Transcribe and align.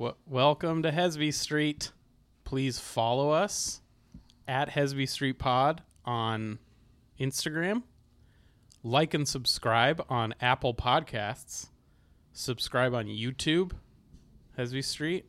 W- 0.00 0.16
welcome 0.26 0.82
to 0.82 0.90
Hesby 0.90 1.30
Street. 1.34 1.92
Please 2.44 2.78
follow 2.78 3.28
us 3.32 3.82
at 4.48 4.70
Hesby 4.70 5.06
Street 5.06 5.38
Pod 5.38 5.82
on 6.06 6.58
Instagram. 7.20 7.82
Like 8.82 9.12
and 9.12 9.28
subscribe 9.28 10.02
on 10.08 10.34
Apple 10.40 10.72
Podcasts. 10.72 11.68
Subscribe 12.32 12.94
on 12.94 13.08
YouTube, 13.08 13.72
Hesby 14.58 14.82
Street. 14.82 15.26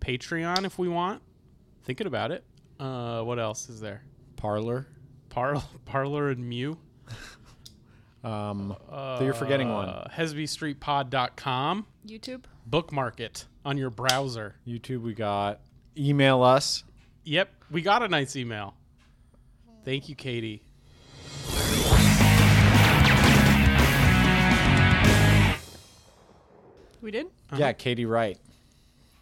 Patreon 0.00 0.64
if 0.64 0.76
we 0.76 0.88
want. 0.88 1.22
Thinking 1.84 2.08
about 2.08 2.32
it. 2.32 2.42
Uh, 2.80 3.22
what 3.22 3.38
else 3.38 3.68
is 3.68 3.78
there? 3.78 4.02
Parler. 4.34 4.88
Par- 5.28 5.62
Parler 5.84 6.30
and 6.30 6.48
Mew. 6.48 6.76
Um, 8.22 8.76
so 8.90 9.20
you're 9.22 9.32
forgetting 9.32 9.72
one. 9.72 9.88
Uh, 9.88 10.06
HesbyStreetPod.com. 10.14 11.86
YouTube. 12.06 12.44
Bookmark 12.66 13.18
it 13.18 13.46
on 13.64 13.76
your 13.78 13.90
browser. 13.90 14.54
YouTube, 14.66 15.02
we 15.02 15.14
got. 15.14 15.60
Email 15.96 16.42
us. 16.42 16.84
Yep, 17.24 17.50
we 17.70 17.82
got 17.82 18.02
a 18.02 18.08
nice 18.08 18.36
email. 18.36 18.74
Thank 19.84 20.08
you, 20.08 20.14
Katie. 20.14 20.62
We 27.00 27.10
did. 27.10 27.26
Uh-huh. 27.26 27.56
Yeah, 27.58 27.72
Katie 27.72 28.04
Wright. 28.04 28.38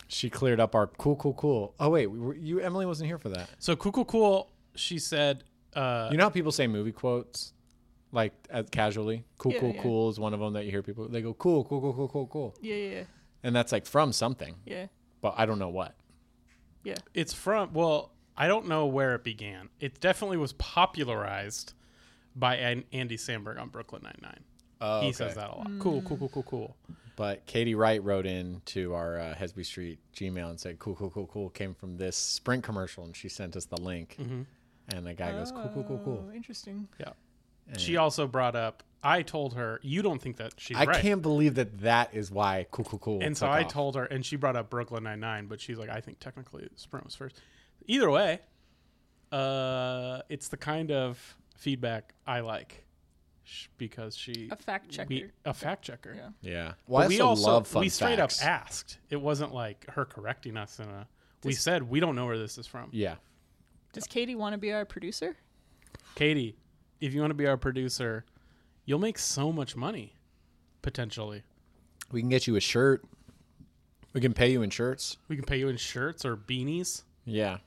She 0.09 0.31
cleared 0.31 0.59
up 0.59 0.75
our 0.75 0.87
cool, 0.87 1.17
cool, 1.17 1.35
cool. 1.35 1.75
Oh 1.79 1.91
wait, 1.91 2.07
we 2.07 2.19
were, 2.19 2.35
you 2.35 2.61
Emily 2.61 2.87
wasn't 2.87 3.09
here 3.09 3.19
for 3.19 3.29
that. 3.29 3.49
So 3.59 3.77
cool, 3.77 3.93
cool, 3.93 4.05
cool. 4.07 4.51
She 4.75 4.99
said, 4.99 5.45
uh, 5.75 6.09
You 6.11 6.17
know 6.17 6.25
how 6.25 6.31
people 6.31 6.51
say 6.51 6.67
movie 6.67 6.93
quotes, 6.93 7.53
like 8.11 8.33
as 8.51 8.67
casually. 8.71 9.25
Cool, 9.37 9.53
Yeah, 9.53 9.61
cool, 9.61 9.73
yeah. 9.75 9.83
cool 9.83 10.09
is 10.09 10.19
one 10.19 10.33
of 10.35 10.41
them 10.41 10.55
that 10.55 10.65
you 10.65 10.71
hear 10.71 10.83
people. 10.83 11.09
They 11.09 11.21
go 11.21 11.35
cool, 11.35 11.63
cool, 11.65 11.81
cool, 11.81 11.93
cool, 11.93 12.09
cool, 12.09 12.27
cool, 12.27 12.55
Yeah, 12.61 12.75
yeah, 12.75 13.03
and 13.49 13.57
that's 13.57 13.73
like 13.73 13.85
from 13.87 14.13
something, 14.13 14.55
yeah, 14.65 14.87
but 15.21 15.35
I 15.37 15.45
don't 15.47 15.59
know 15.59 15.71
what. 15.71 15.97
yeah. 16.85 16.95
it's 17.15 17.33
from. 17.35 17.73
Well, 17.73 18.13
I 18.37 18.47
don't 18.47 18.69
know 18.69 18.87
where 18.87 19.17
it 19.17 19.25
began. 19.25 19.69
It 19.81 19.99
definitely 20.01 20.37
was 20.37 20.53
popularized 20.53 21.73
by 22.37 22.57
An- 22.57 22.85
Andy 22.93 23.17
Samberg 23.17 23.59
on 23.61 23.69
Brooklyn 23.71 24.03
Nine 24.05 24.19
Nine. 24.23 24.41
Oh, 24.81 25.01
He 25.01 25.13
says 25.13 25.35
that 25.35 25.51
a 25.51 25.57
lot. 25.57 25.71
Cool, 25.81 26.03
cool, 26.03 26.17
cool, 26.19 26.29
cool, 26.29 26.43
cool. 26.45 26.77
But 27.17 27.45
Katie 27.47 27.75
Wright 27.75 28.01
wrote 28.01 28.27
in 28.27 28.63
to 28.67 28.95
our 28.95 29.19
uh, 29.19 29.35
Hesby 29.35 29.67
Street 29.67 29.99
Gmail 30.15 30.51
and 30.51 30.61
said, 30.61 30.79
"Cool, 30.79 30.95
cool, 30.95 31.11
cool, 31.11 31.27
cool." 31.27 31.51
Came 31.51 31.75
from 31.75 31.97
this 31.97 32.17
Sprint 32.17 32.63
commercial, 32.63 33.03
and 33.05 33.17
she 33.17 33.29
sent 33.29 33.57
us 33.57 33.65
the 33.65 33.81
link. 33.81 34.17
And 34.21 35.05
the 35.07 35.15
guy 35.15 35.33
goes, 35.33 35.51
"Cool, 35.51 35.69
cool, 35.75 35.83
cool, 35.85 36.01
cool." 36.05 36.29
Oh, 36.31 36.33
interesting. 36.35 36.87
Yeah. 37.01 37.11
She 37.77 37.97
also 37.97 38.27
brought 38.27 38.57
up. 38.57 38.83
I 39.03 39.23
told 39.23 39.55
her 39.55 39.79
you 39.83 40.03
don't 40.03 40.21
think 40.21 40.39
that 40.39 40.55
she's 40.57 40.77
I 40.77 40.85
right. 40.85 41.01
can't 41.01 41.23
believe 41.23 41.55
that 41.55 41.81
that 41.83 42.15
is 42.15 42.31
why 42.33 42.67
"Cool, 42.73 42.85
cool, 42.85 42.99
cool." 42.99 43.23
And 43.23 43.37
so 43.37 43.47
I 43.47 43.63
off. 43.65 43.71
told 43.73 43.95
her, 43.97 44.05
and 44.05 44.25
she 44.27 44.35
brought 44.37 44.57
up 44.57 44.71
Brooklyn 44.71 45.05
Nine 45.05 45.21
Nine, 45.21 45.47
but 45.47 45.61
she's 45.61 45.79
like, 45.79 45.89
I 45.89 46.01
think 46.01 46.19
technically 46.19 46.69
Sprint 46.75 47.05
was 47.05 47.15
first. 47.15 47.41
Either 47.87 48.11
way, 48.11 48.41
uh, 49.33 50.23
it's 50.29 50.49
the 50.49 50.57
kind 50.57 50.91
of 50.91 51.37
feedback 51.57 52.15
I 52.27 52.41
like 52.41 52.85
sh- 53.45 53.67
because 53.79 54.17
she 54.17 54.49
A 54.51 54.57
fact 54.57 54.91
checker. 54.91 55.09
we, 55.09 55.31
a 55.45 55.55
fact 55.55 55.85
checker. 55.85 56.15
Yeah. 56.17 56.29
Yeah. 56.43 56.73
Well, 56.87 57.09
we 57.09 57.21
also 57.21 57.43
also 57.43 57.51
love 57.53 57.67
fun 57.69 57.81
we 57.83 57.89
straight 57.89 58.19
facts. 58.19 58.43
up 58.43 58.49
asked. 58.49 58.99
It 59.11 59.21
wasn't 59.21 59.55
like 59.55 59.89
her 59.91 60.05
correcting 60.05 60.57
us 60.57 60.79
in 60.81 60.87
a. 60.89 61.07
We 61.45 61.53
said 61.53 61.83
we 61.89 62.01
don't 62.01 62.17
know 62.17 62.27
where 62.27 62.39
this 62.39 62.59
is 62.59 62.67
from. 62.67 62.89
Yeah. 62.93 63.15
Does 63.93 64.07
Katie 64.07 64.35
want 64.35 64.55
to 64.55 64.59
be 64.59 64.73
our 64.73 64.85
producer? 64.85 65.37
Katie, 66.15 66.57
if 67.01 67.15
you 67.15 67.21
want 67.21 67.31
to 67.31 67.35
be 67.35 67.47
our 67.47 67.57
producer, 67.57 68.25
you'll 68.85 68.99
make 68.99 69.19
so 69.19 69.53
much 69.53 69.77
money, 69.77 70.15
potentially. 70.83 71.43
We 72.11 72.21
can 72.21 72.29
get 72.29 72.47
you 72.47 72.57
a 72.57 72.61
shirt. 72.61 73.05
We 74.15 74.21
can 74.21 74.33
pay 74.33 74.51
you 74.51 74.63
in 74.63 74.71
shirts. 74.71 75.19
We 75.29 75.37
can 75.37 75.45
pay 75.45 75.59
you 75.59 75.69
in 75.69 75.77
shirts 75.77 76.25
or 76.25 76.37
beanies 76.37 77.03
Yeah. 77.25 77.59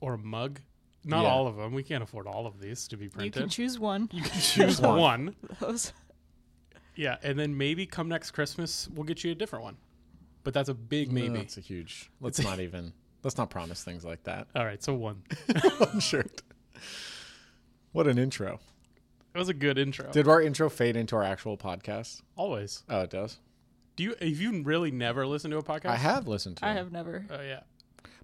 or 0.00 0.14
a 0.14 0.18
mug. 0.18 0.60
Not 1.04 1.22
Yeah. 1.22 1.28
all 1.30 1.46
of 1.46 1.56
them. 1.56 1.72
We 1.72 1.84
can't 1.84 2.02
afford 2.02 2.26
all 2.26 2.46
of 2.46 2.58
these 2.60 2.88
to 2.88 2.96
be 2.96 3.08
printed. 3.08 3.36
You 3.36 3.40
can 3.42 3.48
choose 3.48 3.78
one. 3.78 4.08
You 4.12 4.22
can 4.22 4.40
choose 4.40 4.80
one. 4.80 4.98
one. 4.98 5.36
Those. 5.60 5.92
Yeah, 6.96 7.16
and 7.22 7.38
then 7.38 7.56
maybe 7.56 7.86
come 7.86 8.08
next 8.08 8.32
Christmas, 8.32 8.88
we'll 8.92 9.04
get 9.04 9.22
you 9.22 9.30
a 9.30 9.34
different 9.34 9.64
one. 9.64 9.76
But 10.42 10.54
that's 10.54 10.68
a 10.68 10.74
big 10.74 11.12
maybe. 11.12 11.36
That's 11.38 11.56
a 11.58 11.60
huge. 11.60 12.10
Let's 12.20 12.42
not 12.42 12.58
even. 12.58 12.92
Let's 13.22 13.36
not 13.36 13.50
promise 13.50 13.84
things 13.84 14.04
like 14.04 14.22
that. 14.24 14.46
All 14.56 14.64
right, 14.64 14.82
so 14.82 14.94
one. 14.94 15.22
One 15.78 16.00
shirt. 16.00 16.42
What 17.96 18.06
an 18.06 18.18
intro. 18.18 18.60
It 19.34 19.38
was 19.38 19.48
a 19.48 19.54
good 19.54 19.78
intro. 19.78 20.12
Did 20.12 20.28
our 20.28 20.42
intro 20.42 20.68
fade 20.68 20.96
into 20.96 21.16
our 21.16 21.22
actual 21.22 21.56
podcast? 21.56 22.20
Always. 22.36 22.82
Oh, 22.90 23.00
it 23.00 23.08
does. 23.08 23.38
Do 23.96 24.04
you? 24.04 24.14
Have 24.20 24.28
you 24.38 24.62
really 24.64 24.90
never 24.90 25.26
listened 25.26 25.52
to 25.52 25.56
a 25.56 25.62
podcast? 25.62 25.86
I 25.86 25.96
have 25.96 26.28
listened 26.28 26.58
to 26.58 26.66
I 26.66 26.72
it. 26.72 26.74
have 26.76 26.92
never. 26.92 27.24
Oh 27.30 27.40
yeah. 27.40 27.60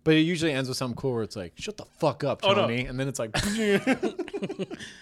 But 0.05 0.17
it 0.17 0.21
usually 0.21 0.53
ends 0.53 0.69
with 0.69 0.77
something 0.77 0.95
cool 0.95 1.15
where 1.15 1.23
it's 1.23 1.37
like, 1.37 1.55
shut 1.57 1.79
the 1.79 1.87
fuck 1.87 2.23
up, 2.23 2.41
Oh, 2.43 2.49
no. 2.51 2.67
Tony. 2.67 2.85
And 2.85 3.01
then 3.01 3.09
it's 3.09 3.19
like, 3.19 3.33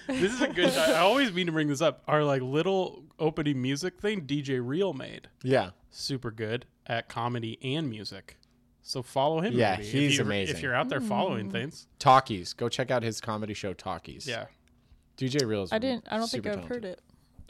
This 0.06 0.32
is 0.34 0.40
a 0.40 0.46
good. 0.46 0.68
I 0.76 0.92
I 0.92 0.98
always 0.98 1.32
mean 1.32 1.46
to 1.46 1.52
bring 1.52 1.66
this 1.66 1.80
up. 1.80 2.04
Our 2.06 2.22
like 2.22 2.40
little 2.40 3.02
opening 3.18 3.60
music 3.60 3.98
thing, 4.00 4.20
DJ 4.20 4.60
Real 4.64 4.92
made, 4.92 5.26
yeah. 5.42 5.70
super 5.90 6.30
good 6.30 6.66
at 6.86 7.08
comedy 7.08 7.58
and 7.60 7.90
music. 7.90 8.36
So 8.82 9.02
follow 9.02 9.40
him. 9.40 9.52
Yeah, 9.54 9.72
maybe, 9.76 9.82
if 9.86 9.92
he's 9.92 10.16
you- 10.18 10.24
amazing. 10.24 10.56
If 10.56 10.62
you're 10.62 10.74
out 10.74 10.88
there 10.88 11.00
following 11.00 11.48
mm. 11.48 11.52
things, 11.52 11.86
Talkies. 11.98 12.52
Go 12.52 12.68
check 12.68 12.90
out 12.90 13.02
his 13.02 13.20
comedy 13.20 13.54
show, 13.54 13.72
Talkies. 13.72 14.26
yeah, 14.26 14.46
DJ 15.20 15.46
Reels. 15.46 15.72
I 15.72 15.78
didn't. 15.78 16.06
I 16.10 16.16
don't 16.16 16.28
think 16.30 16.46
I've 16.46 16.64
heard 16.64 16.84
it. 16.84 17.00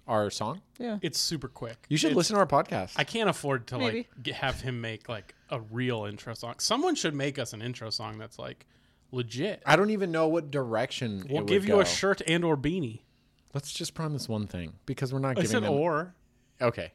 Our 0.08 0.28
song? 0.30 0.60
Yeah. 0.78 0.98
it's 1.02 1.20
super 1.20 1.46
quick. 1.46 1.76
You 1.88 1.96
should 1.96 2.08
It's- 2.12 2.16
listen 2.16 2.34
to 2.34 2.40
our 2.40 2.46
podcast. 2.46 2.94
I 2.96 3.04
can't 3.04 3.30
afford 3.30 3.68
to 3.68 3.78
Maybe. 3.78 3.96
like 3.98 4.22
get, 4.24 4.34
have 4.36 4.60
him 4.60 4.80
make 4.80 5.08
like 5.08 5.34
a 5.50 5.60
real 5.60 6.04
intro 6.06 6.34
song. 6.34 6.54
Someone 6.58 6.96
should 6.96 7.14
make 7.14 7.38
us 7.38 7.52
an 7.52 7.62
intro 7.62 7.90
song 7.90 8.18
that's 8.18 8.36
like 8.38 8.66
legit. 9.12 9.62
I 9.64 9.76
don't 9.76 9.90
even 9.90 10.10
know 10.10 10.26
what 10.26 10.50
direction 10.50 11.24
We'll 11.30 11.42
it 11.42 11.46
give 11.46 11.64
you 11.64 11.74
go. 11.74 11.80
a 11.80 11.84
shirt 11.86 12.22
and 12.26 12.44
or 12.44 12.56
beanie. 12.56 13.00
Let's 13.54 13.72
just 13.72 13.94
promise 13.94 14.28
one 14.28 14.48
thing 14.48 14.72
because 14.86 15.12
we're 15.12 15.20
not 15.20 15.30
I 15.30 15.34
giving 15.42 15.50
said 15.50 15.62
them. 15.62 15.72
or. 15.74 16.14
Okay. 16.60 16.92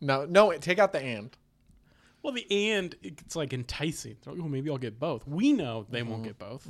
No, 0.00 0.24
no, 0.24 0.52
take 0.52 0.78
out 0.78 0.92
the 0.92 1.00
and. 1.00 1.36
Well, 2.22 2.32
the 2.32 2.46
and 2.70 2.94
it's 3.02 3.36
like 3.36 3.52
enticing. 3.52 4.16
So, 4.24 4.30
oh, 4.40 4.48
maybe 4.48 4.70
I'll 4.70 4.78
get 4.78 4.98
both. 4.98 5.26
We 5.28 5.52
know 5.52 5.84
they 5.90 6.00
Mm-hmm. 6.00 6.10
won't 6.10 6.24
get 6.24 6.38
both, 6.38 6.66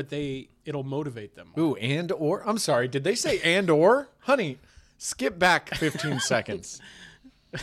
but 0.00 0.08
they 0.08 0.48
it'll 0.64 0.82
motivate 0.82 1.34
them. 1.36 1.52
Ooh, 1.58 1.74
and 1.76 2.10
or. 2.12 2.42
I'm 2.48 2.56
sorry. 2.56 2.88
Did 2.88 3.04
they 3.04 3.14
say 3.14 3.38
and 3.42 3.68
or? 3.68 4.08
Honey, 4.20 4.56
skip 4.96 5.38
back 5.38 5.74
15 5.74 6.20
seconds. 6.20 6.80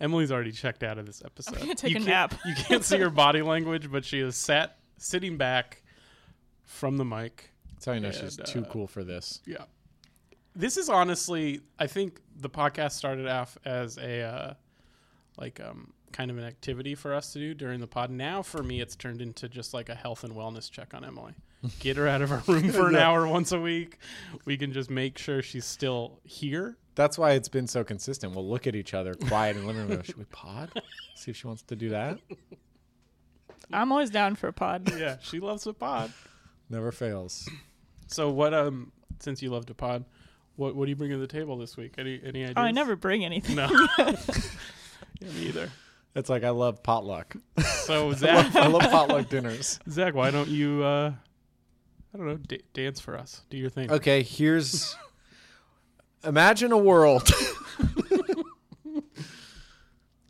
Emily's 0.00 0.32
already 0.32 0.50
checked 0.50 0.82
out 0.82 0.98
of 0.98 1.06
this 1.06 1.22
episode. 1.24 1.58
gonna 1.60 1.76
take 1.76 1.92
you 1.92 1.96
a 1.98 2.00
can't- 2.00 2.08
nap. 2.32 2.34
you 2.44 2.54
can't 2.56 2.84
see 2.84 2.98
her 2.98 3.08
body 3.10 3.40
language, 3.42 3.88
but 3.88 4.04
she 4.04 4.18
is 4.18 4.34
sat 4.36 4.78
sitting 4.96 5.36
back 5.36 5.82
from 6.64 6.96
the 6.96 7.04
mic. 7.04 7.52
That's 7.74 7.86
how 7.86 7.92
you 7.92 8.00
know 8.00 8.10
she's 8.10 8.36
And, 8.36 8.46
too 8.48 8.62
uh, 8.62 8.72
cool 8.72 8.88
for 8.88 9.04
this. 9.04 9.40
Yeah. 9.46 9.64
This 10.56 10.76
is 10.76 10.88
honestly, 10.88 11.60
I 11.78 11.86
think 11.86 12.20
the 12.36 12.50
podcast 12.50 12.92
started 12.92 13.28
off 13.28 13.56
as 13.64 13.96
a 13.98 14.22
uh, 14.22 14.54
like 15.36 15.60
um 15.60 15.92
kind 16.12 16.30
of 16.30 16.38
an 16.38 16.44
activity 16.44 16.94
for 16.94 17.14
us 17.14 17.32
to 17.32 17.38
do 17.38 17.54
during 17.54 17.80
the 17.80 17.86
pod. 17.86 18.10
Now 18.10 18.42
for 18.42 18.62
me, 18.62 18.80
it's 18.80 18.96
turned 18.96 19.20
into 19.22 19.48
just 19.48 19.72
like 19.74 19.88
a 19.88 19.94
health 19.94 20.24
and 20.24 20.34
wellness 20.34 20.70
check 20.70 20.94
on 20.94 21.04
Emily. 21.04 21.32
Get 21.80 21.96
her 21.96 22.06
out 22.06 22.22
of 22.22 22.30
her 22.30 22.42
room 22.46 22.70
for 22.70 22.88
an 22.88 22.94
Yeah. 22.94 23.08
hour 23.08 23.26
once 23.26 23.50
a 23.52 23.60
week. 23.60 23.98
We 24.44 24.56
can 24.56 24.72
just 24.72 24.90
make 24.90 25.18
sure 25.18 25.42
she's 25.42 25.64
still 25.64 26.20
here. 26.22 26.76
That's 26.94 27.18
why 27.18 27.32
it's 27.32 27.48
been 27.48 27.66
so 27.66 27.82
consistent. 27.84 28.34
We'll 28.34 28.48
look 28.48 28.66
at 28.66 28.74
each 28.76 28.94
other 28.94 29.14
quiet 29.14 29.56
in 29.56 29.62
the 29.62 29.66
living 29.68 29.82
room. 29.82 29.90
and 29.92 30.00
go, 30.00 30.04
Should 30.04 30.18
we 30.18 30.24
pod? 30.26 30.70
See 31.16 31.30
if 31.32 31.36
she 31.36 31.46
wants 31.46 31.62
to 31.62 31.76
do 31.76 31.88
that. 31.90 32.18
I'm 33.72 33.92
always 33.92 34.10
down 34.10 34.34
for 34.36 34.48
a 34.48 34.52
pod. 34.52 34.92
Yeah, 34.98 35.16
she 35.20 35.40
loves 35.40 35.64
the 35.64 35.74
pod. 35.74 36.12
Never 36.70 36.90
fails. 36.92 37.48
So 38.06 38.30
what? 38.30 38.54
Um, 38.54 38.92
since 39.20 39.42
you 39.42 39.50
love 39.50 39.66
to 39.66 39.74
pod, 39.74 40.04
what 40.56 40.74
what 40.76 40.84
do 40.86 40.90
you 40.90 40.96
bring 40.96 41.10
to 41.10 41.18
the 41.18 41.26
table 41.26 41.56
this 41.58 41.76
week? 41.76 41.94
Any 41.98 42.20
any 42.24 42.42
ideas? 42.42 42.54
Oh, 42.56 42.62
I 42.62 42.70
never 42.70 42.94
bring 42.96 43.24
anything. 43.24 43.56
No. 43.56 43.68
yeah, 43.98 44.12
me 45.34 45.46
either. 45.48 45.70
It's 46.14 46.28
like 46.28 46.42
I 46.44 46.50
love 46.50 46.82
potluck. 46.82 47.36
So 47.84 48.12
Zach, 48.14 48.54
I 48.56 48.66
love 48.66 48.82
potluck 48.82 49.28
dinners. 49.28 49.78
Zach, 49.90 50.14
why 50.14 50.30
don't 50.30 50.48
you? 50.48 50.82
uh 50.82 51.12
I 52.14 52.16
don't 52.16 52.26
know. 52.26 52.36
D- 52.36 52.62
dance 52.72 53.00
for 53.00 53.16
us. 53.18 53.42
Do 53.50 53.56
your 53.56 53.70
thing. 53.70 53.90
Okay, 53.90 54.22
here's. 54.22 54.96
Imagine 56.24 56.72
a 56.72 56.78
world. 56.78 57.30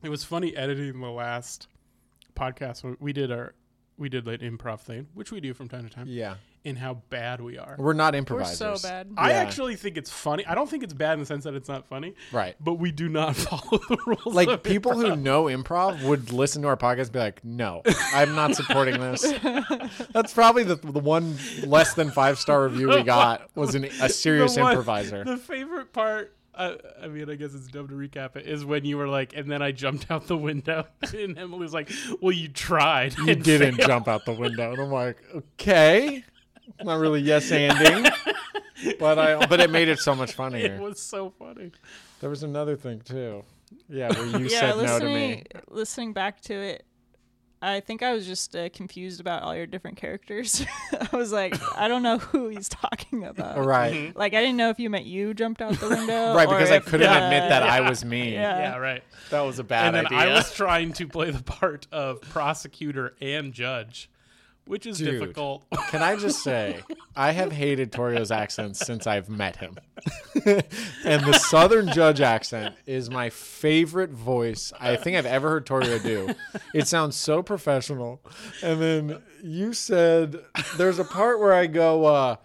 It 0.00 0.10
was 0.10 0.22
funny 0.22 0.56
editing 0.56 1.00
the 1.00 1.10
last 1.10 1.66
podcast. 2.36 2.96
We 3.00 3.12
did 3.12 3.32
our 3.32 3.54
we 3.98 4.08
did 4.08 4.26
like 4.26 4.40
improv 4.40 4.80
thing, 4.80 5.08
which 5.14 5.32
we 5.32 5.40
do 5.40 5.52
from 5.54 5.68
time 5.68 5.82
to 5.88 5.90
time, 5.94 6.06
yeah, 6.08 6.34
and 6.64 6.78
how 6.78 6.94
bad 7.10 7.40
we 7.40 7.58
are. 7.58 7.76
we're 7.78 7.92
not 7.92 8.14
We're 8.14 8.18
improvisers. 8.18 8.80
so 8.80 8.88
bad. 8.88 9.08
I 9.16 9.30
Yeah. 9.30 9.36
actually 9.38 9.76
think 9.76 9.96
it's 9.96 10.10
funny. 10.10 10.46
I 10.46 10.54
don't 10.54 10.68
think 10.70 10.82
it's 10.84 10.92
bad 10.94 11.14
in 11.14 11.20
the 11.20 11.26
sense 11.26 11.44
that 11.44 11.54
it's 11.54 11.68
not 11.68 11.86
funny, 11.86 12.14
Right. 12.32 12.54
but 12.60 12.74
we 12.74 12.92
do 12.92 13.08
not 13.08 13.36
follow 13.36 13.78
the 13.88 13.98
rules. 14.06 14.34
Like 14.34 14.48
of 14.48 14.62
people 14.62 14.92
improv. 14.92 15.10
who 15.10 15.16
know 15.16 15.44
improv 15.44 16.02
would 16.04 16.32
listen 16.32 16.62
to 16.62 16.68
our 16.68 16.76
podcast 16.76 17.04
and 17.04 17.12
be 17.12 17.18
like, 17.18 17.44
"No, 17.44 17.82
I'm 18.14 18.34
not 18.34 18.54
supporting 18.54 19.00
this." 19.00 19.22
That's 20.12 20.32
probably 20.32 20.62
the 20.64 20.76
the 20.76 21.00
one 21.00 21.36
less 21.66 21.94
than 21.94 22.10
five 22.10 22.38
star 22.38 22.64
review 22.68 22.88
we 22.88 23.02
got 23.18 23.50
was 23.56 23.74
an, 23.74 23.84
a 23.84 24.08
serious 24.08 24.54
The 24.54 24.62
one- 24.62 24.72
improviser. 24.72 25.24
The 25.24 25.36
favorite 25.36 25.92
part 25.92 26.34
I, 26.58 26.76
I 27.04 27.08
mean, 27.08 27.30
I 27.30 27.36
guess 27.36 27.54
it's 27.54 27.68
dumb 27.68 27.86
to 27.88 27.94
recap 27.94 28.34
it. 28.36 28.46
Is 28.46 28.64
when 28.64 28.84
you 28.84 28.98
were 28.98 29.06
like, 29.06 29.34
and 29.36 29.50
then 29.50 29.62
I 29.62 29.70
jumped 29.70 30.10
out 30.10 30.26
the 30.26 30.36
window, 30.36 30.86
and 31.14 31.38
Emily 31.38 31.60
was 31.60 31.72
like, 31.72 31.90
"Well, 32.20 32.32
you 32.32 32.48
tried. 32.48 33.16
You 33.18 33.36
didn't 33.36 33.78
jump 33.78 34.08
out 34.08 34.24
the 34.24 34.32
window, 34.32 34.72
and 34.72 34.80
I'm 34.80 34.90
like, 34.90 35.22
okay, 35.34 36.24
not 36.82 36.98
really 36.98 37.20
yes 37.20 37.50
anding, 37.50 38.10
but 38.98 39.18
I 39.18 39.46
but 39.46 39.60
it 39.60 39.70
made 39.70 39.88
it 39.88 40.00
so 40.00 40.14
much 40.14 40.32
funnier. 40.34 40.74
It 40.74 40.80
was 40.80 41.00
so 41.00 41.30
funny. 41.38 41.70
There 42.20 42.30
was 42.30 42.42
another 42.42 42.76
thing 42.76 43.00
too. 43.00 43.44
Yeah, 43.88 44.08
where 44.12 44.26
you 44.40 44.48
yeah, 44.48 44.60
said 44.60 44.68
no 44.70 44.74
to 44.76 44.82
listening 44.82 45.14
me. 45.14 45.44
listening 45.68 46.12
back 46.12 46.40
to 46.42 46.54
it, 46.54 46.84
I 47.60 47.80
think 47.80 48.02
I 48.02 48.12
was 48.12 48.26
just 48.26 48.54
uh, 48.54 48.68
confused 48.68 49.20
about 49.20 49.42
all 49.42 49.54
your 49.54 49.66
different 49.66 49.96
characters. 49.96 50.64
I 51.12 51.16
was 51.16 51.32
like, 51.32 51.54
I 51.76 51.88
don't 51.88 52.02
know 52.02 52.18
who 52.18 52.48
he's 52.48 52.68
talking 52.68 53.24
about. 53.24 53.58
Right. 53.68 54.14
Like 54.16 54.34
I 54.34 54.40
didn't 54.40 54.56
know 54.56 54.70
if 54.70 54.78
you 54.78 54.88
meant 54.88 55.06
you 55.06 55.34
jumped 55.34 55.60
out 55.60 55.74
the 55.74 55.88
window. 55.90 56.34
Right, 56.34 56.48
because 56.48 56.70
I 56.70 56.78
couldn't 56.78 57.08
uh, 57.08 57.24
admit 57.24 57.48
that 57.48 57.62
I 57.62 57.80
was 57.88 58.04
me. 58.04 58.32
Yeah. 58.32 58.58
Yeah, 58.58 58.76
right. 58.76 59.02
That 59.30 59.40
was 59.42 59.58
a 59.58 59.64
bad 59.64 59.88
and 59.88 59.96
then 59.96 60.06
idea. 60.06 60.18
I 60.18 60.34
was 60.34 60.52
trying 60.54 60.92
to 60.94 61.06
play 61.08 61.30
the 61.30 61.42
part 61.42 61.86
of 61.92 62.20
prosecutor 62.22 63.14
and 63.20 63.52
judge, 63.52 64.08
which 64.64 64.86
is 64.86 64.98
Dude. 64.98 65.20
difficult. 65.20 65.64
Can 65.88 66.02
I 66.02 66.16
just 66.16 66.42
say, 66.42 66.80
I 67.18 67.32
have 67.32 67.50
hated 67.50 67.90
Torio's 67.90 68.30
accent 68.30 68.76
since 68.76 69.08
I've 69.08 69.28
met 69.28 69.56
him. 69.56 69.76
and 70.46 71.24
the 71.24 71.36
Southern 71.48 71.90
Judge 71.92 72.20
accent 72.20 72.76
is 72.86 73.10
my 73.10 73.28
favorite 73.28 74.10
voice 74.10 74.72
I 74.78 74.94
think 74.94 75.16
I've 75.16 75.26
ever 75.26 75.48
heard 75.48 75.66
Torio 75.66 76.00
do. 76.00 76.32
It 76.72 76.86
sounds 76.86 77.16
so 77.16 77.42
professional. 77.42 78.22
And 78.62 78.80
then 78.80 79.22
you 79.42 79.72
said, 79.72 80.38
there's 80.76 81.00
a 81.00 81.04
part 81.04 81.40
where 81.40 81.52
I 81.52 81.66
go, 81.66 82.04
uh, 82.04 82.36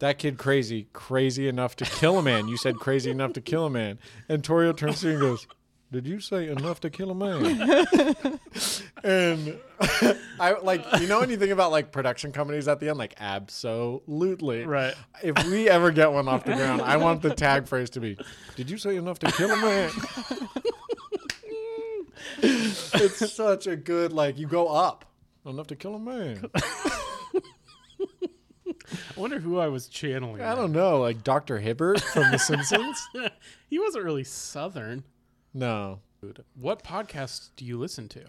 that 0.00 0.18
kid 0.18 0.36
crazy, 0.36 0.88
crazy 0.92 1.48
enough 1.48 1.74
to 1.76 1.86
kill 1.86 2.18
a 2.18 2.22
man. 2.22 2.48
You 2.48 2.58
said 2.58 2.76
crazy 2.76 3.10
enough 3.10 3.32
to 3.32 3.40
kill 3.40 3.64
a 3.64 3.70
man. 3.70 3.98
And 4.28 4.42
Torio 4.42 4.76
turns 4.76 5.00
to 5.00 5.06
you 5.06 5.12
and 5.12 5.22
goes, 5.22 5.46
Did 5.92 6.06
you 6.06 6.20
say 6.20 6.48
enough 6.48 6.80
to 6.80 6.90
kill 6.90 7.10
a 7.10 7.14
man? 7.14 7.44
and 9.04 9.58
I 10.40 10.52
like, 10.62 10.82
you 10.98 11.06
know, 11.06 11.20
when 11.20 11.28
you 11.28 11.36
think 11.36 11.52
about 11.52 11.70
like 11.70 11.92
production 11.92 12.32
companies 12.32 12.66
at 12.66 12.80
the 12.80 12.88
end, 12.88 12.96
like, 12.96 13.14
absolutely. 13.20 14.64
Right. 14.64 14.94
If 15.22 15.46
we 15.48 15.68
ever 15.68 15.90
get 15.90 16.10
one 16.10 16.28
off 16.28 16.44
the 16.44 16.54
ground, 16.54 16.80
I 16.80 16.96
want 16.96 17.20
the 17.20 17.34
tag 17.34 17.66
phrase 17.66 17.90
to 17.90 18.00
be, 18.00 18.16
Did 18.56 18.70
you 18.70 18.78
say 18.78 18.96
enough 18.96 19.18
to 19.18 19.30
kill 19.32 19.50
a 19.50 19.56
man? 19.56 19.90
it's 22.42 23.30
such 23.30 23.66
a 23.66 23.76
good, 23.76 24.14
like, 24.14 24.38
you 24.38 24.46
go 24.46 24.68
up. 24.68 25.04
Enough 25.44 25.66
to 25.66 25.76
kill 25.76 25.94
a 25.96 25.98
man. 25.98 26.48
I 29.14 29.20
wonder 29.20 29.40
who 29.40 29.58
I 29.58 29.68
was 29.68 29.88
channeling. 29.88 30.40
I 30.40 30.54
don't 30.54 30.72
know, 30.72 31.00
like 31.00 31.22
Dr. 31.22 31.58
Hibbert 31.58 32.00
from 32.00 32.30
The 32.30 32.38
Simpsons? 32.38 33.08
he 33.68 33.78
wasn't 33.78 34.04
really 34.04 34.24
southern. 34.24 35.04
No. 35.54 36.00
What 36.54 36.82
podcasts 36.84 37.50
do 37.56 37.64
you 37.64 37.78
listen 37.78 38.08
to? 38.10 38.22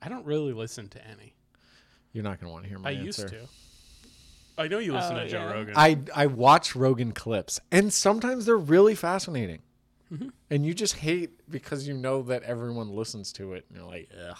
I 0.00 0.08
don't 0.08 0.24
really 0.24 0.52
listen 0.52 0.88
to 0.90 1.06
any. 1.06 1.34
You're 2.12 2.24
not 2.24 2.40
going 2.40 2.48
to 2.48 2.52
want 2.52 2.64
to 2.64 2.68
hear 2.68 2.78
my 2.78 2.90
I 2.90 2.92
answer. 2.92 3.04
used 3.04 3.28
to. 3.28 3.40
I 4.56 4.68
know 4.68 4.78
you 4.78 4.92
listen 4.92 5.16
Oh, 5.16 5.20
to 5.20 5.28
Joe 5.28 5.38
yeah. 5.38 5.52
Rogan. 5.52 5.74
I 5.76 5.98
I 6.14 6.26
watch 6.26 6.74
Rogan 6.74 7.12
clips, 7.12 7.60
and 7.70 7.92
sometimes 7.92 8.46
they're 8.46 8.56
really 8.56 8.94
fascinating. 8.94 9.60
Mm-hmm. 10.12 10.28
And 10.50 10.64
you 10.66 10.74
just 10.74 10.94
hate 10.96 11.48
because 11.50 11.86
you 11.86 11.94
know 11.94 12.22
that 12.22 12.42
everyone 12.44 12.88
listens 12.90 13.32
to 13.34 13.52
it, 13.52 13.66
and 13.68 13.78
you're 13.78 13.86
like, 13.86 14.08
ugh. 14.28 14.36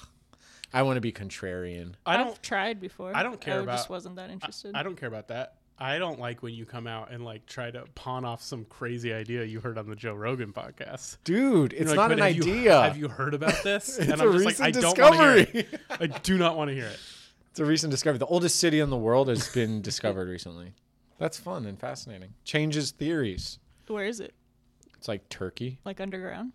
I 0.72 0.82
want 0.82 0.96
to 0.96 1.00
be 1.00 1.12
contrarian. 1.12 1.94
I 2.04 2.14
I've 2.18 2.26
don't. 2.26 2.42
tried 2.42 2.80
before. 2.80 3.14
I 3.16 3.22
don't 3.22 3.40
care 3.40 3.62
I 3.62 3.66
just 3.66 3.88
wasn't 3.88 4.16
that 4.16 4.30
interested. 4.30 4.74
I 4.74 4.82
don't 4.82 4.96
care 4.96 5.08
about 5.08 5.28
that. 5.28 5.54
I 5.80 5.98
don't 5.98 6.18
like 6.18 6.42
when 6.42 6.54
you 6.54 6.64
come 6.66 6.86
out 6.88 7.12
and 7.12 7.24
like 7.24 7.46
try 7.46 7.70
to 7.70 7.84
pawn 7.94 8.24
off 8.24 8.42
some 8.42 8.64
crazy 8.64 9.12
idea 9.12 9.44
you 9.44 9.60
heard 9.60 9.78
on 9.78 9.88
the 9.88 9.94
Joe 9.94 10.14
Rogan 10.14 10.52
podcast. 10.52 11.18
Dude, 11.24 11.72
it's 11.72 11.82
You're 11.82 11.88
like, 11.90 11.96
not 11.96 12.08
"But 12.08 12.18
an 12.18 12.24
have 12.34 12.36
you- 12.36 12.42
idea. 12.52 12.80
have 12.82 12.96
you 12.96 13.08
heard 13.08 13.34
about 13.34 13.62
this? 13.62 13.98
It's 13.98 14.10
and 14.10 14.20
a 14.20 14.24
I'm 14.24 14.32
just 14.32 14.44
like, 14.44 14.60
I 14.60 14.66
recent 14.66 14.82
don't 14.96 14.98
want 14.98 15.14
to 15.16 15.22
hear 15.22 15.44
discovery. 15.62 15.78
it. 16.00 16.00
I 16.00 16.06
do 16.18 16.36
not 16.38 16.56
want 16.56 16.68
to 16.70 16.74
hear 16.74 16.86
it. 16.86 16.98
it's 17.50 17.60
a 17.60 17.64
recent 17.64 17.90
discovery. 17.92 18.18
The 18.18 18.26
oldest 18.26 18.56
city 18.56 18.80
in 18.80 18.90
the 18.90 18.96
world 18.96 19.28
has 19.28 19.48
been 19.50 19.80
discovered 19.80 20.28
recently. 20.28 20.72
That's 21.18 21.38
fun 21.38 21.64
and 21.66 21.78
fascinating. 21.78 22.34
Changes 22.44 22.90
theories. 22.90 23.58
Where 23.86 24.04
is 24.04 24.18
it? 24.20 24.34
It's 24.96 25.06
like 25.08 25.28
Turkey. 25.28 25.78
Like 25.84 26.00
underground? 26.00 26.52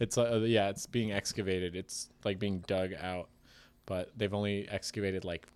It's 0.00 0.18
uh, 0.18 0.40
yeah, 0.44 0.68
it's 0.68 0.84
being 0.86 1.12
excavated. 1.12 1.74
It's 1.74 2.10
like 2.24 2.38
being 2.38 2.58
dug 2.66 2.92
out, 3.00 3.28
but 3.86 4.10
they've 4.18 4.34
only 4.34 4.68
excavated 4.68 5.24
like 5.24 5.46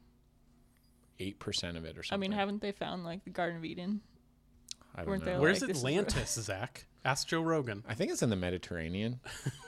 eight 1.21 1.39
percent 1.39 1.77
of 1.77 1.85
it 1.85 1.97
or 1.97 2.03
something. 2.03 2.15
I 2.15 2.29
mean, 2.29 2.37
haven't 2.37 2.61
they 2.61 2.73
found 2.73 3.05
like 3.05 3.25
the 3.25 3.31
Garden 3.31 3.59
of 3.59 3.65
Eden? 3.65 4.01
I 4.95 5.01
don't 5.01 5.09
weren't 5.09 5.25
know. 5.25 5.33
there, 5.33 5.41
Where's 5.41 5.61
like, 5.61 5.69
this 5.69 5.79
is 5.79 5.85
Atlantis, 5.85 6.33
Zach? 6.33 6.87
Ask 7.05 7.29
Joe 7.29 7.43
Rogan. 7.43 7.85
I 7.89 7.95
think 7.95 8.11
it's 8.11 8.23
in 8.23 8.31
the 8.31 8.37
Mediterranean. 8.37 9.21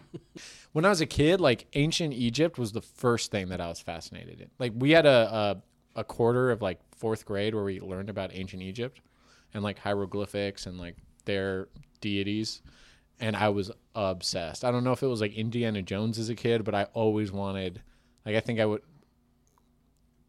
when 0.72 0.84
I 0.84 0.88
was 0.88 1.00
a 1.00 1.06
kid, 1.06 1.40
like 1.40 1.66
ancient 1.74 2.14
Egypt 2.14 2.58
was 2.58 2.72
the 2.72 2.82
first 2.82 3.30
thing 3.30 3.48
that 3.48 3.60
I 3.60 3.68
was 3.68 3.80
fascinated 3.80 4.40
in. 4.40 4.50
Like 4.58 4.72
we 4.74 4.90
had 4.90 5.06
a 5.06 5.62
a, 5.96 6.00
a 6.00 6.04
quarter 6.04 6.50
of 6.50 6.62
like 6.62 6.80
fourth 6.96 7.24
grade 7.24 7.54
where 7.54 7.64
we 7.64 7.80
learned 7.80 8.10
about 8.10 8.30
ancient 8.32 8.62
Egypt 8.62 9.00
and 9.54 9.62
like 9.62 9.78
hieroglyphics 9.78 10.66
and 10.66 10.78
like 10.78 10.96
their 11.24 11.68
deities. 12.00 12.62
And 13.20 13.36
I 13.36 13.50
was 13.50 13.70
obsessed. 13.94 14.64
I 14.64 14.70
don't 14.70 14.84
know 14.84 14.92
if 14.92 15.02
it 15.02 15.06
was 15.06 15.20
like 15.20 15.34
Indiana 15.34 15.82
Jones 15.82 16.18
as 16.18 16.28
a 16.28 16.34
kid, 16.34 16.64
but 16.64 16.74
I 16.74 16.84
always 16.94 17.30
wanted 17.30 17.82
like 18.24 18.36
I 18.36 18.40
think 18.40 18.60
I 18.60 18.66
would 18.66 18.82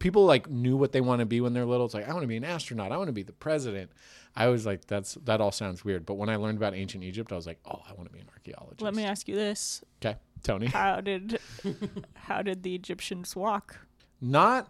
people 0.03 0.25
like 0.25 0.49
knew 0.49 0.75
what 0.75 0.91
they 0.91 0.99
want 0.99 1.21
to 1.21 1.25
be 1.25 1.39
when 1.39 1.53
they're 1.53 1.65
little. 1.65 1.85
It's 1.85 1.95
like 1.95 2.07
I 2.07 2.11
want 2.11 2.23
to 2.23 2.27
be 2.27 2.35
an 2.35 2.43
astronaut. 2.43 2.91
I 2.91 2.97
want 2.97 3.07
to 3.07 3.13
be 3.13 3.23
the 3.23 3.31
president. 3.31 3.89
I 4.35 4.47
was 4.47 4.65
like, 4.65 4.85
that's 4.85 5.13
that 5.23 5.39
all 5.39 5.53
sounds 5.53 5.85
weird. 5.85 6.05
But 6.05 6.15
when 6.15 6.27
I 6.27 6.35
learned 6.35 6.57
about 6.57 6.75
ancient 6.75 7.05
Egypt, 7.05 7.31
I 7.31 7.35
was 7.35 7.47
like, 7.47 7.59
oh, 7.65 7.81
I 7.89 7.93
want 7.93 8.09
to 8.09 8.13
be 8.13 8.19
an 8.19 8.27
archaeologist. 8.29 8.81
Let 8.81 8.95
me 8.95 9.05
ask 9.05 9.29
you 9.29 9.35
this: 9.35 9.81
Okay, 10.03 10.17
Tony. 10.43 10.67
How 10.67 10.99
did 10.99 11.39
how 12.15 12.41
did 12.41 12.63
the 12.63 12.75
Egyptians 12.75 13.33
walk? 13.33 13.79
Not 14.19 14.69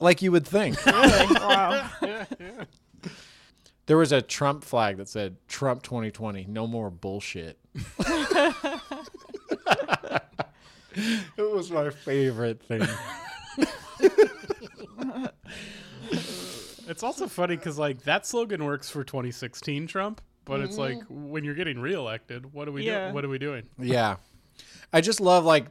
like 0.00 0.20
you 0.20 0.30
would 0.32 0.46
think. 0.46 0.84
Really? 0.84 1.34
wow. 1.34 1.88
there 3.86 3.96
was 3.96 4.12
a 4.12 4.20
Trump 4.20 4.64
flag 4.64 4.98
that 4.98 5.08
said 5.08 5.36
Trump 5.48 5.82
2020, 5.82 6.44
no 6.46 6.66
more 6.66 6.90
bullshit. 6.90 7.58
it 7.74 8.82
was 11.38 11.70
my 11.70 11.88
favorite 11.88 12.62
thing. 12.62 12.86
It's 16.88 17.02
also 17.02 17.26
funny 17.26 17.56
because 17.56 17.78
like 17.78 18.02
that 18.02 18.26
slogan 18.26 18.64
works 18.64 18.88
for 18.88 19.02
2016 19.02 19.86
Trump, 19.86 20.20
but 20.44 20.60
it's 20.60 20.78
like 20.78 20.98
mm-hmm. 20.98 21.30
when 21.30 21.44
you're 21.44 21.54
getting 21.54 21.80
reelected, 21.80 22.52
what 22.52 22.68
are 22.68 22.72
we 22.72 22.84
Yeah. 22.86 23.02
doing? 23.02 23.14
What 23.14 23.24
are 23.24 23.28
we 23.28 23.38
doing? 23.38 23.64
Yeah. 23.78 24.16
I 24.92 25.00
just 25.00 25.20
love 25.20 25.44
like 25.44 25.66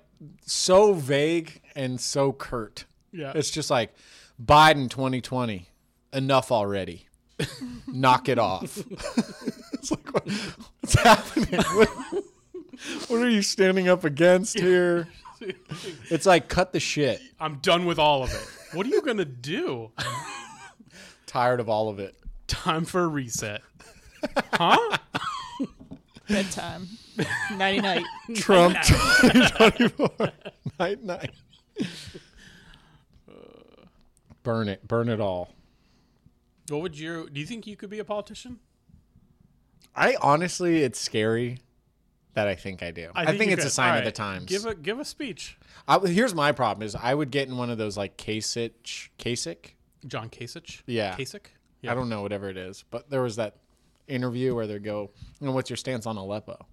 so 0.45 0.93
vague 0.93 1.61
and 1.75 1.99
so 1.99 2.31
curt. 2.33 2.85
Yeah, 3.11 3.31
It's 3.33 3.49
just 3.49 3.69
like 3.69 3.95
Biden 4.43 4.89
2020. 4.89 5.69
Enough 6.11 6.51
already. 6.51 7.07
Knock 7.87 8.29
it 8.29 8.37
off. 8.39 8.77
it's 9.73 9.91
like 9.91 10.13
what, 10.13 10.29
what's 10.81 10.95
happening? 10.95 11.61
What, 11.75 11.89
what 13.07 13.21
are 13.21 13.29
you 13.29 13.41
standing 13.41 13.87
up 13.87 14.03
against 14.03 14.59
here? 14.59 15.07
It's 16.09 16.25
like 16.25 16.47
cut 16.47 16.71
the 16.73 16.79
shit. 16.79 17.21
I'm 17.39 17.57
done 17.57 17.85
with 17.85 17.99
all 17.99 18.23
of 18.23 18.31
it. 18.33 18.75
What 18.75 18.85
are 18.85 18.89
you 18.89 19.01
gonna 19.01 19.25
do? 19.25 19.91
Tired 21.25 21.59
of 21.59 21.69
all 21.69 21.89
of 21.89 21.99
it. 21.99 22.15
Time 22.47 22.85
for 22.85 23.03
a 23.03 23.07
reset. 23.07 23.61
Huh? 24.53 24.97
Bedtime. 26.27 26.87
Nighty 27.53 27.79
night. 27.79 28.03
Trump 28.33 28.75
2024. 28.81 30.31
night 30.79 31.03
night. 31.03 31.31
Burn 34.41 34.67
it. 34.67 34.87
Burn 34.87 35.09
it 35.09 35.19
all. 35.19 35.53
What 36.69 36.81
would 36.81 36.97
you? 36.97 37.29
Do 37.31 37.39
you 37.39 37.45
think 37.45 37.67
you 37.67 37.75
could 37.75 37.91
be 37.91 37.99
a 37.99 38.03
politician? 38.03 38.59
I 39.95 40.17
honestly, 40.21 40.81
it's 40.81 40.99
scary 40.99 41.59
that 42.35 42.47
I 42.47 42.55
think 42.55 42.83
I 42.83 42.91
do. 42.91 43.09
I, 43.15 43.35
think, 43.37 43.49
you 43.49 43.53
it's 43.53 43.65
a 43.65 43.69
sign 43.69 43.93
All 43.93 43.99
of 43.99 44.05
the 44.05 44.11
times. 44.11 44.45
Give 44.45 44.65
a 44.65 44.75
give 44.75 44.99
a 44.99 45.05
speech. 45.05 45.57
I, 45.87 45.99
here's 45.99 46.35
my 46.35 46.51
problem: 46.51 46.85
is 46.85 46.95
I 46.95 47.13
would 47.13 47.31
get 47.31 47.47
in 47.47 47.57
one 47.57 47.69
of 47.69 47.77
those 47.77 47.97
like 47.97 48.17
Kasich, 48.17 49.09
Kasich. 49.17 49.71
John 50.05 50.29
Kasich. 50.29 50.83
Yeah. 50.85 51.15
Kasich. 51.15 51.47
I 51.87 51.93
don't 51.93 52.09
know 52.09 52.23
whatever 52.23 52.49
it 52.49 52.57
is, 52.57 52.83
but 52.89 53.11
there 53.11 53.21
was 53.21 53.35
that 53.35 53.57
interview 54.07 54.55
where 54.55 54.65
they 54.65 54.79
go, 54.79 55.11
you 55.39 55.47
know, 55.47 55.53
"What's 55.53 55.69
your 55.69 55.77
stance 55.77 56.05
on 56.05 56.17
Aleppo?" 56.17 56.65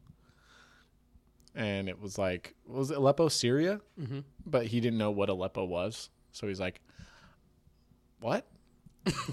And 1.54 1.86
it 1.88 2.00
was 2.00 2.16
like, 2.16 2.54
was 2.66 2.90
it 2.90 2.96
Aleppo 2.96 3.28
Syria? 3.28 3.82
Mm-hmm. 4.00 4.20
But 4.46 4.66
he 4.66 4.80
didn't 4.80 4.98
know 4.98 5.10
what 5.10 5.28
Aleppo 5.28 5.66
was, 5.66 6.08
so 6.32 6.48
he's 6.48 6.60
like, 6.60 6.80
"What?" 8.20 8.46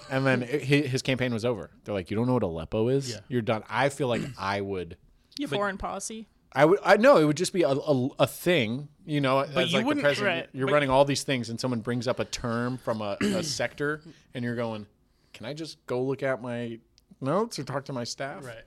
and 0.09 0.25
then 0.25 0.43
it, 0.43 0.63
his 0.63 1.01
campaign 1.01 1.31
was 1.31 1.45
over. 1.45 1.71
They're 1.83 1.93
like, 1.93 2.11
"You 2.11 2.17
don't 2.17 2.27
know 2.27 2.33
what 2.33 2.43
Aleppo 2.43 2.89
is? 2.89 3.09
Yeah. 3.09 3.19
You're 3.29 3.41
done." 3.41 3.63
I 3.69 3.87
feel 3.87 4.09
like 4.09 4.21
I 4.37 4.59
would. 4.59 4.97
Yeah, 5.39 5.47
Foreign 5.47 5.77
policy. 5.77 6.27
I 6.51 6.65
would. 6.65 6.79
I 6.83 6.97
know 6.97 7.17
it 7.17 7.25
would 7.25 7.37
just 7.37 7.53
be 7.53 7.61
a, 7.61 7.69
a, 7.69 8.09
a 8.19 8.27
thing, 8.27 8.89
you 9.05 9.21
know. 9.21 9.39
as 9.39 9.49
you 9.49 9.55
like 9.55 9.71
the 9.71 9.83
wouldn't- 9.87 10.03
president, 10.03 10.35
right, 10.35 10.49
you're 10.51 10.67
but- 10.67 10.73
running 10.73 10.89
all 10.89 11.05
these 11.05 11.23
things, 11.23 11.49
and 11.49 11.59
someone 11.59 11.79
brings 11.81 12.07
up 12.07 12.19
a 12.19 12.25
term 12.25 12.77
from 12.77 13.01
a, 13.01 13.17
a 13.21 13.43
sector, 13.59 14.01
and 14.33 14.43
you're 14.43 14.55
going, 14.55 14.85
"Can 15.33 15.45
I 15.45 15.53
just 15.53 15.83
go 15.85 16.01
look 16.03 16.23
at 16.23 16.41
my 16.41 16.79
notes 17.21 17.57
or 17.59 17.63
talk 17.63 17.85
to 17.85 17.93
my 17.93 18.03
staff?" 18.03 18.45
right. 18.45 18.63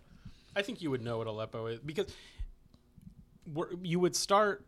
I 0.57 0.63
think 0.63 0.81
you 0.81 0.91
would 0.91 1.03
know 1.03 1.19
what 1.19 1.27
Aleppo 1.27 1.67
is 1.67 1.81
because 1.81 2.07
you 3.83 3.99
would 4.01 4.15
start, 4.15 4.65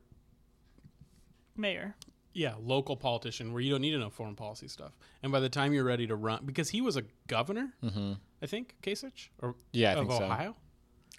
Mayor. 1.56 1.94
yeah, 2.32 2.54
local 2.60 2.96
politician 2.96 3.52
where 3.52 3.62
you 3.62 3.70
don't 3.70 3.80
need 3.80 3.92
to 3.92 3.98
know 3.98 4.10
foreign 4.10 4.34
policy 4.34 4.66
stuff. 4.68 4.92
And 5.22 5.30
by 5.30 5.40
the 5.40 5.48
time 5.48 5.72
you're 5.72 5.84
ready 5.84 6.06
to 6.08 6.16
run, 6.16 6.40
because 6.44 6.70
he 6.70 6.80
was 6.80 6.96
a 6.96 7.02
governor, 7.28 7.74
Mm-hmm. 7.82 8.14
I 8.42 8.46
think, 8.46 8.74
Kasich, 8.82 9.28
or 9.40 9.54
Yeah, 9.72 9.90
I 9.90 9.92
of 9.92 9.98
think 10.00 10.10
so. 10.12 10.26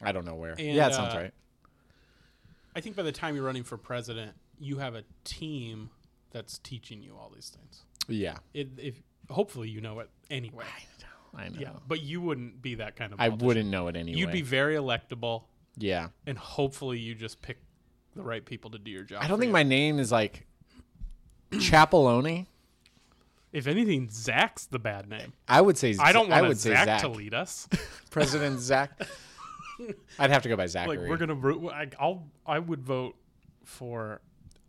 I 0.01 0.11
don't 0.11 0.25
know 0.25 0.35
where. 0.35 0.51
And, 0.51 0.59
yeah, 0.61 0.89
that 0.89 0.95
sounds 0.95 1.13
uh, 1.13 1.17
right. 1.17 1.33
I 2.75 2.81
think 2.81 2.95
by 2.95 3.03
the 3.03 3.11
time 3.11 3.35
you're 3.35 3.45
running 3.45 3.63
for 3.63 3.77
president, 3.77 4.33
you 4.59 4.77
have 4.79 4.95
a 4.95 5.03
team 5.23 5.89
that's 6.31 6.57
teaching 6.59 7.01
you 7.01 7.15
all 7.17 7.31
these 7.33 7.49
things. 7.49 7.83
Yeah, 8.07 8.37
It, 8.53 8.69
if 8.77 9.01
hopefully 9.29 9.69
you 9.69 9.81
know 9.81 9.99
it 9.99 10.09
anyway. 10.29 10.65
I 11.37 11.49
know. 11.49 11.59
Yeah, 11.59 11.69
but 11.87 12.01
you 12.01 12.21
wouldn't 12.21 12.61
be 12.61 12.75
that 12.75 12.95
kind 12.95 13.11
of. 13.13 13.19
I 13.19 13.29
politician. 13.29 13.47
wouldn't 13.47 13.69
know 13.69 13.87
it 13.87 13.95
anyway. 13.95 14.19
You'd 14.19 14.31
be 14.31 14.41
very 14.41 14.75
electable, 14.75 15.43
Yeah. 15.77 16.09
and 16.27 16.37
hopefully 16.37 16.97
you 16.99 17.15
just 17.15 17.41
pick 17.41 17.57
the 18.15 18.21
right 18.23 18.45
people 18.45 18.71
to 18.71 18.77
do 18.77 18.91
your 18.91 19.03
job. 19.03 19.21
I 19.23 19.27
don't 19.27 19.39
think 19.39 19.49
you. 19.49 19.53
my 19.53 19.63
name 19.63 19.99
is 19.99 20.11
like 20.11 20.45
Chapeloni. 21.51 22.47
If 23.51 23.67
anything, 23.67 24.09
Zach's 24.11 24.65
the 24.65 24.79
bad 24.79 25.09
name. 25.09 25.33
I 25.47 25.61
would 25.61 25.77
say. 25.77 25.95
I 25.99 26.11
don't 26.11 26.31
I 26.31 26.41
want 26.41 26.49
would 26.49 26.57
Zach, 26.57 26.77
say 26.79 26.85
Zach. 26.85 27.01
to 27.01 27.07
lead 27.07 27.33
us. 27.33 27.67
President 28.11 28.59
Zach. 28.59 28.91
I'd 30.19 30.31
have 30.31 30.41
to 30.43 30.49
go 30.49 30.55
by 30.55 30.67
Zachary. 30.67 30.97
like 30.97 31.09
we're 31.09 31.17
gonna. 31.17 31.33
ro- 31.35 31.69
I, 31.69 31.87
I'll. 31.99 32.27
I 32.45 32.59
would 32.59 32.81
vote 32.83 33.15
for 33.63 34.21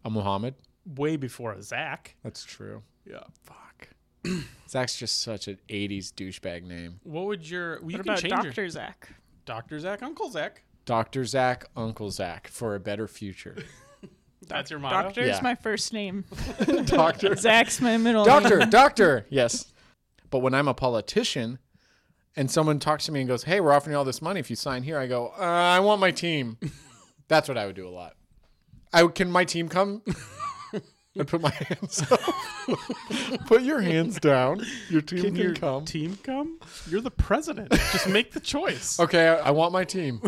a 0.04 0.10
Muhammad. 0.10 0.54
way 0.96 1.16
before 1.16 1.52
a 1.52 1.62
Zach. 1.62 2.16
That's 2.22 2.44
true. 2.44 2.82
Yeah. 3.04 3.20
Fuck. 3.44 3.88
Zach's 4.68 4.96
just 4.98 5.20
such 5.22 5.48
an 5.48 5.58
'80s 5.68 6.12
douchebag 6.12 6.64
name. 6.64 7.00
What 7.04 7.26
would 7.26 7.48
your? 7.48 7.80
Well, 7.80 7.90
you 7.92 7.98
What 7.98 8.04
can 8.04 8.10
about 8.12 8.18
change 8.22 8.32
your 8.32 8.42
Doctor 8.42 8.68
Zach? 8.68 9.08
Doctor 9.44 9.78
Zach, 9.80 10.02
Uncle 10.02 10.30
Zach. 10.30 10.62
Doctor 10.86 11.24
Zach, 11.24 11.64
Uncle 11.76 12.10
Zach, 12.10 12.48
for 12.48 12.74
a 12.74 12.80
better 12.80 13.06
future. 13.08 13.56
That's 14.48 14.70
your 14.70 14.78
motto. 14.78 15.02
Doctor 15.02 15.26
Yeah. 15.26 15.34
is 15.36 15.42
my 15.42 15.54
first 15.56 15.92
name. 15.92 16.24
Doctor. 16.84 17.34
Zach's 17.36 17.80
my 17.80 17.96
middle 17.96 18.24
name. 18.24 18.40
doctor, 18.42 18.58
name. 18.58 18.70
doctor. 18.70 19.26
Yes. 19.28 19.72
But 20.30 20.40
when 20.40 20.54
I'm 20.54 20.68
a 20.68 20.74
politician 20.74 21.58
and 22.36 22.50
someone 22.50 22.78
talks 22.78 23.06
to 23.06 23.12
me 23.12 23.20
and 23.20 23.28
goes, 23.28 23.44
"Hey, 23.44 23.60
we're 23.60 23.72
offering 23.72 23.92
you 23.92 23.98
all 23.98 24.04
this 24.04 24.22
money 24.22 24.40
if 24.40 24.50
you 24.50 24.56
sign 24.56 24.82
here," 24.82 24.98
I 24.98 25.06
go, 25.06 25.28
uh, 25.38 25.42
"I 25.42 25.80
want 25.80 26.00
my 26.00 26.10
team." 26.10 26.58
That's 27.28 27.48
what 27.48 27.58
I 27.58 27.66
would 27.66 27.76
do 27.76 27.88
a 27.88 27.90
lot. 27.90 28.14
I 28.92 29.06
can 29.08 29.30
my 29.30 29.44
team 29.44 29.68
come. 29.68 30.02
I 31.18 31.22
put 31.24 31.40
my 31.40 31.50
hands 31.50 32.04
up. 32.12 32.20
put 33.46 33.62
your 33.62 33.80
hands 33.80 34.20
down. 34.20 34.62
Your 34.90 35.00
team 35.00 35.22
Can 35.22 35.34
can, 35.34 35.42
your 35.42 35.54
come. 35.54 35.84
team 35.86 36.18
come? 36.22 36.58
You're 36.90 37.00
the 37.00 37.10
president. 37.10 37.70
Just 37.92 38.06
make 38.08 38.32
the 38.32 38.40
choice. 38.40 39.00
okay, 39.00 39.28
I, 39.28 39.48
I 39.48 39.50
want 39.50 39.72
my 39.72 39.84
team. 39.84 40.20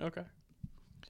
Okay. 0.00 0.22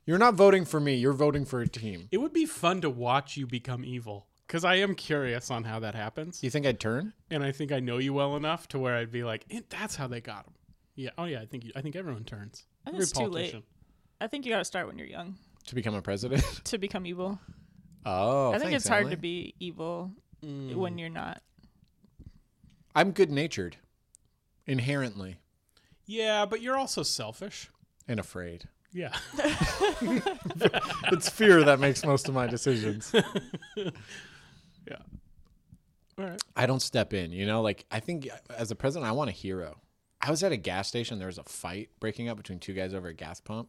You're 0.07 0.19
not 0.19 0.35
voting 0.35 0.65
for 0.65 0.79
me. 0.79 0.95
You're 0.95 1.13
voting 1.13 1.45
for 1.45 1.61
a 1.61 1.69
team. 1.69 2.09
It 2.13 2.19
would 2.19 2.33
be 2.33 2.47
fun 2.47 2.81
to 2.83 2.91
watch 2.91 3.37
you 3.37 3.47
become 3.47 3.85
evil 3.85 4.29
because 4.53 4.67
I 4.67 4.75
am 4.75 4.95
curious 4.95 5.51
on 5.51 5.65
how 5.65 5.81
that 5.81 5.95
happens, 5.95 6.43
You 6.43 6.51
think 6.51 6.67
I'd 6.67 6.79
turn? 6.79 7.15
and 7.31 7.43
I 7.43 7.53
think 7.53 7.73
I 7.73 7.81
know 7.81 7.97
you 7.97 8.13
well 8.13 8.37
enough 8.37 8.69
to 8.69 8.79
where 8.79 8.95
I'd 8.99 9.11
be 9.11 9.25
like, 9.25 9.47
eh, 9.51 9.63
"That's 9.71 9.97
how 9.97 10.07
they 10.09 10.21
got 10.21 10.45
him." 10.47 10.53
Yeah. 10.95 11.09
Oh 11.17 11.25
yeah. 11.25 11.41
I 11.41 11.47
think 11.47 11.65
you, 11.65 11.73
I 11.75 11.81
think 11.81 11.97
everyone 11.97 12.25
turns. 12.25 12.67
I 12.85 12.91
think 12.91 12.97
Every 12.97 13.03
it's 13.05 13.13
too 13.13 13.27
late. 13.29 13.55
I 14.21 14.27
think 14.27 14.45
you 14.45 14.53
got 14.53 14.59
to 14.59 14.65
start 14.67 14.87
when 14.89 14.99
you're 14.99 15.07
young 15.09 15.39
To 15.69 15.75
become 15.75 15.95
a 15.95 16.03
president? 16.03 16.45
to 16.65 16.77
become 16.77 17.07
evil. 17.07 17.41
Oh, 18.05 18.51
I 18.51 18.59
think 18.59 18.73
thanks, 18.73 18.83
it's 18.85 18.89
hard 18.89 19.03
Emily. 19.05 19.17
to 19.17 19.21
be 19.23 19.55
evil 19.59 20.13
Mm. 20.45 20.75
when 20.75 20.99
you're 20.99 21.09
not. 21.09 21.41
I'm 22.95 23.13
good 23.13 23.31
natured, 23.31 23.77
inherently, 24.67 25.39
Yeah, 26.05 26.45
but 26.45 26.61
you're 26.61 26.77
also 26.77 27.03
selfish. 27.05 27.71
and 28.07 28.21
afraid. 28.21 28.69
Yeah. 28.93 29.17
It's 31.13 31.29
fear 31.29 31.63
that 31.65 31.79
makes 31.81 32.05
most 32.05 32.29
of 32.29 32.35
my 32.35 32.47
decisions. 32.47 33.15
yeah. 36.19 36.25
All 36.25 36.31
right. 36.31 36.43
I 36.57 36.67
don't 36.67 36.83
step 36.83 37.13
in, 37.13 37.33
you 37.33 37.47
know, 37.47 37.63
like 37.63 37.85
I 37.91 38.01
think 38.01 38.29
as 38.57 38.71
a 38.71 38.77
president, 38.77 39.09
I 39.09 39.13
want 39.13 39.31
a 39.31 39.33
hero. 39.33 39.79
I 40.21 40.31
was 40.31 40.43
at 40.43 40.53
a 40.53 40.57
gas 40.57 40.89
station. 40.89 41.19
There 41.19 41.27
was 41.27 41.39
a 41.39 41.45
fight 41.45 41.91
breaking 41.99 42.29
up 42.29 42.37
between 42.37 42.61
two 42.61 42.75
guys 42.75 42.95
over 42.95 43.09
a 43.09 43.15
gas 43.15 43.41
pump. 43.41 43.69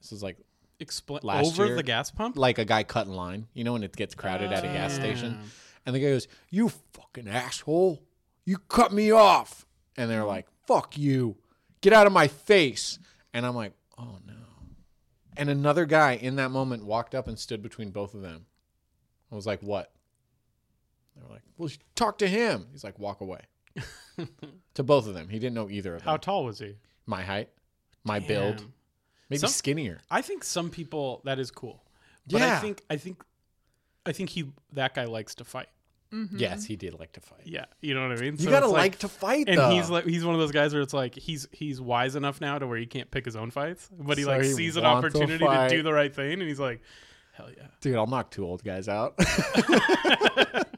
This 0.00 0.12
is 0.12 0.22
like 0.22 0.38
Explain 0.80 1.20
Last 1.22 1.46
over 1.46 1.66
year- 1.66 1.76
the 1.76 1.82
gas 1.82 2.10
pump. 2.10 2.38
like 2.38 2.58
a 2.58 2.64
guy 2.64 2.84
cut 2.84 3.06
in 3.06 3.12
line. 3.12 3.46
You 3.52 3.64
know 3.64 3.74
when 3.74 3.82
it 3.82 3.94
gets 3.94 4.14
crowded 4.14 4.50
at 4.50 4.64
a 4.64 4.68
gas 4.68 4.92
ah. 4.92 5.00
station, 5.00 5.38
and 5.84 5.94
the 5.94 6.00
guy 6.00 6.06
goes, 6.06 6.26
"You 6.48 6.70
fucking 6.94 7.28
asshole! 7.28 8.02
You 8.46 8.56
cut 8.56 8.90
me 8.90 9.10
off!" 9.10 9.66
And 9.98 10.10
they're 10.10 10.20
mm-hmm. 10.20 10.28
like, 10.28 10.46
"Fuck 10.66 10.96
you! 10.96 11.36
Get 11.82 11.92
out 11.92 12.06
of 12.06 12.14
my 12.14 12.28
face!" 12.28 12.98
And 13.34 13.44
I'm 13.44 13.54
like, 13.54 13.74
"Oh 13.98 14.20
no!" 14.26 14.32
And 15.36 15.50
another 15.50 15.84
guy 15.84 16.12
in 16.12 16.36
that 16.36 16.50
moment 16.50 16.86
walked 16.86 17.14
up 17.14 17.28
and 17.28 17.38
stood 17.38 17.62
between 17.62 17.90
both 17.90 18.14
of 18.14 18.22
them. 18.22 18.46
I 19.30 19.34
was 19.34 19.46
like, 19.46 19.60
"What?" 19.60 19.92
They 21.16 21.22
were 21.22 21.32
like, 21.34 21.42
"Well, 21.58 21.70
talk 21.94 22.18
to 22.18 22.28
him." 22.28 22.66
He's 22.72 22.84
like, 22.84 22.98
"Walk 22.98 23.20
away." 23.20 23.40
to 24.74 24.82
both 24.82 25.06
of 25.06 25.14
them. 25.14 25.28
He 25.28 25.38
didn't 25.38 25.54
know 25.54 25.68
either 25.70 25.94
of 25.94 26.00
them. 26.02 26.08
How 26.08 26.16
tall 26.16 26.44
was 26.44 26.58
he? 26.58 26.76
my 27.06 27.22
height, 27.22 27.48
my 28.04 28.20
build, 28.20 28.64
maybe 29.28 29.38
Some- 29.40 29.50
skinnier. 29.50 29.98
I 30.10 30.22
think 30.22 30.44
some 30.44 30.70
people 30.70 31.20
that 31.24 31.38
is 31.38 31.50
cool. 31.50 31.82
But 32.30 32.42
I 32.42 32.58
think 32.60 32.82
I 32.88 32.96
think 32.96 33.22
I 34.06 34.12
think 34.12 34.30
he 34.30 34.52
that 34.74 34.94
guy 34.94 35.04
likes 35.06 35.34
to 35.36 35.44
fight. 35.44 35.68
Mm-hmm. 36.12 36.38
Yes, 36.38 36.64
he 36.64 36.74
did 36.76 36.98
like 36.98 37.12
to 37.12 37.20
fight. 37.20 37.42
Yeah, 37.44 37.66
you 37.80 37.94
know 37.94 38.02
what 38.06 38.18
I 38.18 38.20
mean. 38.20 38.32
You 38.36 38.44
So 38.44 38.50
gotta 38.50 38.66
it's 38.66 38.72
like, 38.72 38.98
to 38.98 39.08
fight, 39.08 39.48
and 39.48 39.58
though. 39.58 39.70
he's 39.70 39.88
like 39.90 40.04
he's 40.04 40.24
one 40.24 40.34
of 40.34 40.40
those 40.40 40.50
guys 40.52 40.72
where 40.72 40.82
it's 40.82 40.92
like 40.94 41.14
he's 41.14 41.46
he's 41.52 41.80
wise 41.80 42.16
enough 42.16 42.40
now 42.40 42.58
to 42.58 42.66
where 42.66 42.78
he 42.78 42.86
can't 42.86 43.10
pick 43.10 43.24
his 43.24 43.36
own 43.36 43.50
fights, 43.50 43.88
but 43.96 44.18
he 44.18 44.24
So 44.24 44.30
like 44.30 44.42
he 44.42 44.52
sees 44.52 44.76
an 44.76 44.82
wants 44.84 45.12
to 45.14 45.18
opportunity 45.20 45.44
to 45.44 45.68
do 45.68 45.82
the 45.82 45.92
right 45.92 46.12
thing, 46.14 46.34
and 46.34 46.42
he's 46.42 46.58
like, 46.60 46.80
hell 47.32 47.48
yeah. 47.56 47.66
Dude, 47.80 47.96
I'll 47.96 48.06
knock 48.08 48.30
two 48.32 48.44
old 48.44 48.62
guys 48.64 48.88
out. 48.88 49.14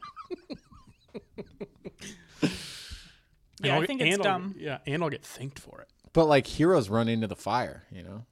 Yeah, 3.63 3.71
I'll 3.73 3.77
I 3.77 3.81
get- 3.81 3.87
think 3.87 4.01
it's 4.01 4.17
and 4.17 4.25
I'll- 4.27 4.39
dumb. 4.39 4.55
yeah, 4.57 4.77
and 4.85 5.03
I'll 5.03 5.09
get 5.09 5.23
thanked 5.23 5.59
for 5.59 5.81
it. 5.81 5.87
but 6.13 6.25
like 6.25 6.45
heroes 6.47 6.89
run 6.89 7.07
into 7.07 7.27
the 7.27 7.35
fire, 7.35 7.83
you 7.91 8.03
know? 8.03 8.25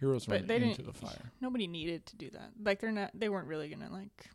Heroes 0.00 0.26
But 0.26 0.40
run 0.40 0.46
they 0.48 0.56
into 0.56 0.82
the 0.82 0.92
fire. 0.92 1.32
Nobody 1.40 1.66
needed 1.66 2.04
to 2.06 2.16
do 2.16 2.30
that. 2.30 2.50
Like 2.62 2.80
they're 2.80 2.90
not. 2.92 3.10
They 3.14 3.28
weren't 3.28 3.46
really 3.46 3.68
gonna 3.68 3.90
like 3.92 4.26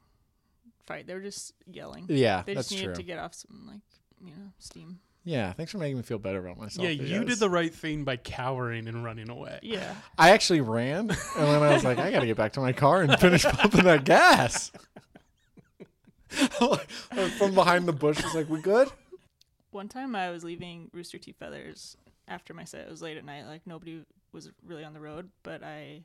fight. 0.87 1.05
They 1.05 1.13
were 1.13 1.19
just 1.21 1.53
yelling. 1.69 2.05
Yeah, 2.07 2.43
They 2.45 2.53
that's 2.53 2.69
just 2.69 2.79
needed 2.79 2.95
true. 2.95 3.03
to 3.03 3.03
get 3.03 3.19
off 3.19 3.33
some 3.35 3.67
like 3.67 3.81
you 4.21 4.31
know 4.31 4.51
steam. 4.57 4.99
Yeah, 5.25 5.51
thanks 5.51 5.73
for 5.73 5.77
making 5.77 5.97
me 5.97 6.03
feel 6.03 6.17
better 6.17 6.39
about 6.43 6.57
myself. 6.57 6.83
yeah, 6.85 6.91
you 6.91 7.19
guess. 7.19 7.27
did 7.31 7.39
the 7.39 7.49
right 7.49 7.71
thing 7.75 8.05
by 8.05 8.15
cowering 8.15 8.87
and 8.87 9.03
running 9.03 9.29
away. 9.29 9.59
Yeah. 9.61 9.93
I 10.17 10.31
actually 10.31 10.61
ran, 10.61 11.09
and 11.11 11.17
then 11.35 11.61
I 11.61 11.73
was 11.73 11.83
like, 11.83 11.99
I 11.99 12.09
gotta 12.09 12.25
get 12.25 12.37
back 12.37 12.53
to 12.53 12.61
my 12.61 12.71
car 12.71 13.01
and 13.01 13.19
finish 13.19 13.43
pumping 13.43 13.83
that 13.83 14.05
gas. 14.05 14.71
From 16.29 17.53
behind 17.53 17.85
the 17.87 17.93
bush, 17.93 18.23
was 18.23 18.33
like, 18.35 18.49
"We 18.49 18.61
good?" 18.61 18.87
One 19.71 19.87
time 19.87 20.15
I 20.15 20.31
was 20.31 20.43
leaving 20.43 20.89
Rooster 20.93 21.17
Teeth 21.17 21.37
Feathers 21.39 21.95
after 22.27 22.53
my 22.53 22.63
set. 22.63 22.81
It 22.87 22.89
was 22.89 23.01
late 23.01 23.17
at 23.17 23.25
night. 23.25 23.45
Like 23.45 23.65
nobody 23.67 24.03
was 24.31 24.49
really 24.65 24.83
on 24.83 24.93
the 24.93 24.99
road, 24.99 25.29
but 25.43 25.63
I 25.63 26.03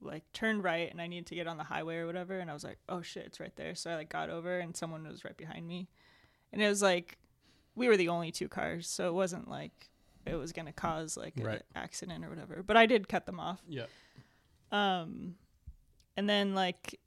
like 0.00 0.24
turned 0.32 0.62
right 0.64 0.90
and 0.90 1.00
I 1.00 1.06
needed 1.06 1.26
to 1.26 1.34
get 1.34 1.46
on 1.46 1.56
the 1.56 1.64
highway 1.64 1.96
or 1.96 2.06
whatever. 2.06 2.38
And 2.38 2.50
I 2.50 2.54
was 2.54 2.64
like, 2.64 2.78
oh 2.88 3.02
shit, 3.02 3.26
it's 3.26 3.40
right 3.40 3.54
there. 3.56 3.74
So 3.74 3.90
I 3.90 3.96
like 3.96 4.08
got 4.10 4.30
over 4.30 4.58
and 4.58 4.76
someone 4.76 5.06
was 5.06 5.24
right 5.24 5.36
behind 5.36 5.66
me. 5.66 5.88
And 6.52 6.62
it 6.62 6.68
was 6.68 6.82
like, 6.82 7.18
we 7.74 7.88
were 7.88 7.96
the 7.96 8.08
only 8.08 8.30
two 8.30 8.48
cars. 8.48 8.88
So 8.88 9.08
it 9.08 9.14
wasn't 9.14 9.48
like 9.48 9.90
it 10.26 10.34
was 10.36 10.52
going 10.52 10.66
to 10.66 10.72
cause 10.72 11.16
like 11.16 11.36
an 11.36 11.44
Right. 11.44 11.62
accident 11.74 12.24
or 12.24 12.28
whatever. 12.28 12.62
But 12.62 12.76
I 12.76 12.86
did 12.86 13.08
cut 13.08 13.26
them 13.26 13.40
off. 13.40 13.60
Yeah. 13.68 13.86
Um, 14.72 15.34
and 16.16 16.28
then 16.28 16.54
like 16.54 16.98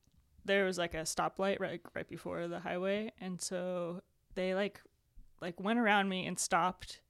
there 0.45 0.65
was 0.65 0.77
like 0.77 0.93
a 0.93 0.99
stoplight 1.03 1.59
right 1.59 1.81
right 1.93 2.07
before 2.07 2.47
the 2.47 2.59
highway, 2.59 3.11
and 3.19 3.41
so 3.41 4.01
they 4.35 4.53
like 4.55 4.81
like 5.41 5.59
went 5.59 5.79
around 5.79 6.09
me 6.09 6.25
and 6.25 6.37
stopped, 6.37 7.01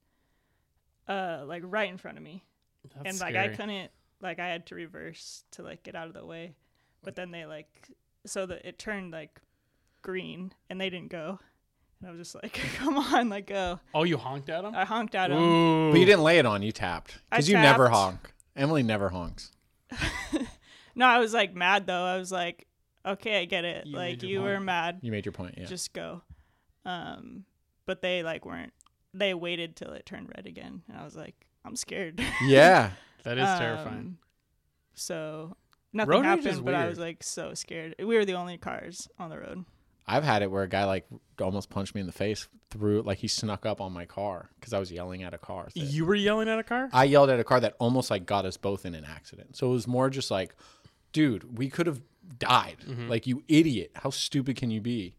uh, 1.08 1.44
like 1.46 1.64
right 1.66 1.90
in 1.90 1.98
front 1.98 2.18
of 2.18 2.24
me, 2.24 2.44
That's 2.96 3.06
and 3.06 3.20
like 3.20 3.34
scary. 3.34 3.54
I 3.54 3.56
couldn't 3.56 3.92
like 4.22 4.40
I 4.40 4.48
had 4.48 4.66
to 4.68 4.76
reverse 4.76 5.44
to 5.52 5.64
like 5.64 5.84
get 5.84 5.96
out 5.96 6.08
of 6.08 6.14
the 6.14 6.26
way, 6.26 6.56
but 7.04 7.16
then 7.16 7.32
they 7.32 7.46
like 7.46 7.90
so 8.26 8.46
that 8.46 8.66
it 8.66 8.80
turned 8.80 9.12
like 9.12 9.40
green 10.02 10.54
and 10.70 10.80
they 10.80 10.90
didn't 10.90 11.10
go, 11.10 11.40
and 12.00 12.10
I 12.10 12.12
was 12.12 12.20
just 12.20 12.36
like, 12.36 12.54
come 12.78 12.98
on, 12.98 13.30
like 13.30 13.48
go. 13.48 13.80
Oh, 13.94 14.04
you 14.04 14.18
honked 14.18 14.50
at 14.50 14.64
him? 14.64 14.76
I 14.76 14.86
honked 14.86 15.16
at 15.16 15.30
them. 15.30 15.40
Ooh. 15.40 15.92
But 15.92 16.00
you 16.00 16.06
didn't 16.06 16.24
lay 16.24 16.40
it 16.40 16.46
on. 16.46 16.62
You 16.62 16.72
tapped 16.72 17.20
because 17.30 17.50
you 17.50 17.56
never 17.56 17.90
honk. 17.90 18.34
Emily 18.56 18.84
never 18.84 19.10
honks. 19.10 19.52
No, 20.98 21.06
I 21.06 21.20
was 21.20 21.32
like 21.32 21.54
mad 21.56 21.86
though. 21.86 22.04
I 22.04 22.18
was 22.18 22.32
like, 22.32 22.66
okay, 23.06 23.40
I 23.40 23.46
get 23.46 23.64
it. 23.64 23.86
You 23.86 23.96
like 23.96 24.14
made 24.14 24.24
your 24.24 24.32
you 24.32 24.42
were 24.42 24.60
mad. 24.60 24.98
You 25.04 25.12
made 25.12 25.26
your 25.26 25.32
point. 25.32 25.54
Yeah. 25.56 25.66
just 25.66 25.94
go. 25.94 26.24
Um, 26.86 27.46
but 27.88 28.04
they 28.04 28.22
like 28.22 28.46
weren't. 28.46 28.74
They 29.16 29.34
waited 29.34 29.76
till 29.76 29.94
it 29.94 30.06
turned 30.06 30.30
red 30.36 30.46
again, 30.46 30.84
and 30.88 30.98
I 31.00 31.04
was 31.04 31.16
like, 31.16 31.48
I'm 31.66 31.76
scared. 31.76 32.22
yeah. 32.46 32.92
that 33.24 33.40
is 33.40 33.60
terrifying. 33.60 33.98
Um, 33.98 34.18
So 34.94 35.56
nothing 35.94 36.10
Road 36.10 36.26
happened, 36.26 36.66
but 36.66 36.76
I 36.76 36.88
was 36.88 37.00
like 37.00 37.24
so 37.24 37.54
scared. 37.54 37.96
We 38.00 38.06
were 38.16 38.26
the 38.26 38.34
only 38.34 38.58
cars 38.58 39.08
on 39.20 39.30
the 39.30 39.40
road. 39.40 39.66
I've 40.10 40.24
had 40.24 40.42
it 40.42 40.50
where 40.50 40.64
a 40.64 40.70
guy 40.70 40.86
like 40.86 41.06
almost 41.42 41.70
punched 41.70 41.94
me 41.94 42.02
in 42.02 42.08
the 42.08 42.14
face 42.14 42.48
through 42.70 43.02
like 43.02 43.18
he 43.18 43.28
snuck 43.28 43.66
up 43.66 43.82
on 43.82 43.92
my 43.92 44.06
car 44.06 44.50
because 44.60 44.74
I 44.74 44.80
was 44.80 44.92
yelling 44.92 45.24
at 45.24 45.34
a 45.34 45.38
car. 45.38 45.66
that- 45.74 45.80
You 45.80 46.06
were 46.06 46.16
yelling 46.16 46.48
at 46.48 46.60
a 46.60 46.64
car? 46.64 46.90
I 46.94 47.04
yelled 47.06 47.30
at 47.30 47.40
a 47.40 47.44
car 47.44 47.60
that 47.60 47.76
almost 47.80 48.10
like 48.10 48.26
got 48.26 48.46
us 48.46 48.56
both 48.58 48.86
in 48.86 48.96
an 48.96 49.04
accident. 49.06 49.58
So 49.58 49.68
it 49.70 49.72
was 49.74 49.88
more 49.88 50.10
just 50.10 50.32
like, 50.32 50.56
dude, 51.12 51.58
we 51.58 51.70
could 51.70 51.88
have 51.88 52.02
died. 52.40 52.78
Like 53.10 53.28
you 53.28 53.44
idiot. 53.48 53.92
How 53.96 54.10
stupid 54.10 54.56
can 54.56 54.72
you 54.72 54.80
be? 54.82 55.16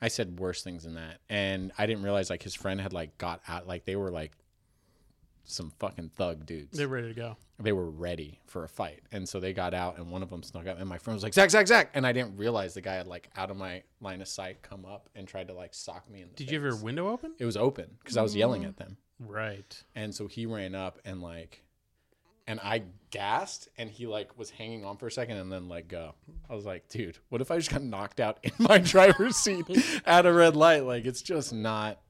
I 0.00 0.08
said 0.08 0.38
worse 0.38 0.62
things 0.62 0.84
than 0.84 0.94
that. 0.94 1.18
And 1.28 1.72
I 1.78 1.86
didn't 1.86 2.02
realize 2.02 2.30
like 2.30 2.42
his 2.42 2.54
friend 2.54 2.80
had 2.80 2.92
like 2.92 3.18
got 3.18 3.40
out 3.48 3.66
like 3.66 3.84
they 3.84 3.96
were 3.96 4.10
like 4.10 4.32
some 5.44 5.72
fucking 5.78 6.10
thug 6.14 6.44
dudes. 6.44 6.76
They're 6.76 6.88
ready 6.88 7.08
to 7.08 7.14
go. 7.14 7.36
they 7.58 7.72
were 7.72 7.88
ready 7.90 8.38
for 8.46 8.64
a 8.64 8.68
fight. 8.68 9.00
And 9.12 9.26
so 9.26 9.40
they 9.40 9.52
got 9.54 9.72
out 9.72 9.96
and 9.96 10.10
one 10.10 10.22
of 10.22 10.28
them 10.28 10.42
snuck 10.42 10.66
up 10.66 10.78
and 10.78 10.86
my 10.88 10.98
friend 10.98 11.16
was 11.16 11.22
like, 11.22 11.32
Zach, 11.34 11.50
Zach, 11.50 11.66
Zach. 11.66 11.90
And 11.94 12.06
I 12.06 12.12
didn't 12.12 12.36
realize 12.36 12.74
the 12.74 12.82
guy 12.82 12.94
had 12.94 13.06
like 13.06 13.30
out 13.34 13.50
of 13.50 13.56
my 13.56 13.82
line 14.00 14.20
of 14.20 14.28
sight 14.28 14.62
come 14.62 14.84
up 14.84 15.08
and 15.14 15.26
tried 15.26 15.48
to 15.48 15.54
like 15.54 15.74
sock 15.74 16.08
me 16.10 16.20
in 16.20 16.28
the 16.28 16.34
Did 16.34 16.50
you 16.50 16.58
have 16.58 16.64
your 16.64 16.76
window 16.76 17.08
open? 17.08 17.32
It 17.38 17.46
was 17.46 17.56
open 17.56 17.96
because 17.98 18.16
I 18.16 18.22
was 18.22 18.36
yelling 18.36 18.64
at 18.66 18.76
them. 18.76 18.98
Right. 19.18 19.82
And 19.96 20.14
so 20.14 20.26
he 20.28 20.44
ran 20.46 20.74
up 20.74 20.98
and 21.04 21.22
like, 21.22 21.62
and 22.48 22.58
I 22.60 22.82
gasped 23.10 23.68
and 23.76 23.90
he 23.90 24.06
like 24.06 24.36
was 24.38 24.48
hanging 24.48 24.84
on 24.84 24.96
for 24.96 25.06
a 25.06 25.12
second 25.12 25.36
and 25.36 25.52
then 25.52 25.68
let 25.68 25.86
go. 25.86 26.14
I 26.48 26.54
was 26.54 26.64
like, 26.64 26.88
dude, 26.88 27.18
what 27.28 27.42
if 27.42 27.50
I 27.50 27.58
just 27.58 27.70
got 27.70 27.82
knocked 27.82 28.20
out 28.20 28.38
in 28.42 28.52
my 28.58 28.78
driver's 28.78 29.36
seat 29.36 29.66
at 30.06 30.24
a 30.24 30.32
red 30.32 30.56
light? 30.56 30.84
Like, 30.84 31.04
it's 31.04 31.22
just 31.22 31.52
not. 31.52 32.00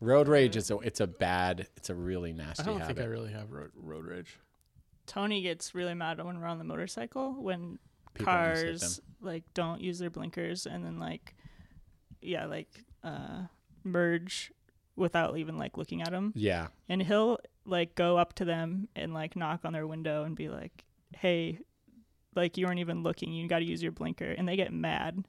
Road 0.00 0.28
rage 0.28 0.56
is 0.56 0.70
a, 0.70 0.78
it's 0.78 1.00
a 1.00 1.06
bad, 1.06 1.66
it's 1.76 1.90
a 1.90 1.94
really 1.94 2.32
nasty 2.32 2.62
I 2.62 2.66
don't 2.66 2.80
habit. 2.80 2.96
think 2.96 3.06
I 3.06 3.10
really 3.10 3.32
have 3.32 3.50
road, 3.50 3.70
road 3.76 4.04
rage. 4.04 4.38
Tony 5.06 5.42
gets 5.42 5.74
really 5.74 5.94
mad 5.94 6.24
when 6.24 6.40
we're 6.40 6.46
on 6.46 6.58
the 6.58 6.64
motorcycle 6.64 7.34
when 7.34 7.78
People 8.14 8.32
cars 8.32 9.00
like 9.20 9.42
don't 9.54 9.80
use 9.80 9.98
their 9.98 10.10
blinkers 10.10 10.66
and 10.66 10.84
then 10.84 10.98
like 10.98 11.34
yeah 12.20 12.44
like 12.46 12.68
uh 13.02 13.42
merge 13.84 14.52
without 14.96 15.36
even 15.38 15.56
like 15.56 15.76
looking 15.76 16.02
at 16.02 16.10
them 16.10 16.32
yeah. 16.36 16.68
and 16.88 17.02
he'll 17.02 17.38
like 17.64 17.94
go 17.94 18.16
up 18.18 18.32
to 18.34 18.44
them 18.44 18.88
and 18.96 19.14
like 19.14 19.36
knock 19.36 19.60
on 19.64 19.72
their 19.72 19.86
window 19.86 20.24
and 20.24 20.34
be 20.36 20.48
like 20.48 20.84
hey 21.16 21.58
like 22.34 22.56
you 22.56 22.66
weren't 22.66 22.80
even 22.80 23.02
looking 23.02 23.32
you 23.32 23.46
got 23.48 23.58
to 23.60 23.64
use 23.64 23.82
your 23.82 23.92
blinker 23.92 24.30
and 24.30 24.48
they 24.48 24.56
get 24.56 24.72
mad 24.72 25.24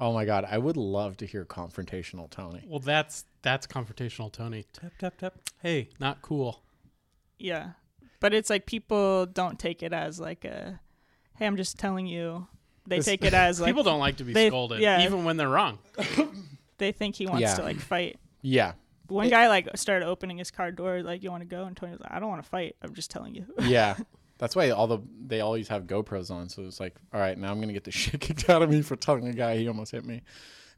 Oh 0.00 0.12
my 0.12 0.24
God. 0.24 0.44
I 0.50 0.58
would 0.58 0.76
love 0.76 1.16
to 1.18 1.26
hear 1.26 1.44
confrontational 1.44 2.28
Tony. 2.28 2.64
Well, 2.66 2.80
that's 2.80 3.24
that's 3.42 3.64
confrontational, 3.68 4.30
Tony. 4.32 4.64
Tap 4.72 4.92
tap 4.98 5.16
tap. 5.18 5.34
Hey, 5.62 5.88
not 6.00 6.20
cool. 6.20 6.62
yeah 7.38 7.70
but 8.20 8.32
it's 8.34 8.48
like 8.50 8.66
people 8.66 9.26
don't 9.26 9.58
take 9.58 9.82
it 9.82 9.92
as 9.92 10.18
like 10.18 10.44
a 10.44 10.80
hey 11.36 11.46
i'm 11.46 11.56
just 11.56 11.78
telling 11.78 12.06
you 12.06 12.46
they 12.86 12.96
This- 12.96 13.06
take 13.06 13.24
it 13.24 13.34
as 13.34 13.60
like 13.60 13.68
People 13.68 13.82
don't 13.84 14.00
like 14.00 14.16
to 14.16 14.24
be 14.24 14.32
they- 14.32 14.48
scolded, 14.48 14.80
yeah. 14.80 15.04
even 15.04 15.24
when 15.24 15.36
they're 15.36 15.48
wrong. 15.48 15.78
they 16.78 16.90
think 16.92 17.14
he 17.16 17.26
wants 17.26 17.42
Yeah. 17.42 17.54
to 17.56 17.62
like 17.62 17.76
fight 17.78 18.18
Yeah. 18.42 18.72
One 19.08 19.26
It- 19.26 19.30
guy 19.30 19.48
like 19.48 19.68
started 19.76 20.06
opening 20.06 20.38
his 20.38 20.50
car 20.50 20.70
door, 20.72 21.02
like, 21.02 21.22
"You 21.22 21.30
want 21.30 21.42
to 21.42 21.46
go?" 21.48 21.64
And 21.64 21.76
Tony 21.76 21.92
was 21.92 22.00
like, 22.00 22.10
"I 22.12 22.20
don't 22.20 22.28
want 22.30 22.42
to 22.42 22.48
fight. 22.48 22.76
I'm 22.82 22.94
just 22.94 23.10
telling 23.10 23.34
you." 23.34 23.46
Yeah. 23.62 23.96
That's 24.38 24.56
why 24.56 24.70
all 24.70 24.86
the 24.88 24.98
they 25.26 25.40
always 25.40 25.68
have 25.68 25.84
GoPros 25.84 26.30
on. 26.30 26.48
So 26.48 26.62
it's 26.64 26.80
like, 26.80 26.96
all 27.12 27.20
right, 27.20 27.38
now 27.38 27.52
I'm 27.52 27.60
gonna 27.60 27.72
get 27.72 27.84
the 27.84 27.90
shit 28.02 28.20
kicked 28.20 28.48
out 28.50 28.62
of 28.62 28.70
me 28.70 28.82
for 28.82 28.96
telling 28.96 29.28
a 29.28 29.32
guy 29.32 29.56
he 29.56 29.68
almost 29.68 29.92
hit 29.92 30.04
me, 30.04 30.22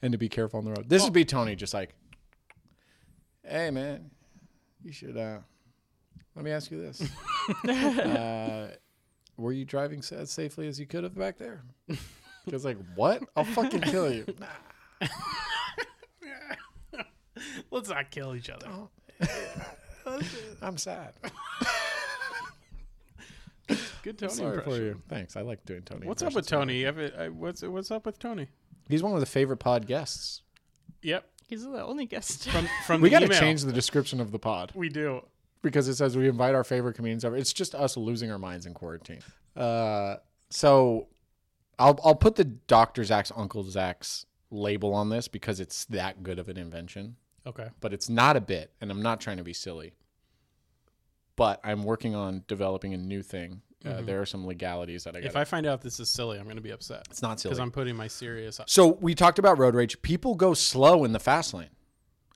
and 0.03 0.13
to 0.13 0.19
be 0.19 0.29
careful 0.29 0.59
on 0.59 0.65
the 0.67 0.73
road. 0.73 0.89
This 0.89 1.03
would 1.05 1.13
be 1.15 1.25
Tony, 1.25 1.57
just 1.57 1.73
like, 1.73 1.95
hey 3.45 3.71
man, 3.71 4.11
you 4.85 4.93
should. 4.93 5.17
uh 5.17 5.39
Let 6.35 6.45
me 6.45 6.51
ask 6.51 6.71
you 6.71 6.83
this: 6.83 7.03
uh, 7.69 8.75
Were 9.39 9.53
you 9.53 9.65
driving 9.65 10.01
as 10.13 10.31
safely 10.31 10.69
as 10.69 10.79
you 10.79 10.87
could 10.87 11.05
have 11.05 11.15
back 11.17 11.39
there? 11.39 11.63
Because 12.45 12.65
like, 12.65 12.77
what? 12.95 13.23
I'll 13.37 13.45
fucking 13.45 13.81
kill 13.83 14.13
you. 14.13 14.27
Nah. 14.39 15.09
Let's 17.77 17.89
not 17.91 18.11
kill 18.11 18.35
each 18.35 18.49
other. 18.51 18.67
I'm 20.63 20.79
sad. 20.79 21.13
Good 24.03 24.19
Tony 24.19 24.33
Sorry 24.33 24.63
for 24.63 24.77
you. 24.77 25.03
Thanks. 25.09 25.37
I 25.37 25.41
like 25.43 25.65
doing 25.67 25.83
Tony. 25.83 26.07
What's 26.07 26.23
up 26.23 26.29
with 26.35 26.51
impressions. 26.51 26.51
Tony? 26.51 26.79
You 26.79 26.87
have 26.87 26.99
a- 26.99 27.27
uh, 27.27 27.31
What's 27.31 27.63
what's 27.63 27.91
up 27.91 28.07
with 28.07 28.19
Tony? 28.19 28.47
He's 28.89 29.03
one 29.03 29.13
of 29.15 29.21
the 29.21 29.27
favorite 29.27 29.57
pod 29.57 29.87
guests. 29.87 30.43
Yep. 31.03 31.29
He's 31.49 31.65
the 31.65 31.83
only 31.85 32.07
guest. 32.07 32.49
From 32.49 32.69
from 32.87 33.01
We 33.01 33.09
the 33.09 33.15
got 33.15 33.19
to 33.21 33.27
email. 33.27 33.41
change 33.41 33.63
the 33.63 33.73
description 33.73 34.21
of 34.21 34.31
the 34.31 34.39
pod. 34.39 34.71
We 34.75 34.89
do. 34.89 35.23
because 35.63 35.89
it 35.89 35.97
says 35.97 36.17
we 36.17 36.29
invite 36.29 36.55
our 36.55 36.65
favorite 36.65 36.95
comedians 36.95 37.25
over. 37.25 37.37
It's 37.37 37.53
just 37.53 37.75
us 37.75 37.97
losing 37.97 38.31
our 38.31 38.39
minds 38.39 38.67
in 38.67 38.75
quarantine. 38.75 39.21
Uh, 39.57 40.17
so 40.51 41.09
I'll 41.79 41.99
I'll 42.05 42.15
put 42.15 42.37
the 42.37 42.45
Doctor 42.45 43.03
Zach's 43.03 43.33
Uncle 43.37 43.65
Zach's 43.65 44.25
label 44.53 44.95
on 44.95 45.11
this 45.11 45.27
because 45.27 45.59
it's 45.59 45.85
that 45.87 46.23
good 46.23 46.39
of 46.39 46.49
an 46.49 46.57
invention, 46.57 47.17
Okay. 47.47 47.69
but 47.81 47.93
it's 47.93 48.09
not 48.09 48.37
a 48.37 48.41
bit, 48.41 48.73
and 48.81 48.91
I'm 48.91 49.03
not 49.03 49.21
trying 49.21 49.37
to 49.37 49.45
be 49.45 49.53
silly. 49.53 49.93
But 51.37 51.61
I'm 51.63 51.85
working 51.85 52.15
on 52.15 52.45
developing 52.49 52.95
a 52.95 52.97
new 52.97 53.23
thing. 53.23 53.61
Uh, 53.85 54.01
There 54.03 54.21
are 54.21 54.27
some 54.27 54.47
legalities 54.47 55.05
that 55.05 55.15
I 55.15 55.21
got. 55.21 55.27
If 55.27 55.37
I 55.37 55.45
find 55.45 55.67
out 55.67 55.83
this 55.83 56.01
is 56.01 56.09
silly, 56.09 56.39
I'm 56.39 56.45
going 56.45 56.57
to 56.57 56.63
be 56.63 56.71
upset 56.73 57.07
it's 57.11 57.23
not 57.23 57.39
silly. 57.39 57.51
because 57.51 57.61
I'm 57.61 57.71
putting 57.71 57.95
my 57.95 58.09
serious. 58.09 58.59
So 58.67 58.89
we 59.01 59.15
talked 59.15 59.39
about 59.39 59.59
road 59.59 59.75
rage. 59.75 60.01
People 60.03 60.35
go 60.35 60.55
slow 60.55 61.05
in 61.05 61.13
the 61.13 61.21
fast 61.21 61.53
lane, 61.55 61.69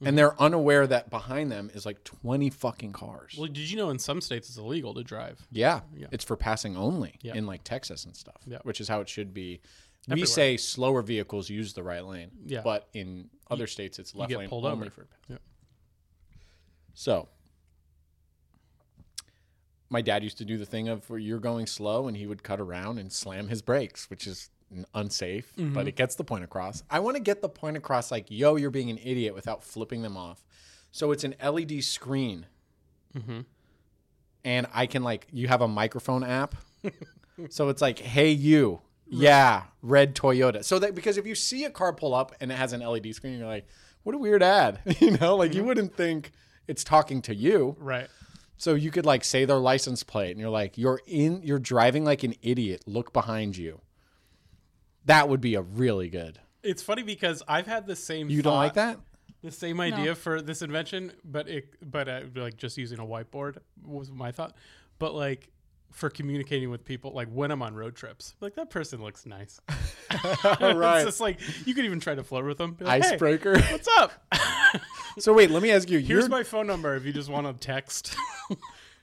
and 0.05 0.17
they're 0.17 0.41
unaware 0.41 0.87
that 0.87 1.09
behind 1.11 1.51
them 1.51 1.71
is 1.75 1.85
like 1.87 2.05
20 2.05 2.51
fucking 2.51 2.93
cars. 2.93 3.35
Well, 3.39 3.47
did 3.49 3.71
you 3.71 3.77
know 3.79 3.91
in 3.91 3.99
some 3.99 4.21
states 4.21 4.49
it's 4.49 4.59
illegal 4.59 4.95
to 4.95 5.03
drive? 5.03 5.45
Yeah, 5.51 5.81
Yeah. 5.97 6.07
it's 6.13 6.25
for 6.25 6.37
passing 6.37 6.77
only 6.77 7.19
Yeah. 7.23 7.35
in 7.35 7.47
like 7.47 7.65
Texas 7.65 8.05
and 8.05 8.15
stuff, 8.15 8.43
Yeah. 8.47 8.59
which 8.63 8.81
is 8.81 8.87
how 8.89 9.01
it 9.01 9.09
should 9.09 9.33
be. 9.35 9.61
We 10.09 10.27
say 10.27 10.57
slower 10.57 11.03
vehicles 11.03 11.49
use 11.51 11.73
the 11.73 11.83
right 11.83 12.05
lane, 12.05 12.31
Yeah. 12.45 12.61
but 12.63 12.89
in 12.93 13.29
other 13.51 13.67
states 13.67 13.99
it's 13.99 14.15
left 14.15 14.33
lane 14.33 14.49
pulled 14.49 14.65
only 14.65 14.87
over. 14.87 14.91
for. 14.91 15.07
Yeah. 15.29 15.37
So, 16.95 17.29
my 19.89 20.01
dad 20.03 20.23
used 20.23 20.39
to 20.39 20.45
do 20.45 20.57
the 20.57 20.67
thing 20.67 20.89
of 20.89 21.09
where 21.11 21.19
you're 21.19 21.39
going 21.41 21.67
slow 21.67 22.07
and 22.09 22.17
he 22.17 22.27
would 22.27 22.43
cut 22.43 22.61
around 22.61 22.99
and 22.99 23.13
slam 23.13 23.49
his 23.49 23.61
brakes, 23.63 24.09
which 24.09 24.27
is 24.27 24.51
unsafe, 24.95 25.53
Mm-hmm. 25.57 25.75
but 25.75 25.89
it 25.89 25.97
gets 25.97 26.15
the 26.15 26.23
point 26.25 26.45
across. 26.45 26.83
I 26.89 27.01
want 27.01 27.17
to 27.17 27.23
get 27.23 27.43
the 27.43 27.49
point 27.49 27.77
across 27.77 28.11
like, 28.13 28.27
yo, 28.31 28.55
you're 28.57 28.71
being 28.71 28.91
an 28.91 28.99
idiot 29.03 29.35
without 29.35 29.65
flipping 29.65 30.03
them 30.03 30.17
off. 30.17 30.45
So 30.93 31.11
it's 31.11 31.25
an 31.25 31.35
LED 31.45 31.83
screen. 31.83 32.47
Mm-hmm. 33.17 33.41
And 34.45 34.67
I 34.73 34.87
can 34.87 35.03
like, 35.03 35.27
you 35.33 35.49
have 35.49 35.61
a 35.61 35.69
microphone 35.69 36.23
app. 36.23 36.55
so 37.51 37.69
it's 37.69 37.83
like, 37.83 37.99
hey, 37.99 38.31
you. 38.31 38.81
Yeah, 39.11 39.65
red 39.83 40.15
Toyota. 40.15 40.65
So 40.65 40.79
that 40.79 40.95
because 40.95 41.19
if 41.19 41.27
you 41.27 41.35
see 41.35 41.65
a 41.65 41.71
car 41.71 41.93
pull 41.93 42.15
up 42.15 42.35
and 42.41 42.51
it 42.53 42.55
has 42.57 42.73
an 42.73 42.81
LED 42.81 43.15
screen, 43.15 43.39
you're 43.39 43.47
like, 43.49 43.67
what 44.03 44.15
a 44.15 44.19
weird 44.19 44.43
ad. 44.43 44.81
you 45.01 45.13
know, 45.19 45.37
like 45.37 45.51
Mm-hmm. 45.51 45.59
you 45.59 45.65
wouldn't 45.65 45.95
think 45.97 46.33
it's 46.69 46.85
talking 46.85 47.21
to 47.23 47.35
you. 47.35 47.77
Right. 47.79 48.09
So 48.57 48.75
you 48.75 48.91
could 48.91 49.07
like 49.07 49.25
say 49.25 49.45
their 49.47 49.59
license 49.59 50.03
plate 50.03 50.31
and 50.33 50.41
you're 50.41 50.51
like, 50.51 50.77
you're 50.79 51.01
in, 51.07 51.43
you're 51.43 51.59
driving 51.59 52.05
like 52.05 52.23
an 52.23 52.35
idiot. 52.43 52.83
Look 52.87 53.13
behind 53.13 53.57
you. 53.57 53.81
That 55.07 55.29
would 55.29 55.41
be 55.41 55.55
a 55.55 55.63
really 55.63 56.09
good. 56.09 56.39
It's 56.63 56.83
funny 56.83 57.03
because 57.03 57.43
I've 57.49 57.67
had 57.67 57.87
the 57.87 57.97
same. 57.97 58.29
You 58.29 58.43
don't 58.43 58.57
like 58.57 58.75
that? 58.75 58.99
The 59.43 59.51
same 59.51 59.81
idea 59.81 60.15
for 60.15 60.43
this 60.43 60.61
invention, 60.61 61.13
but 61.25 61.49
it, 61.49 61.91
but 61.91 62.07
uh, 62.09 62.21
like 62.35 62.59
just 62.59 62.77
using 62.77 62.99
a 62.99 63.05
whiteboard 63.07 63.57
was 63.83 64.11
my 64.13 64.31
thought. 64.31 64.55
But 64.99 65.15
like 65.15 65.49
for 65.91 66.11
communicating 66.11 66.71
with 66.71 66.85
people, 66.85 67.13
like 67.13 67.29
when 67.29 67.51
I'm 67.51 67.63
on 67.63 67.75
road 67.75 67.95
trips, 67.97 68.35
like 68.41 68.55
that 68.55 68.71
person 68.71 69.03
looks 69.03 69.27
nice. 69.27 69.61
right. 70.61 70.97
it's 70.99 71.05
just 71.05 71.21
like 71.21 71.41
you 71.67 71.75
could 71.75 71.85
even 71.85 72.01
try 72.01 72.15
to 72.15 72.23
flirt 72.23 72.47
with 72.47 72.59
them. 72.59 72.77
Like, 72.81 73.03
"Hey, 73.03 73.13
Icebreaker. 73.15 73.59
what's 73.61 73.89
up? 73.99 74.13
so 75.19 75.33
wait, 75.33 75.51
let 75.51 75.63
me 75.63 75.71
ask 75.71 75.91
you. 75.91 75.99
Here's 75.99 76.29
my 76.29 76.43
phone 76.43 76.67
number 76.67 76.95
if 76.97 77.05
you 77.05 77.13
just 77.13 77.29
want 77.29 77.47
to 77.47 77.53
text. 77.67 78.15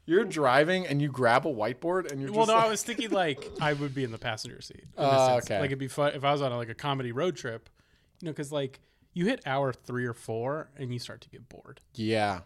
you're 0.06 0.24
driving 0.24 0.88
and 0.88 1.02
you 1.02 1.10
grab 1.10 1.46
a 1.46 1.54
whiteboard 1.54 2.12
and 2.12 2.22
you're 2.22 2.32
well, 2.32 2.46
just 2.46 2.50
no, 2.50 2.56
like, 2.56 2.66
I 2.66 2.70
was 2.70 2.84
thinking 2.84 3.12
like 3.12 3.50
I 3.62 3.74
would 3.74 3.94
be 3.94 4.04
in 4.04 4.12
the 4.12 4.18
passenger 4.18 4.62
seat. 4.62 4.86
Oh, 4.98 5.38
okay. 5.38 5.60
Like 5.60 5.68
it'd 5.68 5.80
be 5.80 5.88
fun 5.90 6.14
if 6.16 6.24
I 6.24 6.32
was 6.32 6.42
on 6.42 6.52
like 6.54 6.70
a 6.70 6.76
comedy 6.76 7.12
road 7.12 7.36
trip, 7.36 7.70
you 8.22 8.26
know, 8.26 8.32
because 8.32 8.52
like 8.52 8.80
you 9.14 9.26
hit 9.26 9.42
hour 9.46 9.74
three 9.74 10.06
or 10.06 10.14
four 10.14 10.70
and 10.78 10.94
you 10.94 11.00
start 11.00 11.22
to 11.22 11.30
get 11.30 11.50
bored. 11.50 11.82
yeah, 11.96 12.42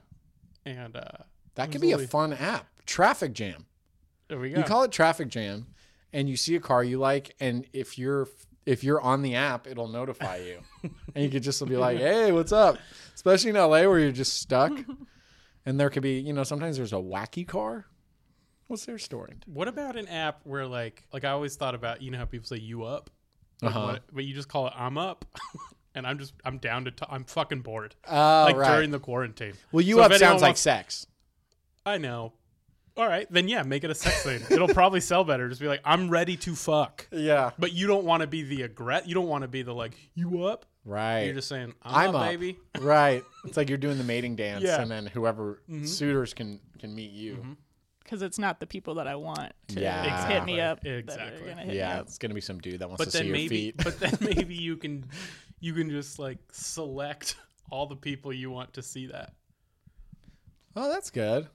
And 0.66 0.96
uh, 0.96 1.04
that 1.56 1.72
could 1.72 1.82
be 1.82 1.92
a 1.92 2.00
fun 2.00 2.34
app. 2.34 2.66
Traffic 2.86 3.34
jam. 3.34 3.66
There 4.32 4.40
we 4.40 4.50
go. 4.50 4.58
You 4.60 4.64
call 4.64 4.84
it 4.84 4.92
traffic 4.92 5.28
jam, 5.28 5.68
and 6.14 6.30
you 6.30 6.36
see 6.38 6.56
a 6.56 6.60
car 6.60 6.84
you 6.84 6.98
like, 6.98 7.36
and 7.40 7.66
if 7.74 7.98
you're 8.00 8.28
if 8.66 8.84
you're 8.84 9.02
on 9.02 9.22
the 9.24 9.36
app, 9.36 9.68
it'll 9.68 9.88
notify 9.88 10.38
you, 10.38 10.60
and 11.16 11.24
you 11.24 11.30
could 11.30 11.44
just 11.44 11.64
be 11.68 11.76
like, 11.78 11.98
"Hey, 11.98 12.32
what's 12.32 12.52
up?" 12.52 12.78
Especially 13.14 13.50
in 13.50 13.56
LA 13.58 13.82
where 13.88 14.00
you're 14.00 14.12
just 14.12 14.40
stuck, 14.40 14.72
and 15.66 15.80
there 15.80 15.90
could 15.90 16.04
be, 16.04 16.20
you 16.20 16.32
know, 16.34 16.44
sometimes 16.44 16.78
there's 16.78 16.94
a 16.94 16.98
wacky 16.98 17.46
car. 17.48 17.86
What's 18.68 18.86
their 18.86 18.98
story? 18.98 19.34
What 19.48 19.68
about 19.68 19.98
an 19.98 20.08
app 20.08 20.40
where 20.46 20.66
like 20.66 21.04
like 21.12 21.26
I 21.26 21.32
always 21.32 21.56
thought 21.58 21.76
about 21.76 22.02
you 22.02 22.10
know 22.10 22.18
how 22.20 22.26
people 22.26 22.48
say 22.48 22.58
you 22.58 22.84
up, 22.84 23.10
Like, 23.62 23.76
Uh-huh. 23.76 23.86
what- 23.88 24.04
but 24.14 24.24
you 24.24 24.34
just 24.34 24.48
call 24.48 24.68
it 24.68 24.74
I'm 24.78 24.98
up, 24.98 25.26
and 25.96 26.08
I'm 26.08 26.18
just 26.20 26.34
I'm 26.46 26.58
down 26.58 26.86
to 26.86 26.92
t- 26.92 27.06
I'm 27.10 27.26
fucking 27.26 27.62
bored 27.64 27.96
Oh, 28.08 28.46
like 28.48 28.56
right. 28.56 28.76
during 28.76 28.92
the 28.92 29.00
quarantine. 29.00 29.54
well, 29.74 29.82
you 29.84 29.96
So 29.96 30.02
up 30.04 30.14
sounds 30.14 30.42
like 30.42 30.50
wants- 30.52 30.62
sex. 30.62 31.06
I 31.86 31.98
know. 31.98 32.32
All 32.98 33.08
right, 33.08 33.26
then 33.32 33.48
yeah, 33.48 33.64
make 33.64 33.84
it 33.86 33.90
a 33.90 33.96
sex 33.96 34.24
thing. 34.24 34.42
It'll 34.50 34.68
probably 34.68 35.00
sell 35.00 35.24
better. 35.24 35.48
Just 35.48 35.62
be 35.62 35.68
like 35.68 35.82
I'm 35.86 36.10
ready 36.10 36.36
to 36.38 36.56
fuck. 36.56 37.08
Yeah. 37.12 37.52
But 37.58 37.72
you 37.74 37.88
don't 37.88 38.04
want 38.06 38.22
to 38.22 38.28
be 38.28 38.44
the 38.44 38.68
aggret. 38.68 39.08
You 39.08 39.14
don't 39.16 39.28
want 39.30 39.44
to 39.44 39.48
be 39.48 39.62
the 39.64 39.74
like 39.74 39.94
you 40.14 40.44
up. 40.46 40.66
Right. 40.84 41.22
You're 41.26 41.36
just 41.36 41.48
saying, 41.48 41.74
I'm, 41.84 42.10
I'm 42.10 42.16
up, 42.16 42.22
up. 42.24 42.28
baby. 42.30 42.58
right. 42.82 43.24
It's 43.46 43.56
like 43.56 43.70
you're 43.70 43.78
doing 43.78 43.98
the 43.98 44.04
mating 44.04 44.36
dance, 44.36 44.64
Yeah. 44.64 44.82
and 44.82 44.90
then 44.92 45.06
whoever 45.06 45.62
Mhm. 45.70 45.88
suitors 45.88 46.34
can 46.34 46.60
can 46.80 46.94
meet 46.94 47.12
you. 47.12 47.36
Mhm. 47.36 47.58
Because 48.04 48.24
it's 48.24 48.38
not 48.40 48.60
the 48.60 48.68
people 48.68 48.96
that 48.96 49.08
I 49.08 49.16
want 49.16 49.54
to 49.70 49.80
Yeah. 49.80 50.28
hit 50.28 50.44
me 50.44 50.56
Exactly. 50.56 50.62
up. 50.62 50.82
That 50.82 50.98
Exactly. 50.98 51.50
are 51.52 51.56
hit 51.56 51.76
Yeah, 51.76 51.94
me 51.94 52.00
up. 52.02 52.06
it's 52.08 52.18
gonna 52.18 52.34
be 52.34 52.42
some 52.42 52.60
dude 52.60 52.80
that 52.80 52.90
wants 52.90 52.98
But 53.00 53.06
to 53.06 53.12
see 53.12 53.18
then 53.20 53.28
your 53.28 53.48
feet. 53.50 53.76
but 53.78 54.00
then 54.02 54.18
maybe 54.22 54.56
you 54.56 54.76
can, 54.76 55.06
you 55.62 55.74
can 55.74 55.90
just 55.90 56.20
like 56.20 56.40
select 56.52 57.36
all 57.70 57.86
the 57.86 57.96
people 57.96 58.34
you 58.34 58.52
want 58.52 58.74
to 58.74 58.82
see 58.84 59.06
that. 59.08 59.34
oh, 60.76 60.90
that's 60.90 61.10
good. 61.10 61.48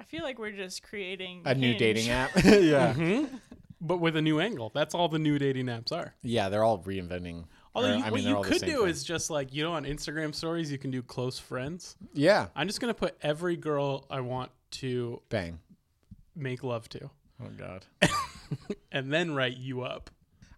I 0.00 0.04
feel 0.04 0.22
like 0.22 0.38
we're 0.38 0.50
just 0.52 0.82
creating 0.82 1.42
A 1.44 1.54
new 1.54 1.68
Hinge. 1.68 1.78
dating 1.78 2.08
app. 2.08 2.30
yeah. 2.44 2.94
Mm-hmm. 2.94 3.36
But 3.82 3.98
with 3.98 4.16
a 4.16 4.22
new 4.22 4.40
angle. 4.40 4.70
That's 4.74 4.94
all 4.94 5.08
the 5.08 5.18
new 5.18 5.38
dating 5.38 5.66
apps 5.66 5.92
are. 5.92 6.14
Yeah, 6.22 6.48
they're 6.48 6.64
all 6.64 6.78
reinventing. 6.80 7.44
Although 7.74 7.92
or, 7.92 7.96
you, 7.96 8.02
I 8.02 8.04
mean, 8.04 8.12
what 8.12 8.22
you 8.22 8.36
all 8.36 8.42
could 8.44 8.60
do 8.62 8.78
thing. 8.80 8.88
is 8.88 9.04
just 9.04 9.30
like 9.30 9.54
you 9.54 9.62
know 9.62 9.72
on 9.72 9.84
Instagram 9.84 10.34
stories 10.34 10.72
you 10.72 10.78
can 10.78 10.90
do 10.90 11.02
close 11.02 11.38
friends. 11.38 11.96
yeah, 12.12 12.48
I'm 12.56 12.66
just 12.66 12.80
gonna 12.80 12.94
put 12.94 13.16
every 13.22 13.56
girl 13.56 14.06
I 14.10 14.20
want 14.20 14.50
to 14.72 15.22
bang. 15.28 15.60
make 16.34 16.62
love 16.64 16.88
to, 16.90 17.10
Oh 17.42 17.48
god. 17.56 17.86
and 18.92 19.12
then 19.12 19.34
write 19.34 19.56
you 19.56 19.82
up. 19.82 20.10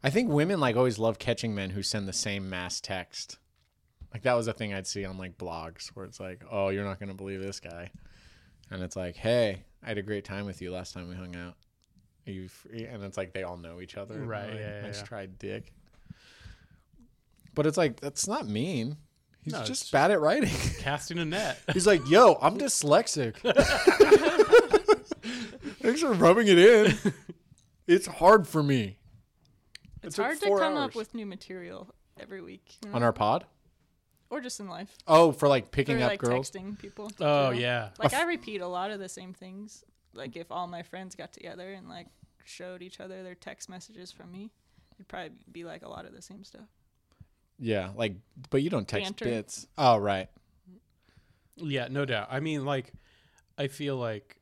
I 0.02 0.10
think 0.10 0.30
women 0.30 0.58
like 0.58 0.74
always 0.76 0.98
love 0.98 1.18
catching 1.18 1.54
men 1.54 1.70
who 1.70 1.82
send 1.82 2.08
the 2.08 2.12
same 2.14 2.48
mass 2.48 2.80
text. 2.80 3.38
Like 4.12 4.22
that 4.22 4.34
was 4.34 4.48
a 4.48 4.52
thing 4.52 4.72
I'd 4.74 4.86
see 4.86 5.04
on 5.04 5.18
like 5.18 5.36
blogs 5.38 5.88
where 5.88 6.06
it's 6.06 6.18
like, 6.18 6.42
"Oh, 6.50 6.70
you're 6.70 6.84
not 6.84 6.98
gonna 6.98 7.14
believe 7.14 7.40
this 7.42 7.60
guy," 7.60 7.90
and 8.70 8.82
it's 8.82 8.96
like, 8.96 9.16
"Hey, 9.16 9.64
I 9.82 9.88
had 9.88 9.98
a 9.98 10.02
great 10.02 10.24
time 10.24 10.46
with 10.46 10.62
you 10.62 10.70
last 10.72 10.94
time 10.94 11.08
we 11.08 11.14
hung 11.14 11.34
out. 11.36 11.54
Are 12.26 12.30
you 12.32 12.48
free?" 12.48 12.84
And 12.84 13.02
it's 13.02 13.16
like 13.16 13.32
they 13.32 13.42
all 13.42 13.56
know 13.56 13.80
each 13.80 13.96
other. 13.96 14.18
Right, 14.20 14.50
Like, 14.50 14.58
yeah, 14.60 14.76
yeah, 14.76 14.86
Nice 14.86 14.98
yeah. 15.00 15.04
try, 15.04 15.26
dick. 15.26 15.72
But 17.54 17.66
it's 17.66 17.76
like 17.76 18.00
that's 18.00 18.26
not 18.26 18.46
mean. 18.48 18.96
He's 19.42 19.52
No, 19.54 19.58
just 19.64 19.82
just- 19.82 19.92
bad 19.92 20.10
at 20.10 20.20
writing. 20.20 20.50
Casting 20.78 21.18
a 21.18 21.24
net. 21.24 21.58
He's 21.72 21.86
like, 21.86 22.08
"Yo, 22.08 22.38
I'm 22.40 22.56
dyslexic." 22.58 23.36
Thanks 25.82 26.00
for 26.00 26.12
rubbing 26.12 26.46
it 26.48 26.58
in. 26.58 26.96
It's 27.86 28.06
hard 28.06 28.46
for 28.46 28.62
me. 28.62 28.98
It's 30.02 30.16
took 30.16 30.24
hard 30.24 30.40
to 30.40 30.46
come 30.46 30.76
hours. 30.76 30.90
up 30.90 30.94
with 30.94 31.14
new 31.14 31.26
material 31.26 31.92
every 32.18 32.40
week. 32.40 32.76
you 32.84 32.90
know? 32.90 32.96
on 32.96 33.02
our 33.02 33.12
pod. 33.12 33.44
Or 34.32 34.40
just 34.40 34.60
in 34.60 34.68
life. 34.68 34.96
Oh, 35.06 35.30
for 35.30 35.46
like 35.46 35.70
picking 35.70 35.98
For 35.98 36.04
up 36.04 36.10
like 36.10 36.20
girls. 36.20 36.50
texting 36.50 36.78
people. 36.78 37.12
Oh 37.20 37.50
you 37.50 37.56
know? 37.56 37.60
yeah. 37.60 37.88
Like 37.98 38.14
I 38.14 38.24
repeat 38.24 38.62
a 38.62 38.66
lot 38.66 38.90
of 38.90 38.98
the 38.98 39.08
same 39.08 39.34
things. 39.34 39.84
Like 40.14 40.36
if 40.36 40.50
all 40.50 40.66
my 40.66 40.82
friends 40.82 41.14
got 41.14 41.34
together 41.34 41.70
and 41.72 41.86
like 41.86 42.06
showed 42.44 42.80
each 42.80 42.98
other 42.98 43.22
their 43.22 43.34
text 43.34 43.68
messages 43.68 44.10
from 44.10 44.32
me, 44.32 44.50
it'd 44.96 45.06
probably 45.06 45.32
be 45.52 45.64
like 45.64 45.82
a 45.82 45.88
lot 45.88 46.06
of 46.06 46.14
the 46.14 46.22
same 46.22 46.44
stuff. 46.44 46.66
Yeah, 47.58 47.90
like, 47.94 48.14
but 48.50 48.62
you 48.62 48.70
don't 48.70 48.88
text 48.88 49.16
Banter. 49.16 49.24
bits. 49.26 49.66
Oh, 49.78 49.98
right. 49.98 50.28
Yeah, 51.56 51.88
no 51.90 52.04
doubt. 52.04 52.28
I 52.30 52.40
mean, 52.40 52.64
like, 52.64 52.92
I 53.58 53.68
feel 53.68 53.96
like 53.96 54.38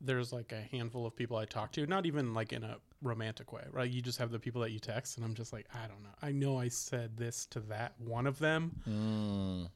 there's 0.00 0.32
like 0.32 0.52
a 0.52 0.60
handful 0.74 1.06
of 1.06 1.14
people 1.14 1.36
I 1.36 1.44
talk 1.44 1.70
to, 1.72 1.86
not 1.86 2.06
even 2.06 2.32
like 2.34 2.52
in 2.52 2.64
a 2.64 2.78
romantic 3.02 3.52
way, 3.52 3.64
right? 3.70 3.90
You 3.90 4.00
just 4.00 4.18
have 4.18 4.30
the 4.30 4.38
people 4.38 4.60
that 4.62 4.70
you 4.70 4.78
text, 4.78 5.16
and 5.16 5.24
I'm 5.26 5.34
just 5.34 5.52
like, 5.52 5.66
I 5.74 5.86
don't 5.88 6.02
know. 6.02 6.10
I 6.22 6.32
know 6.32 6.58
I 6.58 6.68
said 6.68 7.16
this 7.16 7.46
to 7.46 7.60
that 7.60 7.94
one 7.98 8.26
of 8.26 8.38
them, 8.38 8.72
Mm. 8.88 9.68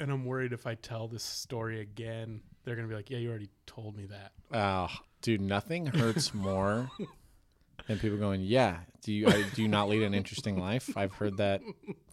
and 0.00 0.10
I'm 0.12 0.24
worried 0.24 0.52
if 0.52 0.66
I 0.66 0.74
tell 0.74 1.08
this 1.08 1.22
story 1.24 1.80
again, 1.80 2.40
they're 2.64 2.76
gonna 2.76 2.88
be 2.88 2.94
like, 2.94 3.10
Yeah, 3.10 3.18
you 3.18 3.30
already 3.30 3.48
told 3.66 3.96
me 3.96 4.06
that. 4.06 4.32
Oh, 4.52 4.88
dude, 5.22 5.40
nothing 5.40 5.86
hurts 5.86 6.32
more 6.34 6.90
than 7.88 7.98
people 7.98 8.18
going, 8.18 8.42
"Yeah, 8.42 8.76
do 9.02 9.12
you 9.12 9.26
uh, 9.26 9.42
do 9.54 9.62
you 9.62 9.68
not 9.68 9.88
lead 9.88 10.02
an 10.02 10.14
interesting 10.14 10.58
life?" 10.58 10.96
I've 10.96 11.12
heard 11.14 11.38
that 11.38 11.60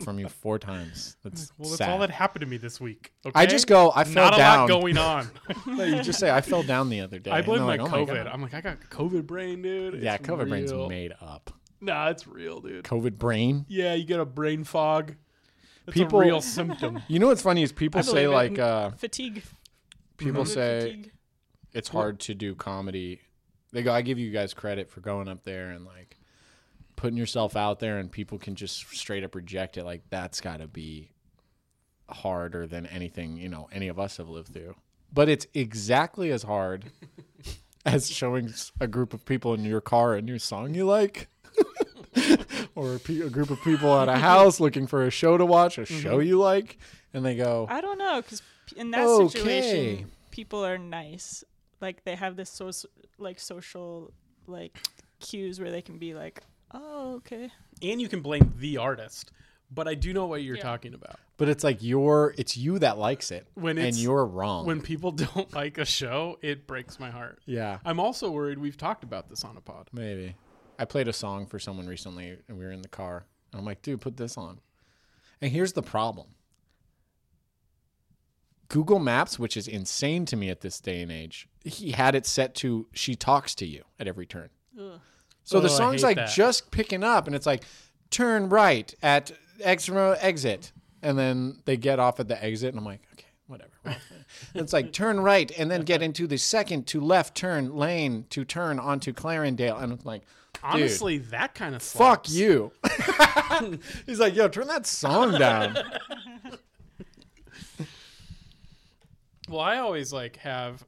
from 0.04 0.18
you 0.18 0.28
four 0.28 0.58
times. 0.58 1.18
That's 1.24 1.52
Well, 1.60 1.70
that's 1.70 1.78
sad. 1.78 1.90
all 1.92 2.00
that 2.00 2.10
happened 2.10 2.42
to 2.42 2.48
me 2.48 2.58
this 2.58 2.82
week. 2.82 3.14
Okay? 3.26 3.40
I 3.40 3.46
just 3.46 3.68
go, 3.68 3.92
I 3.96 4.04
fell 4.06 4.32
not 4.32 4.34
a 4.34 4.38
lot 4.42 4.68
going 4.68 4.98
on. 4.98 5.28
No, 5.68 5.84
you 5.84 6.02
just 6.02 6.20
say, 6.20 6.32
"I 6.32 6.42
fell 6.42 6.64
down 6.64 6.90
the 6.90 7.02
other 7.02 7.20
day." 7.20 7.30
I 7.32 7.38
And 7.38 7.46
blame 7.46 7.60
they're 7.66 7.78
my 7.78 7.84
like, 7.84 7.94
"Oh 7.94 8.06
COVID. 8.06 8.16
God." 8.24 8.28
I'm 8.28 8.42
like, 8.42 8.54
I 8.56 8.62
got 8.62 8.80
COVID 8.90 9.28
brain, 9.28 9.62
dude. 9.62 10.02
yeah, 10.02 10.16
It's 10.16 10.26
COVID 10.28 10.50
brain's 10.50 10.74
made 10.74 11.14
up. 11.22 11.52
Nah, 11.82 12.10
it's 12.10 12.26
real, 12.26 12.62
dude. 12.62 12.84
COVID 12.86 13.18
brain. 13.18 13.66
Yeah, 13.68 13.94
you 13.94 14.06
get 14.06 14.20
a 14.20 14.26
brain 14.26 14.64
fog. 14.64 15.16
That's 15.86 15.94
People- 15.98 16.22
a 16.22 16.26
real 16.26 16.42
symptom. 16.42 17.00
You 17.08 17.20
know 17.20 17.28
what's 17.28 17.44
funny 17.44 17.62
is 17.62 17.72
people 17.72 18.02
say 18.02 18.28
like, 18.28 18.58
uh, 18.58 18.90
Fatigue. 18.92 19.44
people 20.18 20.44
COVID 20.44 20.48
say 20.48 20.80
fatigue. 20.82 21.12
it's 21.74 21.90
hard 21.90 22.20
to 22.22 22.34
do 22.34 22.56
comedy. 22.56 23.20
They 23.76 23.84
go, 23.84 23.92
I 23.92 24.02
give 24.02 24.18
you 24.18 24.32
guys 24.32 24.54
credit 24.54 24.90
for 24.90 25.02
going 25.02 25.28
up 25.28 25.44
there 25.44 25.72
and 25.72 25.86
like 25.86 26.16
putting 26.96 27.18
yourself 27.18 27.58
out 27.58 27.82
there, 27.82 27.98
and 27.98 28.10
people 28.10 28.40
can 28.40 28.56
just 28.56 28.90
straight 28.96 29.26
up 29.26 29.36
reject 29.36 29.76
it. 29.76 29.84
Like 29.84 30.04
that's 30.10 30.40
got 30.40 30.62
to 30.62 30.68
be 30.68 31.10
harder 32.08 32.66
than 32.68 32.86
anything 32.86 33.36
you 33.36 33.50
know 33.50 33.68
any 33.74 33.90
of 33.90 34.00
us 34.00 34.16
have 34.16 34.30
lived 34.30 34.54
through. 34.54 34.76
But 35.14 35.28
it's 35.28 35.46
exactly 35.54 36.32
as 36.32 36.44
hard 36.44 36.86
as 37.86 38.10
showing 38.10 38.54
a 38.80 38.88
group 38.88 39.14
of 39.14 39.26
people 39.26 39.54
in 39.54 39.66
your 39.66 39.82
car 39.82 40.16
a 40.16 40.22
new 40.22 40.40
song 40.40 40.74
you 40.74 40.86
like. 40.86 41.28
or 42.76 42.96
a, 42.96 43.00
pe- 43.00 43.20
a 43.20 43.30
group 43.30 43.50
of 43.50 43.62
people 43.62 43.94
at 44.00 44.08
a 44.08 44.16
house 44.16 44.62
looking 44.62 44.88
for 44.88 45.04
a 45.04 45.10
show 45.10 45.38
to 45.38 45.46
watch, 45.46 45.78
a 45.78 45.82
mm-hmm. 45.82 46.00
show 46.00 46.20
you 46.20 46.40
like, 46.40 46.78
and 47.14 47.26
they 47.26 47.36
go, 47.36 47.68
I 47.70 47.82
don't 47.82 47.98
know, 47.98 48.22
because 48.22 48.42
in 48.78 48.92
that 48.92 49.06
Okay. 49.06 49.28
situation, 49.28 50.12
people 50.32 50.66
are 50.66 50.78
nice. 50.78 51.44
Like 51.82 52.04
they 52.04 52.16
have 52.16 52.36
this 52.36 52.50
so 52.50 52.72
like 53.18 53.40
social 53.40 54.12
like 54.48 54.78
cues 55.20 55.60
where 55.60 55.72
they 55.72 55.82
can 55.82 55.98
be 55.98 56.14
like, 56.14 56.42
oh 56.74 57.16
okay. 57.16 57.50
and 57.82 58.02
you 58.02 58.08
can 58.08 58.22
blame 58.22 58.54
the 58.58 58.78
artist. 58.78 59.32
But 59.72 59.88
I 59.88 59.96
do 59.96 60.14
know 60.14 60.28
what 60.28 60.44
you're 60.44 60.58
Yeah. 60.58 60.62
talking 60.64 60.94
about. 60.94 61.20
But 61.38 61.50
it's 61.50 61.64
like 61.64 61.80
you're 61.82 62.34
it's 62.38 62.56
you 62.56 62.80
that 62.80 62.98
likes 62.98 63.32
it. 63.32 63.48
When 63.56 63.78
and 63.78 63.96
you're 63.96 64.26
wrong. 64.26 64.66
When 64.66 64.82
people 64.82 65.12
don't 65.34 65.52
like 65.54 65.78
a 65.78 65.86
show, 65.86 66.38
it 66.42 66.68
breaks 66.68 67.00
my 67.00 67.10
heart. 67.10 67.40
yeah. 67.46 67.80
I'm 67.84 68.00
also 68.00 68.30
worried 68.32 68.58
we've 68.60 68.78
talked 68.78 69.04
about 69.04 69.28
this 69.30 69.44
on 69.44 69.58
a 69.58 69.62
pod. 69.62 69.90
Maybe. 69.92 70.36
I 70.78 70.86
played 70.86 71.08
a 71.08 71.14
song 71.14 71.46
for 71.48 71.58
someone 71.60 71.88
recently 71.88 72.38
and 72.48 72.58
we 72.58 72.66
were 72.66 72.72
in 72.72 72.82
the 72.82 72.88
car. 72.90 73.26
And 73.52 73.60
I'm 73.60 73.66
like, 73.66 73.82
dude, 73.82 74.02
put 74.02 74.18
this 74.18 74.38
on. 74.38 74.60
And 75.42 75.52
here's 75.52 75.74
the 75.74 75.82
problem. 75.84 76.28
Google 78.68 79.00
Maps, 79.00 79.38
which 79.40 79.56
is 79.58 79.68
insane 79.68 80.26
to 80.26 80.36
me 80.36 80.50
at 80.50 80.62
this 80.62 80.80
day 80.80 81.02
and 81.02 81.12
age, 81.12 81.48
he 81.66 81.92
had 81.92 82.16
it 82.16 82.26
set 82.26 82.56
to 82.56 82.88
she 82.94 83.16
talks 83.16 83.54
to 83.56 83.66
you 83.66 83.84
at 84.00 84.08
every 84.08 84.26
turn. 84.26 84.50
Ugh. 84.80 85.00
So 85.44 85.60
the 85.60 85.70
Oh, 85.70 85.74
I 85.74 85.78
song's 85.78 86.04
like 86.04 86.18
that. 86.18 86.30
just 86.30 86.72
picking 86.72 87.04
up 87.04 87.28
and 87.28 87.36
it's 87.36 87.46
like 87.46 87.64
turn 88.12 88.50
right 88.50 88.94
at 89.04 89.32
X 89.62 89.90
exit. 89.90 90.72
And 91.02 91.20
then 91.20 91.62
they 91.66 91.78
get 91.78 92.00
off 92.00 92.20
at 92.20 92.28
the 92.28 92.44
exit 92.44 92.70
and 92.70 92.80
I'm 92.80 92.86
like, 92.86 93.02
okay, 93.14 93.28
whatever. 93.48 93.72
It's 94.56 94.74
like 94.74 94.92
turn 94.92 95.20
right 95.20 95.52
and 95.58 95.70
then 95.70 95.82
get 95.82 96.02
into 96.02 96.26
the 96.28 96.38
second 96.38 96.88
to 96.88 97.00
left 97.00 97.36
turn 97.36 97.76
lane 97.76 98.26
to 98.32 98.44
turn 98.44 98.80
onto 98.80 99.14
Clarendale. 99.14 99.82
And 99.82 99.94
I'm 99.94 100.00
like, 100.04 100.22
dude, 100.54 100.64
Honestly, 100.64 101.18
that 101.20 101.54
kind 101.56 101.76
of 101.76 101.82
fuck 101.84 102.28
you. 102.30 102.72
He's 104.06 104.20
like, 104.20 104.36
yo, 104.36 104.48
turn 104.48 104.68
that 104.68 104.86
song 104.88 105.38
down. 105.38 105.78
Well, 109.48 109.62
I 109.62 109.78
always 109.78 110.12
like 110.12 110.38
have 110.38 110.84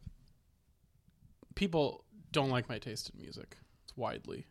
people 1.57 2.05
don't 2.31 2.49
like 2.49 2.69
my 2.69 2.77
taste 2.77 3.09
in 3.09 3.19
music. 3.19 3.57
It's 3.83 3.97
widely 3.97 4.45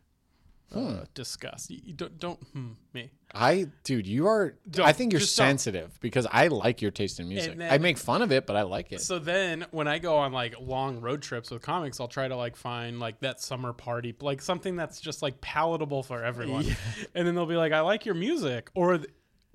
uh, 0.75 1.05
discussed. 1.13 1.71
You, 1.71 1.79
you 1.83 1.93
don't 1.93 2.19
don't 2.19 2.39
hmm, 2.51 2.71
me. 2.93 3.09
I, 3.33 3.67
dude, 3.83 4.07
you 4.07 4.27
are. 4.27 4.55
Don't. 4.69 4.85
I 4.85 4.93
think 4.93 5.11
you're 5.13 5.19
Just 5.19 5.37
don't. 5.37 5.47
sensitive 5.47 5.97
because 6.01 6.27
I 6.29 6.47
like 6.47 6.81
your 6.81 6.91
taste 6.91 7.19
in 7.19 7.27
music. 7.27 7.57
then- 7.57 7.71
I 7.71 7.77
make 7.77 7.97
fun 7.97 8.21
of 8.21 8.31
it, 8.31 8.45
but 8.45 8.55
I 8.55 8.63
like 8.63 8.91
it. 8.91 9.01
So 9.01 9.19
then 9.19 9.65
when 9.71 9.87
I 9.87 9.99
go 9.99 10.17
on 10.17 10.33
like 10.33 10.55
long 10.59 10.99
road 10.99 11.21
trips 11.21 11.51
with 11.51 11.61
comics, 11.61 11.99
I'll 11.99 12.07
try 12.07 12.27
to 12.27 12.35
like 12.35 12.55
find 12.55 12.99
like 12.99 13.19
that 13.21 13.41
summer 13.41 13.73
party, 13.73 14.13
like 14.21 14.41
something 14.41 14.75
that's 14.75 14.99
just 14.99 15.21
like 15.21 15.39
palatable 15.41 16.03
for 16.03 16.23
everyone. 16.23 16.65
And 17.15 17.27
then 17.27 17.35
they'll 17.35 17.45
be 17.45 17.55
like, 17.55 17.71
I 17.71 17.81
like 17.81 18.05
your 18.05 18.15
music 18.15 18.69
or 18.75 18.99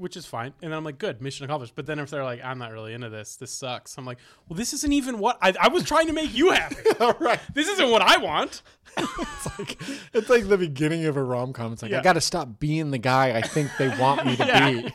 which 0.03 0.17
is 0.17 0.27
fine. 0.27 0.53
And 0.61 0.71
then 0.73 0.77
I'm 0.77 0.85
like, 0.85 0.99
good, 0.99 1.23
mission 1.23 1.45
accomplished. 1.45 1.75
But 1.75 1.87
then 1.87 1.99
if 1.99 2.11
they're 2.11 2.25
like, 2.25 2.45
I'm 2.45 2.59
not 2.59 2.73
really 2.73 2.93
into 2.93 3.09
this, 3.09 3.37
this 3.37 3.51
sucks. 3.53 3.97
I'm 3.97 4.05
like, 4.05 4.19
well, 4.49 4.57
this 4.57 4.73
isn't 4.75 4.93
even 4.93 5.19
what 5.19 5.39
I, 5.41 5.55
I 5.61 5.69
was 5.69 5.85
trying 5.85 6.09
to 6.09 6.13
make 6.13 6.35
you 6.35 6.51
happy. 6.51 6.77
All 7.01 7.15
right. 7.21 7.41
this 7.55 7.69
isn't 7.69 7.91
what 7.91 8.03
I 8.03 8.19
want. 8.19 8.63
It's 8.99 9.59
like 9.59 9.79
it's 10.13 10.29
like 10.29 10.49
the 10.49 10.59
beginning 10.59 11.07
of 11.07 11.17
a 11.17 11.23
rom 11.23 11.53
com. 11.55 11.73
It's 11.73 11.83
like 11.83 11.93
I 11.93 12.03
got 12.03 12.13
to 12.15 12.21
stop 12.21 12.59
being 12.61 12.91
the 12.91 12.99
guy 12.99 13.37
I 13.37 13.41
think 13.41 13.71
they 13.79 13.89
want 13.97 14.27
me 14.27 14.37
to 14.37 14.45
Yeah. 14.47 14.71
be. 14.71 14.93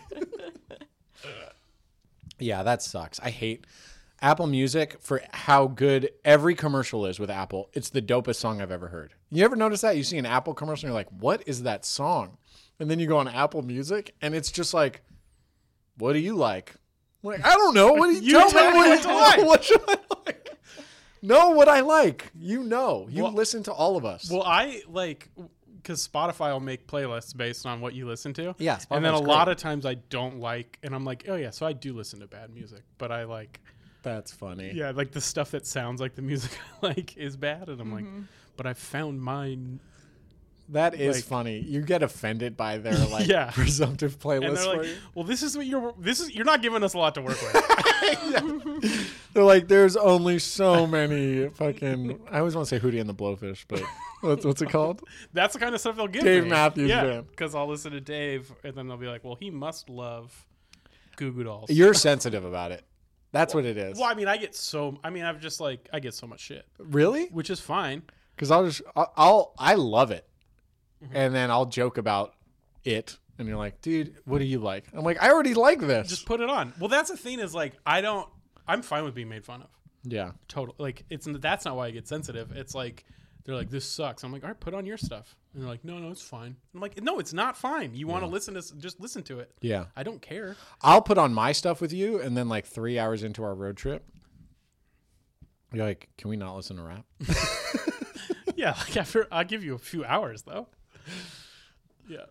yeah, 2.39 2.63
that 2.63 2.81
sucks. 2.81 3.19
I 3.21 3.29
hate 3.31 3.65
Apple 4.21 4.47
Music 4.47 4.97
for 5.01 5.21
how 5.31 5.67
good 5.67 6.11
every 6.23 6.55
commercial 6.55 7.05
is 7.05 7.19
with 7.19 7.29
Apple. 7.29 7.69
It's 7.73 7.89
the 7.89 8.01
dopest 8.01 8.35
song 8.35 8.61
I've 8.61 8.71
ever 8.71 8.87
heard. 8.89 9.13
You 9.31 9.43
ever 9.43 9.55
notice 9.55 9.81
that? 9.81 9.97
You 9.97 10.03
see 10.03 10.17
an 10.17 10.25
Apple 10.25 10.53
commercial 10.53 10.85
and 10.87 10.91
you're 10.93 10.99
like, 10.99 11.09
"What 11.21 11.43
is 11.47 11.63
that 11.63 11.83
song?" 11.85 12.37
And 12.79 12.89
then 12.89 12.99
you 12.99 13.07
go 13.07 13.17
on 13.17 13.27
Apple 13.27 13.61
Music 13.63 14.13
and 14.21 14.35
it's 14.35 14.51
just 14.51 14.73
like, 14.73 15.01
"What 15.97 16.13
do 16.13 16.19
you 16.19 16.35
like?" 16.35 16.75
I'm 17.23 17.31
like, 17.31 17.45
I 17.45 17.55
don't 17.55 17.73
know. 17.73 17.93
What 17.93 18.07
do 18.07 18.13
you, 18.13 18.21
You 18.21 18.31
tell, 18.33 18.49
tell 18.51 18.71
me 18.71 18.71
me 18.71 18.77
what, 18.77 18.87
what 18.87 18.97
you 18.97 19.03
to 19.03 19.13
like? 19.15 19.37
like. 19.37 19.45
What 19.47 19.63
should 19.63 19.81
I 19.87 19.97
like? 20.25 20.49
Know 21.23 21.49
what 21.49 21.67
I 21.67 21.79
like. 21.81 22.31
You 22.35 22.63
know. 22.63 23.07
You 23.09 23.23
Well- 23.23 23.33
listen 23.33 23.63
to 23.63 23.73
all 23.73 23.97
of 23.97 24.05
us. 24.05 24.29
Well, 24.29 24.43
I 24.43 24.81
like 24.87 25.29
because 25.87 26.05
Spotify 26.05 26.51
will 26.51 26.59
make 26.59 26.85
playlists 26.85 27.35
based 27.35 27.65
on 27.65 27.79
what 27.79 27.93
you 27.93 28.05
listen 28.05 28.33
to. 28.33 28.53
Yeah, 28.57 28.77
and 28.91 29.05
then 29.05 29.13
a 29.13 29.17
Spotify's 29.17 29.27
lot 29.27 29.47
of 29.47 29.55
times 29.57 29.85
I 29.85 29.93
don't 29.95 30.39
like, 30.39 30.77
and 30.83 30.93
I'm 30.93 31.05
like, 31.05 31.25
oh 31.29 31.35
yeah, 31.35 31.51
so 31.51 31.65
I 31.65 31.71
do 31.71 31.93
listen 31.93 32.19
to 32.19 32.27
bad 32.27 32.53
music, 32.53 32.81
but 32.97 33.09
I 33.09 33.23
like, 33.23 33.61
That's 34.03 34.33
funny. 34.33 34.71
yeah, 34.73 34.91
like 34.91 35.11
the 35.11 35.21
stuff 35.21 35.51
that 35.51 35.65
sounds 35.65 36.01
like 36.01 36.15
the 36.15 36.21
music 36.33 36.51
I 36.83 36.87
like 36.87 37.15
is 37.15 37.37
bad, 37.37 37.69
and 37.69 37.79
I'm 37.79 37.93
like, 37.93 38.03
mm-hmm. 38.03 38.23
but 38.57 38.65
I 38.67 38.73
found 38.73 39.21
mine, 39.21 39.79
That 40.69 40.95
is 40.95 41.17
Like- 41.17 41.23
funny. 41.25 41.59
You 41.59 41.81
get 41.81 42.03
offended 42.03 42.57
by 42.57 42.77
their 42.77 42.93
like 43.11 43.27
Yeah. 43.27 43.51
presumptive 43.51 44.13
and 44.13 44.21
playlist. 44.21 44.67
like, 44.77 44.87
you. 44.87 44.95
well, 45.15 45.23
this 45.25 45.41
is 45.43 45.55
what 45.55 45.65
you're, 45.65 45.93
this 45.97 46.19
is 46.19 46.35
you're 46.35 46.45
not 46.45 46.61
giving 46.61 46.83
us 46.83 46.93
a 46.93 46.97
lot 46.97 47.15
to 47.15 47.21
work 47.21 47.37
with. 47.41 47.53
They're 49.33 49.43
like, 49.43 49.67
there's 49.67 49.95
only 49.95 50.39
so 50.39 50.87
many 50.87 51.47
fucking. 51.49 52.19
I 52.31 52.39
always 52.39 52.55
want 52.55 52.67
to 52.67 52.79
say 52.79 52.83
Hootie 52.85 52.99
and 52.99 53.09
the 53.09 53.13
Blowfish, 53.13 53.65
but 53.67 53.81
what's 54.21 54.45
what's 54.45 54.61
it 54.61 54.69
called? 54.69 55.01
That's 55.33 55.53
the 55.53 55.59
kind 55.59 55.73
of 55.75 55.81
stuff 55.81 55.95
they'll 55.95 56.07
give 56.07 56.23
Dave 56.23 56.43
me. 56.45 56.49
Matthews 56.49 56.89
yeah, 56.89 57.03
Band. 57.03 57.27
because 57.29 57.53
I'll 57.53 57.67
listen 57.67 57.91
to 57.91 58.01
Dave, 58.01 58.51
and 58.63 58.73
then 58.75 58.87
they'll 58.87 58.97
be 58.97 59.07
like, 59.07 59.23
well, 59.23 59.35
he 59.39 59.49
must 59.51 59.89
love 59.89 60.45
Goo 61.17 61.31
Goo 61.31 61.43
Dolls. 61.43 61.69
You're 61.69 61.93
sensitive 61.93 62.43
about 62.45 62.71
it. 62.71 62.83
That's 63.31 63.53
what 63.53 63.65
it 63.65 63.77
is. 63.77 63.97
well, 63.99 64.09
I 64.09 64.13
mean, 64.15 64.27
I 64.27 64.37
get 64.37 64.55
so, 64.55 64.97
I 65.03 65.09
mean, 65.11 65.23
I've 65.23 65.39
just 65.39 65.59
like, 65.59 65.87
I 65.93 65.99
get 65.99 66.13
so 66.13 66.25
much 66.27 66.39
shit, 66.39 66.65
Really? 66.79 67.25
which 67.27 67.49
is 67.49 67.59
fine. 67.59 68.01
Because 68.35 68.51
I'll 68.51 68.65
just 68.65 68.81
I'll, 68.95 69.13
I'll 69.17 69.53
I 69.59 69.75
love 69.75 70.11
it, 70.11 70.26
Mm-hmm. 71.03 71.15
and 71.15 71.35
then 71.35 71.51
I'll 71.51 71.67
joke 71.67 71.97
about 71.99 72.33
it, 72.83 73.17
and 73.37 73.47
you're 73.47 73.57
like, 73.57 73.81
dude, 73.81 74.15
what 74.25 74.39
do 74.39 74.45
you 74.45 74.57
like? 74.59 74.85
I'm 74.93 75.03
like, 75.03 75.21
I 75.21 75.29
already 75.29 75.53
like 75.53 75.79
this. 75.79 76.09
Just 76.09 76.25
put 76.25 76.41
it 76.41 76.49
on. 76.49 76.73
Well, 76.79 76.89
that's 76.89 77.11
the 77.11 77.17
thing 77.17 77.39
is 77.39 77.53
like, 77.53 77.73
I 77.85 78.01
don't, 78.01 78.27
I'm 78.67 78.81
fine 78.81 79.03
with 79.03 79.13
being 79.13 79.29
made 79.29 79.45
fun 79.45 79.61
of. 79.61 79.67
yeah. 80.03 80.31
Total, 80.47 80.73
like, 80.79 81.05
it's 81.09 81.27
that's 81.29 81.65
not 81.65 81.75
why 81.75 81.87
I 81.87 81.91
get 81.91 82.07
sensitive. 82.07 82.51
It's 82.51 82.73
like 82.73 83.05
they're 83.45 83.53
like, 83.55 83.69
this 83.69 83.85
sucks. 83.85 84.23
I'm 84.23 84.31
like, 84.33 84.43
all 84.43 84.49
right, 84.49 84.59
put 84.59 84.73
on 84.73 84.85
your 84.87 84.97
stuff, 84.97 85.35
and 85.53 85.61
they're 85.61 85.69
like, 85.69 85.85
no, 85.85 85.99
no, 85.99 86.09
it's 86.09 86.21
fine. 86.23 86.55
I'm 86.73 86.81
like, 86.81 86.99
no, 87.03 87.19
it's 87.19 87.31
not 87.33 87.55
fine. 87.55 87.93
You 87.93 88.07
want 88.07 88.23
to 88.23 88.27
listen 88.27 88.55
to, 88.55 88.77
just 88.79 88.99
listen 88.99 89.21
to 89.23 89.39
it. 89.39 89.51
Yeah. 89.61 89.85
I 89.95 90.01
don't 90.01 90.21
care. 90.21 90.55
I'll 90.81 91.01
put 91.03 91.19
on 91.19 91.31
my 91.33 91.51
stuff 91.51 91.79
with 91.79 91.93
you, 91.93 92.19
and 92.19 92.35
then 92.35 92.49
like 92.49 92.65
three 92.65 92.97
hours 92.97 93.21
into 93.23 93.43
our 93.43 93.53
road 93.53 93.77
trip, 93.77 94.03
you're 95.71 95.85
like, 95.85 96.09
can 96.17 96.29
we 96.31 96.37
not 96.37 96.55
listen 96.55 96.77
to 96.77 96.81
rap? 96.83 97.05
yeah, 98.55 98.71
like 98.79 98.97
after 98.97 99.27
I'll 99.31 99.43
give 99.43 99.63
you 99.63 99.75
a 99.75 99.79
few 99.79 100.03
hours 100.03 100.41
though. 100.43 100.67
Yeah. 102.07 102.25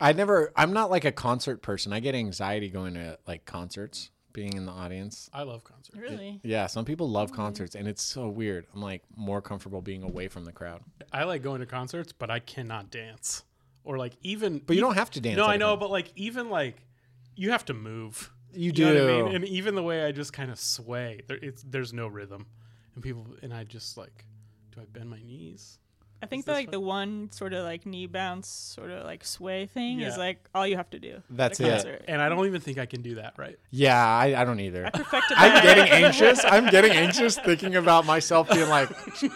I 0.00 0.12
never. 0.12 0.52
I'm 0.56 0.72
not 0.72 0.90
like 0.90 1.04
a 1.04 1.12
concert 1.12 1.62
person. 1.62 1.92
I 1.92 2.00
get 2.00 2.14
anxiety 2.14 2.68
going 2.70 2.94
to 2.94 3.18
like 3.26 3.44
concerts, 3.44 4.10
being 4.32 4.54
in 4.54 4.66
the 4.66 4.72
audience. 4.72 5.30
I 5.32 5.42
love 5.42 5.64
concerts. 5.64 5.96
Really? 5.96 6.40
Yeah, 6.42 6.66
some 6.66 6.84
people 6.84 7.08
love 7.08 7.30
oh, 7.32 7.36
concerts, 7.36 7.74
and 7.74 7.86
it's 7.86 8.02
so 8.02 8.28
weird. 8.28 8.66
I'm 8.74 8.82
like 8.82 9.02
more 9.16 9.40
comfortable 9.40 9.80
being 9.80 10.02
away 10.02 10.28
from 10.28 10.44
the 10.44 10.52
crowd. 10.52 10.82
I 11.12 11.24
like 11.24 11.42
going 11.42 11.60
to 11.60 11.66
concerts, 11.66 12.12
but 12.12 12.30
I 12.30 12.40
cannot 12.40 12.90
dance. 12.90 13.44
Or 13.84 13.98
like 13.98 14.14
even 14.22 14.60
But 14.64 14.76
you 14.76 14.82
don't 14.82 14.94
have 14.94 15.10
to 15.12 15.20
dance. 15.20 15.36
No, 15.36 15.46
I 15.46 15.56
know, 15.56 15.66
concert. 15.66 15.80
but 15.80 15.90
like 15.90 16.12
even 16.16 16.50
like 16.50 16.76
you 17.36 17.50
have 17.50 17.64
to 17.66 17.74
move. 17.74 18.32
you 18.52 18.72
You 18.74 18.84
know 18.84 19.04
what 19.04 19.12
I 19.12 19.22
mean? 19.22 19.34
And 19.36 19.44
even 19.44 19.74
the 19.74 19.82
way 19.82 20.04
I 20.04 20.12
just 20.12 20.32
kind 20.32 20.50
of 20.50 20.58
sway, 20.58 21.22
there, 21.26 21.38
it's 21.40 21.62
there's 21.62 21.92
no 21.92 22.06
rhythm, 22.06 22.46
and 22.94 23.02
people 23.02 23.26
and 23.42 23.52
I 23.52 23.64
just 23.64 23.96
like, 23.96 24.24
do 24.74 24.80
I 24.80 24.84
bend 24.84 25.10
my 25.10 25.20
knees? 25.22 25.78
I 26.22 26.26
think 26.26 26.40
Is 26.42 26.44
that 26.46 26.52
this 26.52 26.58
like 26.60 26.70
the 26.70 26.78
one 26.80 27.30
sort 27.32 27.52
of 27.52 27.64
like 27.64 27.84
knee 27.84 28.06
bounce, 28.06 28.46
sort 28.48 28.90
of 28.90 29.04
like 29.04 29.24
sway 29.24 29.66
thing 29.66 29.98
Yeah. 29.98 30.08
is 30.08 30.16
like 30.16 30.38
all 30.54 30.64
you 30.66 30.76
have 30.76 30.88
to 30.90 31.00
do. 31.00 31.20
That's 31.30 31.58
a 31.58 31.66
it. 31.66 31.70
concert. 31.70 32.04
And 32.06 32.22
I 32.22 32.28
don't 32.28 32.46
even 32.46 32.60
think 32.60 32.78
I 32.78 32.86
can 32.86 33.02
do 33.02 33.16
that 33.16 33.34
right. 33.36 33.58
Yeah, 33.70 33.96
I, 34.02 34.40
I 34.40 34.44
don't 34.44 34.60
either. 34.60 34.86
I 34.86 34.90
perfected 34.90 35.36
I'm 35.36 35.62
getting 35.62 35.88
anxious. 36.04 36.44
I'm 36.44 36.66
getting 36.70 36.92
anxious 36.92 37.36
thinking 37.38 37.74
about 37.76 38.06
myself 38.06 38.48
being 38.50 38.68
like, 38.68 38.88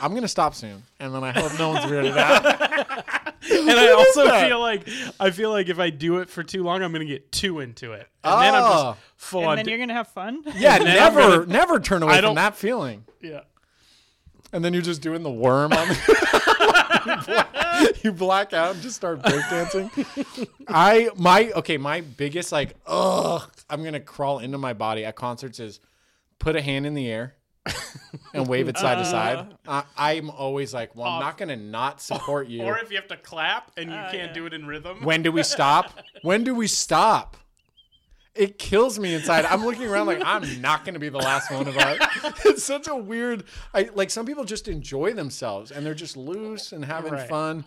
I'm 0.02 0.14
gonna 0.14 0.28
stop 0.28 0.54
soon, 0.54 0.84
and 1.00 1.12
then 1.12 1.24
I 1.24 1.32
hope 1.32 1.58
no 1.58 1.70
one's 1.70 1.84
weirded 1.86 2.16
out. 2.16 3.02
And 3.48 3.70
I 3.70 3.92
also 3.92 4.28
feel 4.46 4.60
like 4.60 4.88
I 5.20 5.30
feel 5.30 5.50
like 5.50 5.68
if 5.68 5.78
I 5.78 5.90
do 5.90 6.18
it 6.18 6.28
for 6.28 6.42
too 6.42 6.62
long, 6.64 6.82
I'm 6.82 6.90
gonna 6.92 7.04
get 7.04 7.30
too 7.30 7.60
into 7.60 7.92
it, 7.92 8.08
and 8.24 8.42
then 8.42 8.54
I'm 8.54 8.62
Oh. 8.64 8.68
just 8.92 8.98
full 9.16 9.40
and 9.42 9.50
on. 9.50 9.56
then 9.56 9.64
di- 9.66 9.70
you're 9.70 9.78
gonna 9.80 9.94
have 9.94 10.08
fun. 10.08 10.42
Yeah, 10.56 10.78
never, 10.78 11.20
gonna- 11.20 11.46
never 11.46 11.78
turn 11.80 12.02
away 12.02 12.20
from 12.20 12.34
that 12.36 12.56
feeling. 12.56 13.04
yeah. 13.20 13.40
And 14.52 14.64
then 14.64 14.72
you're 14.72 14.82
just 14.82 15.02
doing 15.02 15.22
the 15.22 15.30
worm 15.30 15.72
on 15.72 15.88
the 15.88 15.94
You 18.02 18.12
black 18.12 18.52
out 18.52 18.74
and 18.74 18.82
just 18.82 18.96
start 18.96 19.20
breakdancing. 19.22 20.48
I 20.68 21.10
my 21.16 21.50
okay, 21.56 21.76
my 21.76 22.00
biggest 22.00 22.52
like 22.52 22.74
ugh, 22.86 23.50
I'm 23.68 23.84
gonna 23.84 24.00
crawl 24.00 24.38
into 24.38 24.56
my 24.58 24.72
body 24.72 25.04
at 25.04 25.14
concerts 25.16 25.60
is 25.60 25.80
put 26.38 26.56
a 26.56 26.62
hand 26.62 26.86
in 26.86 26.94
the 26.94 27.06
air 27.10 27.34
and 28.32 28.46
wave 28.46 28.68
it 28.68 28.78
side 28.78 28.98
to 28.98 29.04
side. 29.04 29.54
I, 29.68 29.84
I'm 29.96 30.30
always 30.30 30.72
like, 30.72 30.94
well, 30.94 31.06
I'm 31.08 31.20
not 31.20 31.36
gonna 31.36 31.56
not 31.56 32.00
support 32.00 32.48
you. 32.48 32.62
Or 32.62 32.78
if 32.78 32.90
you 32.90 32.96
have 32.96 33.08
to 33.08 33.16
clap 33.16 33.72
and 33.76 33.90
you 33.90 33.96
Uh, 33.96 34.10
can't 34.10 34.28
yeah. 34.28 34.32
do 34.32 34.46
it 34.46 34.54
in 34.54 34.66
rhythm. 34.66 35.02
When 35.02 35.22
do 35.22 35.30
we 35.32 35.42
stop? 35.42 35.90
When 36.22 36.44
do 36.44 36.54
we 36.54 36.66
stop? 36.68 37.36
It 38.36 38.58
kills 38.58 38.98
me 38.98 39.14
inside. 39.14 39.44
I'm 39.46 39.64
looking 39.64 39.84
around 39.86 40.06
like 40.06 40.20
I'm 40.24 40.60
not 40.60 40.84
going 40.84 40.94
to 40.94 41.00
be 41.00 41.08
the 41.08 41.18
last 41.18 41.50
one 41.50 41.66
of 41.68 41.76
our. 41.76 41.96
It's 42.44 42.62
such 42.64 42.86
a 42.88 42.94
weird. 42.94 43.44
I 43.74 43.88
like 43.94 44.10
some 44.10 44.26
people 44.26 44.44
just 44.44 44.68
enjoy 44.68 45.12
themselves 45.14 45.70
and 45.72 45.84
they're 45.84 45.94
just 45.94 46.16
loose 46.16 46.72
and 46.72 46.84
having 46.84 47.12
Right. 47.14 47.28
fun, 47.28 47.64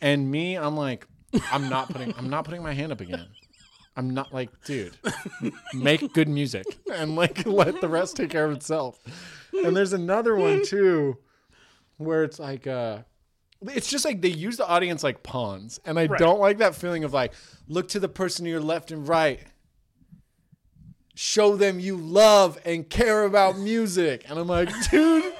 and 0.00 0.30
me, 0.30 0.56
I'm 0.56 0.76
like, 0.76 1.06
I'm 1.52 1.68
not 1.68 1.88
putting. 1.90 2.14
I'm 2.16 2.30
not 2.30 2.44
putting 2.44 2.62
my 2.62 2.72
hand 2.72 2.92
up 2.92 3.00
again. 3.00 3.26
I'm 3.96 4.10
not 4.14 4.32
like, 4.32 4.48
dude, 4.64 4.96
make 5.74 6.12
good 6.14 6.28
music 6.28 6.78
and 6.90 7.14
like 7.14 7.44
let 7.44 7.80
the 7.82 7.88
rest 7.88 8.16
take 8.16 8.30
care 8.30 8.46
of 8.46 8.52
itself. 8.52 8.98
And 9.52 9.76
there's 9.76 9.92
another 9.92 10.34
one 10.34 10.64
too, 10.64 11.18
where 11.98 12.24
it's 12.24 12.38
like, 12.38 12.66
uh, 12.66 13.00
it's 13.60 13.88
just 13.90 14.04
like 14.06 14.22
they 14.22 14.28
use 14.30 14.56
the 14.56 14.66
audience 14.66 15.02
like 15.02 15.22
pawns, 15.22 15.78
and 15.84 15.98
I 15.98 16.06
Right. 16.06 16.18
don't 16.18 16.40
like 16.40 16.58
that 16.58 16.74
feeling 16.74 17.04
of 17.04 17.12
like, 17.12 17.34
look 17.68 17.88
to 17.88 18.00
the 18.00 18.08
person 18.08 18.44
to 18.46 18.50
your 18.50 18.60
left 18.62 18.90
and 18.92 19.06
right. 19.06 19.40
Show 21.14 21.56
them 21.56 21.78
you 21.78 21.96
love 21.96 22.58
and 22.64 22.88
care 22.88 23.24
about 23.24 23.58
music. 23.58 24.24
And 24.28 24.38
I'm 24.38 24.46
like, 24.46 24.70
dude, 24.90 25.32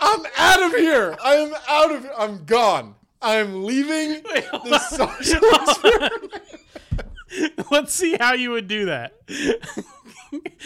I'm 0.00 0.20
out 0.38 0.62
of 0.62 0.74
here. 0.74 1.16
I'm 1.22 1.52
out 1.68 1.90
of 1.92 2.06
I'm 2.16 2.44
gone. 2.44 2.94
I'm 3.20 3.64
leaving 3.64 4.22
the 4.22 4.78
social 4.78 5.40
experiment. 5.42 6.42
Let's 7.70 7.92
see 7.94 8.16
how 8.18 8.34
you 8.34 8.50
would 8.52 8.68
do 8.68 8.86
that. 8.86 9.14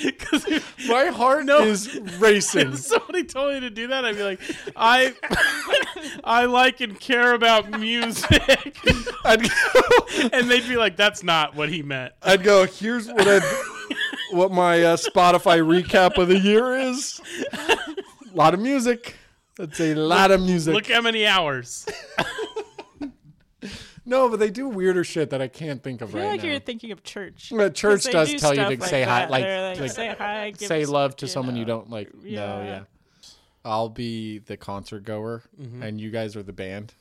Because 0.02 0.46
My 0.88 1.06
heart 1.06 1.48
is 1.48 1.98
racing. 2.18 2.72
if 2.72 2.80
somebody 2.80 3.24
told 3.24 3.54
me 3.54 3.60
to 3.60 3.70
do 3.70 3.86
that, 3.86 4.04
I'd 4.04 4.14
be 4.14 4.22
like, 4.22 4.40
I, 4.76 5.14
I 6.22 6.44
like 6.44 6.82
and 6.82 7.00
care 7.00 7.32
about 7.32 7.70
music, 7.80 8.76
I'd 9.24 9.42
go, 9.42 10.28
and 10.34 10.50
they'd 10.50 10.68
be 10.68 10.76
like, 10.76 10.98
that's 10.98 11.22
not 11.22 11.54
what 11.54 11.70
he 11.70 11.82
meant. 11.82 12.12
I'd 12.22 12.42
go 12.42 12.66
here's 12.66 13.08
what 13.08 13.26
I 13.26 13.40
what 14.34 14.50
my 14.52 14.82
uh, 14.82 14.96
Spotify 14.96 15.60
recap 15.62 16.18
of 16.18 16.28
the 16.28 16.38
year 16.38 16.76
is. 16.76 17.20
A 17.52 18.36
lot 18.36 18.54
of 18.54 18.60
music. 18.60 19.16
That's 19.56 19.78
a 19.80 19.94
lot 19.94 20.30
of 20.32 20.40
music. 20.42 20.74
Look 20.74 20.88
how 20.90 21.00
many 21.00 21.26
hours. 21.26 21.86
no, 24.06 24.28
but 24.28 24.38
they 24.38 24.50
do 24.50 24.68
weirder 24.68 25.04
shit 25.04 25.30
that 25.30 25.40
I 25.40 25.48
can't 25.48 25.82
think 25.82 26.00
of 26.02 26.10
I 26.10 26.12
feel 26.12 26.20
right 26.22 26.30
like 26.32 26.42
now. 26.42 26.48
you're 26.50 26.60
thinking 26.60 26.92
of 26.92 27.02
church. 27.02 27.52
Uh, 27.52 27.70
church 27.70 28.02
'Cause 28.02 28.04
they 28.04 28.12
does 28.12 28.30
do 28.30 28.38
tell 28.38 28.54
you 28.54 28.60
stuff 28.64 28.78
to 28.80 28.86
say 28.88 29.02
hi, 29.02 29.20
that. 29.20 29.30
like, 29.30 29.44
They're 29.44 29.74
like, 29.76 29.90
say 29.90 30.14
hi, 30.18 30.50
give 30.50 30.68
say 30.68 30.82
s- 30.82 30.88
love 30.88 31.16
to 31.16 31.26
you 31.26 31.30
someone 31.30 31.56
you 31.56 31.64
know. 31.64 31.78
don't 31.78 31.90
like. 31.90 32.12
No, 32.14 32.20
Yeah. 32.24 32.64
yeah. 32.64 32.80
I'll 33.64 33.88
be 33.88 34.40
the 34.40 34.58
concert 34.58 35.04
goer, 35.04 35.42
Mm-hmm. 35.58 35.82
and 35.82 35.98
you 36.00 36.10
guys 36.10 36.36
are 36.36 36.42
the 36.42 36.52
band, 36.52 36.92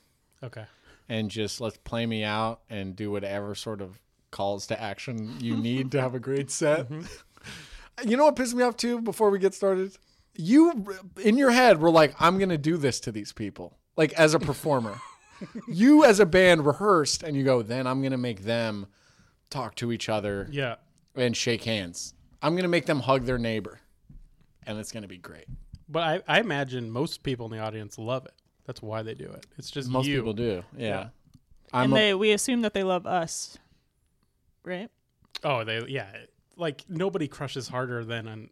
Okay. 0.42 0.64
and 1.10 1.30
just 1.30 1.60
let's 1.60 1.76
play 1.78 2.06
me 2.06 2.24
out 2.24 2.62
and 2.70 2.96
do 2.96 3.12
whatever 3.12 3.54
sort 3.54 3.82
of 3.82 4.00
calls 4.34 4.68
to 4.68 4.82
action 4.82 5.38
you 5.40 5.56
need 5.56 5.92
to 5.92 6.02
have 6.02 6.14
a 6.16 6.20
great 6.20 6.52
set. 6.60 6.90
Mm-hmm. 6.90 8.10
You 8.10 8.18
know 8.18 8.26
what 8.26 8.36
pissed 8.36 8.56
me 8.56 8.64
off 8.64 8.76
too? 8.76 9.00
Before 9.02 9.30
we 9.30 9.40
get 9.40 9.54
started, 9.54 9.96
you 10.36 10.86
in 11.24 11.38
your 11.38 11.52
head 11.52 11.80
were 11.80 11.92
like, 11.92 12.14
"I'm 12.20 12.38
gonna 12.40 12.58
do 12.58 12.76
this 12.76 13.00
to 13.02 13.12
these 13.12 13.32
people," 13.32 13.78
like 13.96 14.12
as 14.14 14.34
a 14.34 14.40
performer. 14.40 14.96
you 15.68 16.04
as 16.04 16.20
a 16.20 16.26
band 16.26 16.66
rehearsed, 16.66 17.24
and 17.24 17.38
you 17.38 17.44
go, 17.44 17.62
"Then 17.62 17.86
I'm 17.88 18.02
gonna 18.02 18.18
make 18.18 18.44
them 18.44 18.88
talk 19.50 19.76
to 19.76 19.92
each 19.92 20.10
other 20.10 20.48
Yeah. 20.52 20.76
and 21.16 21.38
shake 21.38 21.64
hands. 21.66 22.14
I'm 22.42 22.56
gonna 22.56 22.68
make 22.68 22.88
them 22.88 23.00
hug 23.02 23.26
their 23.26 23.38
neighbor, 23.38 23.80
and 24.66 24.80
it's 24.80 24.92
gonna 24.92 25.08
be 25.08 25.18
great." 25.20 25.46
But 25.88 26.24
I, 26.28 26.38
I 26.38 26.40
imagine 26.40 26.90
most 26.90 27.22
people 27.24 27.46
in 27.46 27.52
the 27.52 27.60
audience 27.60 27.98
love 28.00 28.26
it. 28.26 28.34
That's 28.66 28.82
why 28.82 29.04
they 29.04 29.14
do 29.14 29.26
it. 29.26 29.46
It's 29.58 29.70
just 29.70 29.90
Most 29.90 30.08
you. 30.08 30.18
people 30.18 30.34
do. 30.34 30.64
Yeah. 30.78 30.88
Yeah. 30.88 31.08
I'm 31.74 31.84
and 31.86 31.94
a- 31.94 31.96
they 31.96 32.14
we 32.16 32.32
assume 32.32 32.62
that 32.62 32.74
they 32.74 32.84
love 32.84 33.06
us, 33.06 33.58
right? 34.64 34.90
Oh, 35.44 35.64
they 35.64 35.86
yeah. 35.88 36.08
Like 36.56 36.84
nobody 36.90 37.28
crushes 37.28 37.68
harder 37.68 38.04
than 38.06 38.28
an 38.28 38.50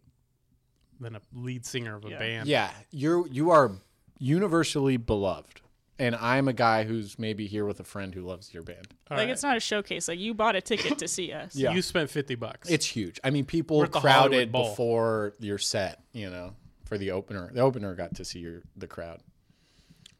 than 1.00 1.16
a 1.16 1.20
lead 1.32 1.64
singer 1.66 1.96
of 1.96 2.04
a 2.04 2.10
Yeah. 2.10 2.18
band. 2.18 2.48
yeah, 2.48 2.70
you're 2.90 3.26
you 3.28 3.50
are 3.50 3.72
universally 4.18 4.96
beloved. 4.96 5.60
And 5.98 6.16
I'm 6.16 6.48
a 6.48 6.52
guy 6.52 6.82
who's 6.84 7.16
maybe 7.18 7.46
here 7.46 7.64
with 7.64 7.78
a 7.78 7.84
friend 7.84 8.12
who 8.14 8.22
loves 8.22 8.52
your 8.52 8.62
band. 8.64 8.88
All 9.10 9.16
like 9.16 9.26
right. 9.26 9.30
it's 9.32 9.42
not 9.42 9.56
a 9.56 9.60
showcase. 9.60 10.08
Like 10.08 10.18
you 10.18 10.34
bought 10.34 10.56
a 10.56 10.60
ticket 10.60 10.98
to 10.98 11.06
see 11.06 11.32
us. 11.32 11.54
Yeah. 11.54 11.72
You 11.72 11.82
spent 11.82 12.10
fifty 12.10 12.34
bucks. 12.34 12.68
It's 12.68 12.86
huge. 12.86 13.20
I 13.22 13.30
mean, 13.30 13.44
people 13.44 13.78
We're 13.78 13.84
at 13.84 13.92
the 13.92 14.00
Hollywood 14.00 14.30
crowded 14.30 14.52
before 14.52 15.34
your 15.38 15.58
set, 15.58 16.00
you 16.12 16.28
know, 16.30 16.54
for 16.86 16.98
the 16.98 17.12
opener. 17.12 17.50
The 17.52 17.60
opener 17.60 17.94
got 17.94 18.16
to 18.16 18.24
see 18.24 18.40
your 18.40 18.62
the 18.76 18.86
crowd. 18.88 19.20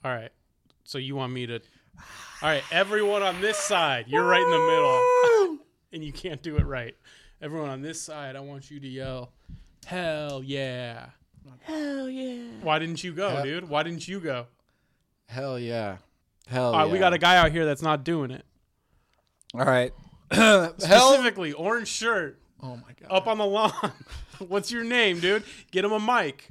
all 0.05 0.14
right. 0.14 0.31
So 0.85 0.98
you 0.98 1.16
want 1.16 1.33
me 1.33 1.46
to? 1.46 1.55
All 2.42 2.48
right, 2.48 2.62
everyone 2.72 3.22
on 3.22 3.40
this 3.40 3.57
side, 3.57 4.07
you're 4.09 4.24
right 4.24 4.42
in 4.42 4.50
the 4.50 4.59
middle, 4.59 5.00
and 5.94 6.05
you 6.05 6.12
can't 6.12 6.42
do 6.42 6.57
it 6.57 6.64
right. 6.66 6.94
Everyone 7.40 7.70
on 7.70 7.83
this 7.83 8.00
side, 8.00 8.37
I 8.37 8.40
want 8.40 8.70
you 8.70 8.78
to 8.81 8.88
yell, 8.88 9.33
"Hell 9.87 10.42
yeah!" 10.44 11.07
Hell 11.61 12.09
yeah. 12.09 12.42
Why 12.62 12.78
didn't 12.78 13.02
you 13.02 13.12
go, 13.12 13.31
Hell- 13.31 13.42
dude? 13.44 13.68
Why 13.68 13.83
didn't 13.83 14.07
you 14.07 14.20
go? 14.20 14.46
Hell 15.26 15.59
yeah. 15.59 15.96
Hell 16.46 16.66
All 16.66 16.72
right, 16.78 16.87
yeah. 16.87 16.92
we 16.92 16.98
got 16.98 17.12
a 17.14 17.18
guy 17.18 17.37
out 17.37 17.50
here 17.52 17.64
that's 17.64 17.83
not 17.83 18.05
doing 18.05 18.31
it. 18.31 18.44
All 19.55 19.64
right. 19.64 19.92
Hell. 20.31 20.74
Specifically, 20.78 21.52
orange 21.52 21.88
shirt, 21.88 22.38
Oh 22.62 22.76
my 22.76 22.92
god. 23.00 23.09
up 23.11 23.26
on 23.26 23.38
the 23.38 23.46
lawn. 23.46 23.72
What's 24.38 24.70
your 24.72 24.85
name, 24.85 25.20
dude? 25.20 25.42
Get 25.70 25.85
him 25.85 25.92
a 25.92 26.00
mic. 26.00 26.48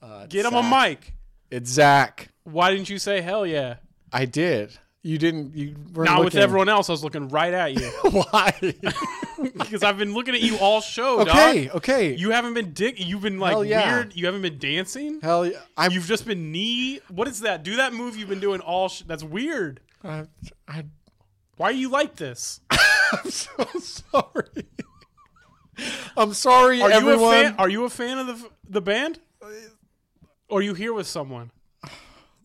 Uh, 0.00 0.26
Get 0.26 0.44
him 0.46 0.54
a 0.54 0.62
Zach. 0.62 0.88
mic. 0.88 1.14
It's 1.50 1.70
Zach. 1.70 2.28
Why 2.44 2.70
didn't 2.72 2.88
you 2.90 2.98
say 2.98 3.20
hell 3.20 3.46
yeah? 3.46 3.76
I 4.12 4.24
did. 4.24 4.76
You 5.04 5.18
didn't. 5.18 5.56
You 5.56 5.74
were 5.94 6.04
Now 6.04 6.22
with 6.22 6.36
everyone 6.36 6.68
else, 6.68 6.88
I 6.88 6.92
was 6.92 7.02
looking 7.02 7.28
right 7.28 7.52
at 7.52 7.74
you 7.74 7.88
Why? 8.10 8.54
because 9.42 9.82
I've 9.82 9.98
been 9.98 10.14
looking 10.14 10.34
at 10.34 10.42
you 10.42 10.56
all 10.58 10.80
show, 10.80 11.20
okay. 11.20 11.64
dog. 11.66 11.76
Okay. 11.76 12.14
You 12.14 12.30
haven't 12.30 12.54
been 12.54 12.72
dick. 12.72 13.04
You've 13.04 13.22
been 13.22 13.40
like 13.40 13.66
yeah. 13.66 13.92
weird. 13.92 14.14
You 14.14 14.26
haven't 14.26 14.42
been 14.42 14.58
dancing. 14.58 15.20
Hell 15.20 15.44
yeah. 15.44 15.58
I'm. 15.76 15.90
You've 15.90 16.06
just 16.06 16.24
been 16.24 16.52
knee. 16.52 17.00
What 17.08 17.26
is 17.26 17.40
that? 17.40 17.64
Do 17.64 17.76
that 17.76 17.92
move 17.92 18.16
you've 18.16 18.28
been 18.28 18.40
doing 18.40 18.60
all. 18.60 18.88
Sh- 18.88 19.02
that's 19.02 19.24
weird. 19.24 19.80
I, 20.04 20.26
I, 20.68 20.84
Why 21.56 21.70
are 21.70 21.72
you 21.72 21.88
like 21.88 22.14
this? 22.14 22.60
I'm 22.70 23.30
so 23.30 23.64
sorry. 23.80 24.66
I'm 26.16 26.32
sorry, 26.32 26.80
Are 26.80 26.90
everyone. 26.90 27.18
you 27.18 27.26
a 27.26 27.30
fan? 27.30 27.54
Are 27.58 27.68
you 27.68 27.84
a 27.84 27.90
fan 27.90 28.18
of 28.18 28.26
the 28.28 28.48
the 28.68 28.80
band? 28.80 29.18
Uh, 29.42 29.48
or 30.48 30.60
are 30.60 30.62
you 30.62 30.74
here 30.74 30.92
with 30.92 31.08
someone? 31.08 31.50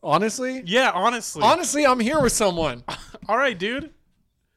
Honestly, 0.03 0.63
Yeah, 0.65 0.91
honestly. 0.93 1.41
honestly, 1.43 1.85
I'm 1.85 1.99
here 1.99 2.21
with 2.21 2.33
someone, 2.33 2.83
all 3.29 3.37
right, 3.37 3.57
dude. 3.57 3.91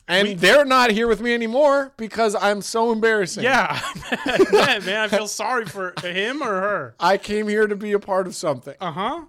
and 0.08 0.28
We- 0.28 0.34
they're 0.34 0.64
not 0.64 0.90
here 0.90 1.06
with 1.08 1.20
me 1.20 1.34
anymore 1.34 1.92
because 1.96 2.34
I'm 2.34 2.62
so 2.62 2.92
embarrassing. 2.92 3.44
Yeah, 3.44 3.80
man, 4.52 4.84
man, 4.84 5.00
I 5.00 5.08
feel 5.08 5.26
sorry 5.28 5.66
for 5.66 5.94
him 6.02 6.42
or 6.42 6.46
her. 6.60 6.94
I 7.00 7.16
came 7.18 7.48
here 7.48 7.66
to 7.66 7.76
be 7.76 7.92
a 7.92 7.98
part 7.98 8.26
of 8.26 8.34
something. 8.34 8.74
Uh 8.80 8.92
huh. 8.92 9.24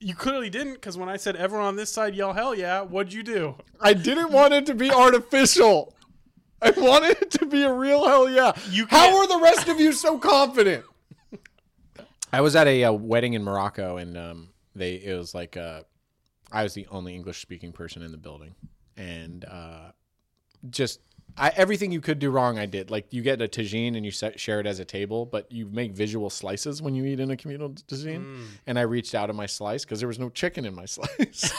You 0.00 0.14
clearly 0.14 0.50
didn't, 0.50 0.74
because 0.74 0.98
when 0.98 1.08
I 1.08 1.16
said 1.16 1.34
everyone 1.36 1.66
on 1.66 1.76
this 1.76 1.90
side 1.90 2.14
yell 2.14 2.32
hell 2.34 2.54
yeah, 2.54 2.82
what'd 2.82 3.12
you 3.12 3.22
do? 3.22 3.54
I 3.80 3.94
didn't 3.94 4.32
want 4.32 4.52
it 4.52 4.66
to 4.66 4.74
be 4.74 4.90
artificial. 4.90 5.94
I 6.60 6.70
wanted 6.70 7.22
it 7.22 7.30
to 7.32 7.46
be 7.46 7.62
a 7.62 7.72
real 7.72 8.06
hell 8.06 8.28
yeah. 8.28 8.52
You 8.70 8.86
How 8.86 9.06
can't- 9.10 9.14
are 9.30 9.38
the 9.38 9.42
rest 9.42 9.68
of 9.68 9.80
you 9.80 9.92
so 9.92 10.18
confident? 10.18 10.84
I 12.32 12.40
was 12.40 12.56
at 12.56 12.66
a, 12.66 12.84
uh 12.84 12.92
wedding 12.92 13.34
in 13.34 13.44
Morocco, 13.44 13.96
and 13.96 14.16
um, 14.18 14.48
they 14.74 14.94
it 14.94 15.16
was 15.16 15.34
like 15.34 15.56
uh, 15.56 15.82
I 16.52 16.62
was 16.62 16.74
the 16.74 16.86
only 16.90 17.14
English 17.14 17.40
speaking 17.40 17.72
person 17.72 18.02
in 18.02 18.10
the 18.10 18.18
building, 18.18 18.54
and 18.96 19.44
uh, 19.44 19.92
just 20.70 21.00
I, 21.36 21.50
everything 21.56 21.90
you 21.90 22.00
could 22.00 22.18
do 22.18 22.30
wrong, 22.30 22.58
I 22.58 22.66
did. 22.66 22.90
Like 22.90 23.12
you 23.12 23.22
get 23.22 23.42
a 23.42 23.48
tagine 23.48 23.96
and 23.96 24.04
you 24.04 24.12
set, 24.12 24.38
share 24.38 24.60
it 24.60 24.66
as 24.66 24.78
a 24.78 24.84
table, 24.84 25.26
but 25.26 25.50
you 25.50 25.66
make 25.66 25.92
visual 25.92 26.30
slices 26.30 26.80
when 26.80 26.94
you 26.94 27.04
eat 27.04 27.18
in 27.18 27.30
a 27.30 27.36
communal 27.36 27.70
tagine. 27.70 28.44
And 28.66 28.78
I 28.78 28.82
reached 28.82 29.14
out 29.14 29.30
in 29.30 29.36
my 29.36 29.46
slice 29.46 29.84
because 29.84 29.98
there 29.98 30.08
was 30.08 30.18
no 30.18 30.30
chicken 30.30 30.64
in 30.64 30.74
my 30.74 30.84
slice. 30.86 31.52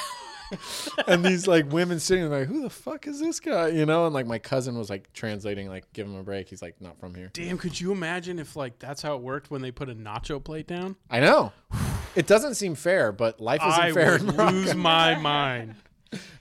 and 1.08 1.25
these 1.25 1.47
like 1.47 1.69
women 1.71 1.99
sitting 1.99 2.30
there 2.30 2.39
like, 2.39 2.47
who 2.47 2.62
the 2.62 2.69
fuck 2.69 3.06
is 3.08 3.19
this 3.19 3.41
guy? 3.41 3.67
You 3.67 3.86
know, 3.86 4.06
and 4.06 4.13
like 4.13 4.28
my 4.28 4.39
cousin 4.39 4.78
was 4.78 4.89
like 4.89 5.12
translating, 5.12 5.67
like, 5.67 5.91
give 5.91 6.08
him 6.08 6.15
a 6.15 6.23
break. 6.23 6.47
He's 6.47 6.62
like, 6.62 6.80
not 6.80 6.97
from 6.97 7.13
here. 7.13 7.32
Damn, 7.34 7.58
could 7.58 7.80
you 7.80 7.91
imagine 7.91 8.39
if 8.39 8.56
like 8.56 8.80
that's 8.80 9.01
how 9.01 9.15
it 9.15 9.21
worked 9.21 9.51
when 9.51 9.62
they 9.62 9.71
put 9.71 9.89
a 9.89 9.95
nacho 9.95 10.41
plate 10.41 10.67
down? 10.67 10.95
I 11.10 11.19
know. 11.19 11.51
It 12.15 12.28
doesn't 12.28 12.56
seem 12.56 12.75
fair, 12.75 13.12
but 13.12 13.39
life 13.41 13.62
isn't 13.65 13.82
I 13.84 13.91
fair. 13.91 14.12
would 14.13 14.21
lose 14.23 14.75
my 14.75 15.15
mind. 15.19 15.75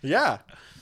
Yeah. 0.02 0.38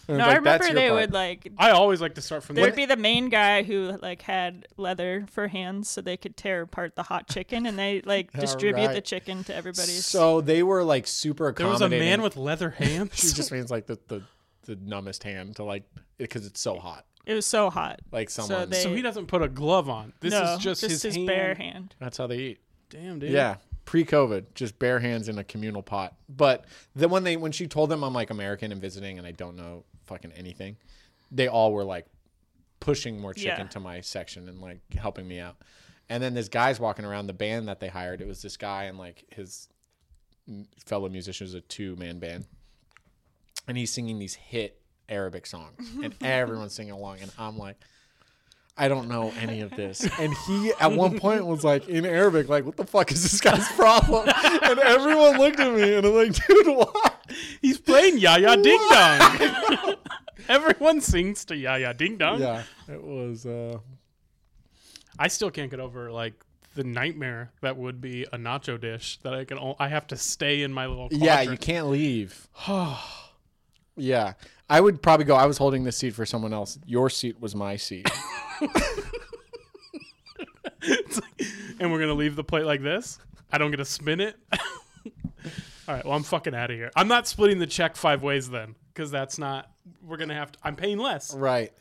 No, 0.08 0.16
it's 0.16 0.24
I 0.24 0.34
remember 0.34 0.72
they 0.72 0.88
part. 0.88 1.00
would 1.00 1.12
like 1.12 1.52
I 1.56 1.70
always 1.70 2.00
like 2.00 2.16
to 2.16 2.20
start 2.20 2.42
from 2.42 2.56
There'd 2.56 2.72
the 2.72 2.76
be 2.76 2.86
the 2.86 2.96
main 2.96 3.28
guy 3.28 3.62
who 3.62 3.96
like 4.02 4.20
had 4.22 4.66
leather 4.76 5.24
for 5.30 5.46
hands 5.46 5.88
so 5.88 6.00
they 6.00 6.16
could 6.16 6.36
tear 6.36 6.62
apart 6.62 6.96
the 6.96 7.04
hot 7.04 7.28
chicken 7.28 7.66
and 7.66 7.78
they 7.78 8.02
like 8.04 8.32
distribute 8.38 8.92
the 8.92 9.00
chicken 9.00 9.44
to 9.44 9.54
everybody. 9.54 9.92
So 9.92 10.40
they 10.40 10.62
were 10.64 10.82
like 10.82 11.06
super 11.06 11.46
accommodating. 11.48 11.64
There 11.66 11.72
was 11.72 11.80
a 11.80 11.84
accommodating. 11.86 12.10
man 12.10 12.22
with 12.22 12.36
leather 12.36 12.70
hands. 12.78 13.16
She 13.16 13.28
just 13.32 13.52
means 13.52 13.70
like 13.70 13.86
the, 13.86 13.98
the, 14.08 14.22
the 14.64 14.76
numbest 14.76 15.22
hand 15.22 15.56
to 15.56 15.64
like, 15.64 15.84
because 16.18 16.46
it's 16.46 16.60
so 16.60 16.78
hot. 16.80 17.06
it 17.24 17.34
was 17.34 17.46
so 17.46 17.70
hot. 17.70 18.00
Like 18.10 18.28
someone. 18.28 18.70
they- 18.70 18.82
so 18.82 18.92
he 18.92 19.02
doesn't 19.02 19.26
put 19.28 19.40
a 19.40 19.48
glove 19.48 19.88
on. 19.88 20.12
This 20.20 20.32
no, 20.32 20.54
is 20.54 20.58
just, 20.58 20.80
his, 20.82 21.02
hand. 21.14 21.26
bare 21.28 21.54
hand. 21.54 21.94
that's 22.00 22.18
how 22.18 22.26
they 22.26 22.38
eat. 22.38 22.58
Damn, 22.90 23.20
dude. 23.20 23.30
Yeah, 23.30 23.56
pre-COVID, 23.84 24.54
just 24.54 24.78
bare 24.78 24.98
hands 25.00 25.28
in 25.28 25.38
a 25.38 25.44
communal 25.44 25.82
pot. 25.82 26.14
But 26.28 26.64
then 26.94 27.10
when 27.10 27.24
they 27.24 27.36
when 27.36 27.52
she 27.52 27.66
told 27.66 27.90
them 27.90 28.02
I'm 28.04 28.14
like 28.14 28.30
American 28.30 28.72
and 28.72 28.80
visiting 28.80 29.18
and 29.18 29.26
I 29.26 29.32
don't 29.32 29.56
know 29.56 29.84
fucking 30.06 30.32
anything, 30.32 30.76
they 31.30 31.48
all 31.48 31.72
were 31.72 31.84
like 31.84 32.06
pushing 32.80 33.20
more 33.20 33.32
chicken 33.34 33.66
Yeah. 33.66 33.68
to 33.68 33.80
my 33.80 34.00
section 34.00 34.48
and 34.48 34.60
like 34.60 34.80
helping 34.94 35.26
me 35.28 35.38
out. 35.40 35.56
And 36.08 36.22
then 36.22 36.34
this 36.34 36.48
guy's 36.48 36.78
walking 36.80 37.04
around 37.04 37.26
the 37.26 37.32
band 37.32 37.68
that 37.68 37.80
they 37.80 37.88
hired. 37.88 38.20
It 38.20 38.26
was 38.26 38.42
this 38.42 38.56
guy 38.56 38.84
and 38.84 38.98
like 38.98 39.24
his 39.30 39.68
fellow 40.84 41.08
musicians, 41.08 41.54
a 41.54 41.60
two 41.60 41.96
man 41.96 42.18
band, 42.18 42.46
and 43.68 43.76
he's 43.76 43.92
singing 43.92 44.18
these 44.18 44.34
hit 44.34 44.80
Arabic 45.08 45.46
songs, 45.46 45.88
and 46.02 46.14
everyone's 46.22 46.74
singing 46.74 46.92
along, 46.92 47.18
and 47.20 47.30
I'm 47.38 47.56
like. 47.58 47.76
I 48.76 48.88
don't 48.88 49.08
know 49.08 49.32
any 49.38 49.60
of 49.60 49.70
this. 49.72 50.08
And 50.18 50.32
he 50.46 50.72
at 50.80 50.92
one 50.92 51.18
point 51.18 51.44
was 51.46 51.62
like 51.62 51.88
in 51.88 52.06
Arabic, 52.06 52.48
like, 52.48 52.64
what 52.64 52.76
the 52.76 52.86
fuck 52.86 53.12
is 53.12 53.22
this 53.22 53.40
guy's 53.40 53.70
problem? 53.72 54.26
And 54.28 54.78
everyone 54.78 55.36
looked 55.38 55.60
at 55.60 55.74
me 55.74 55.94
and 55.94 56.06
I'm 56.06 56.14
like, 56.14 56.46
dude, 56.46 56.66
what? 56.68 57.26
He's 57.60 57.78
playing 57.78 58.18
Jaja 58.18 58.62
Ding 58.62 58.80
Dong. 58.90 59.96
Everyone 60.48 61.00
sings 61.00 61.44
to 61.46 61.54
Jaja 61.54 61.96
Ding 61.96 62.16
Dong. 62.16 62.40
Yeah. 62.40 62.62
It 62.88 63.02
was 63.02 63.44
uh 63.46 63.78
I 65.18 65.28
still 65.28 65.50
can't 65.50 65.70
get 65.70 65.78
over 65.80 66.10
like 66.10 66.34
the 66.74 66.84
nightmare 66.84 67.52
that 67.60 67.76
would 67.76 68.00
be 68.00 68.24
a 68.32 68.38
nacho 68.38 68.80
dish 68.80 69.18
that 69.22 69.34
I 69.34 69.44
can. 69.44 69.58
o- 69.58 69.76
I 69.78 69.88
have 69.88 70.06
to 70.08 70.16
stay 70.16 70.62
in 70.62 70.72
my 70.72 70.86
little. 70.86 71.08
Yeah, 71.10 71.42
you 71.42 71.58
can't 71.58 71.88
leave. 71.88 72.48
yeah. 73.96 74.32
I 74.70 74.80
would 74.80 75.02
probably 75.02 75.26
go, 75.26 75.34
I 75.36 75.44
was 75.44 75.58
holding 75.58 75.84
this 75.84 75.98
seat 75.98 76.14
for 76.14 76.24
someone 76.24 76.54
else. 76.54 76.78
Your 76.86 77.10
seat 77.10 77.38
was 77.40 77.54
my 77.54 77.76
seat. 77.76 78.10
It's 80.84 81.20
like- 81.20 81.46
and 81.78 81.92
we're 81.92 82.00
gonna 82.00 82.14
leave 82.14 82.34
the 82.36 82.44
plate 82.44 82.64
like 82.64 82.82
this. 82.82 83.18
I 83.52 83.58
don't 83.58 83.70
get 83.70 83.76
to 83.78 83.84
spin 83.84 84.20
it. 84.20 84.36
All 85.88 85.94
right. 85.94 86.04
Well, 86.04 86.14
I'm 86.14 86.22
fucking 86.22 86.54
out 86.54 86.70
of 86.70 86.76
here. 86.76 86.90
I'm 86.96 87.08
not 87.08 87.26
splitting 87.28 87.58
the 87.58 87.66
check 87.66 87.96
five 87.96 88.22
ways 88.22 88.48
then, 88.50 88.74
because 88.92 89.10
that's 89.10 89.38
not. 89.38 89.70
We're 90.04 90.16
gonna 90.16 90.34
have 90.34 90.52
to. 90.52 90.58
I'm 90.64 90.76
paying 90.76 90.98
less. 90.98 91.34
right. 91.34 91.72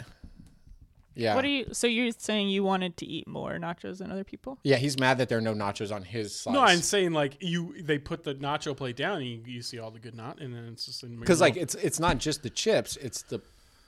Yeah. 1.13 1.35
What 1.35 1.43
are 1.43 1.49
you? 1.49 1.65
So 1.73 1.87
you're 1.87 2.11
saying 2.17 2.49
you 2.49 2.63
wanted 2.63 2.95
to 2.97 3.05
eat 3.05 3.27
more 3.27 3.51
nachos 3.59 3.97
than 3.97 4.11
other 4.11 4.23
people? 4.23 4.57
yeah, 4.63 4.77
he's 4.77 4.97
mad 4.97 5.17
that 5.17 5.27
there 5.27 5.37
are 5.39 5.41
no 5.41 5.53
nachos 5.53 5.93
on 5.93 6.03
his 6.03 6.33
slice. 6.33 6.53
No, 6.53 6.61
I'm 6.61 6.79
saying 6.79 7.11
like 7.11 7.37
you. 7.41 7.75
They 7.81 7.97
put 7.97 8.23
the 8.23 8.33
nacho 8.35 8.75
plate 8.77 8.95
down, 8.95 9.17
and 9.17 9.25
you, 9.27 9.41
you 9.45 9.61
see 9.61 9.77
all 9.77 9.91
the 9.91 9.99
good 9.99 10.15
knot, 10.15 10.39
and 10.39 10.53
then 10.55 10.63
it's 10.71 10.85
just 10.85 11.03
in 11.03 11.17
because 11.19 11.41
like 11.41 11.57
it's 11.57 11.75
it's 11.75 11.99
not 11.99 12.17
just 12.17 12.43
the 12.43 12.49
chips, 12.49 12.95
it's 12.97 13.23
the 13.23 13.41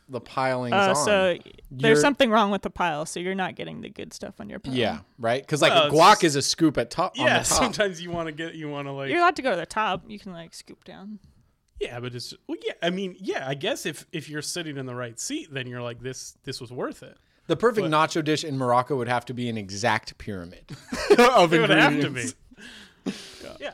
the 0.10 0.20
pilings 0.22 0.74
Uh, 0.74 0.90
on. 0.90 0.96
so 0.96 1.38
there's 1.72 1.82
You're- 1.82 1.96
something 2.02 2.30
wrong 2.30 2.52
with 2.52 2.62
the 2.62 2.70
pile, 2.70 3.06
so 3.06 3.20
you're 3.20 3.36
not 3.36 3.56
getting 3.56 3.82
the 3.82 3.90
good 3.90 4.14
stuff 4.14 4.40
on 4.40 4.50
your 4.50 4.60
pile. 4.60 4.74
yeah, 4.74 5.00
right? 5.18 5.42
Because 5.42 5.62
like 5.62 5.74
Well, 5.74 5.90
guac 5.92 6.14
just- 6.16 6.24
is 6.26 6.36
a 6.38 6.42
scoop 6.42 6.78
at 6.78 6.90
top. 6.90 7.18
on 7.20 7.26
yeah. 7.26 7.40
the 7.40 7.46
top. 7.50 7.58
Sometimes 7.64 8.02
you 8.02 8.12
want 8.12 8.28
to 8.28 8.32
get. 8.32 8.56
You 8.56 8.70
want 8.70 8.88
to 8.88 8.92
like. 8.92 9.10
You're 9.10 9.20
allowed 9.20 9.36
to 9.38 9.42
go 9.42 9.52
to 9.52 9.58
the 9.58 9.66
top. 9.66 10.04
You 10.10 10.20
can 10.20 10.34
like 10.34 10.54
scoop 10.54 10.84
down. 10.84 11.20
Yeah, 11.80 12.00
but 12.00 12.14
it's 12.16 12.34
well, 12.48 12.58
yeah. 12.66 12.74
I 12.82 12.90
mean, 12.92 13.16
yeah. 13.20 13.48
I 13.48 13.56
guess 13.56 13.86
if 13.86 14.06
if 14.12 14.30
you're 14.30 14.42
sitting 14.42 14.78
in 14.78 14.86
the 14.86 14.96
right 14.96 15.20
seat, 15.20 15.54
then 15.54 15.68
you're 15.68 15.82
like 15.82 16.00
this. 16.02 16.38
This 16.44 16.62
was 16.62 16.72
worth 16.72 17.04
it. 17.04 17.18
The 17.48 17.58
perfect 17.58 17.90
But- 17.90 18.10
nacho 18.10 18.24
dish 18.24 18.44
in 18.46 18.58
Morocco 18.58 18.96
would 18.96 19.10
have 19.10 19.26
to 19.26 19.34
be 19.34 19.50
an 19.50 19.58
exact 19.58 20.18
pyramid 20.18 20.70
of 21.18 21.54
It 21.54 21.60
would 21.60 21.70
have 21.72 21.92
to 21.94 22.08
ingredients. 22.08 22.36
be. 23.06 23.12
Yeah. 23.60 23.74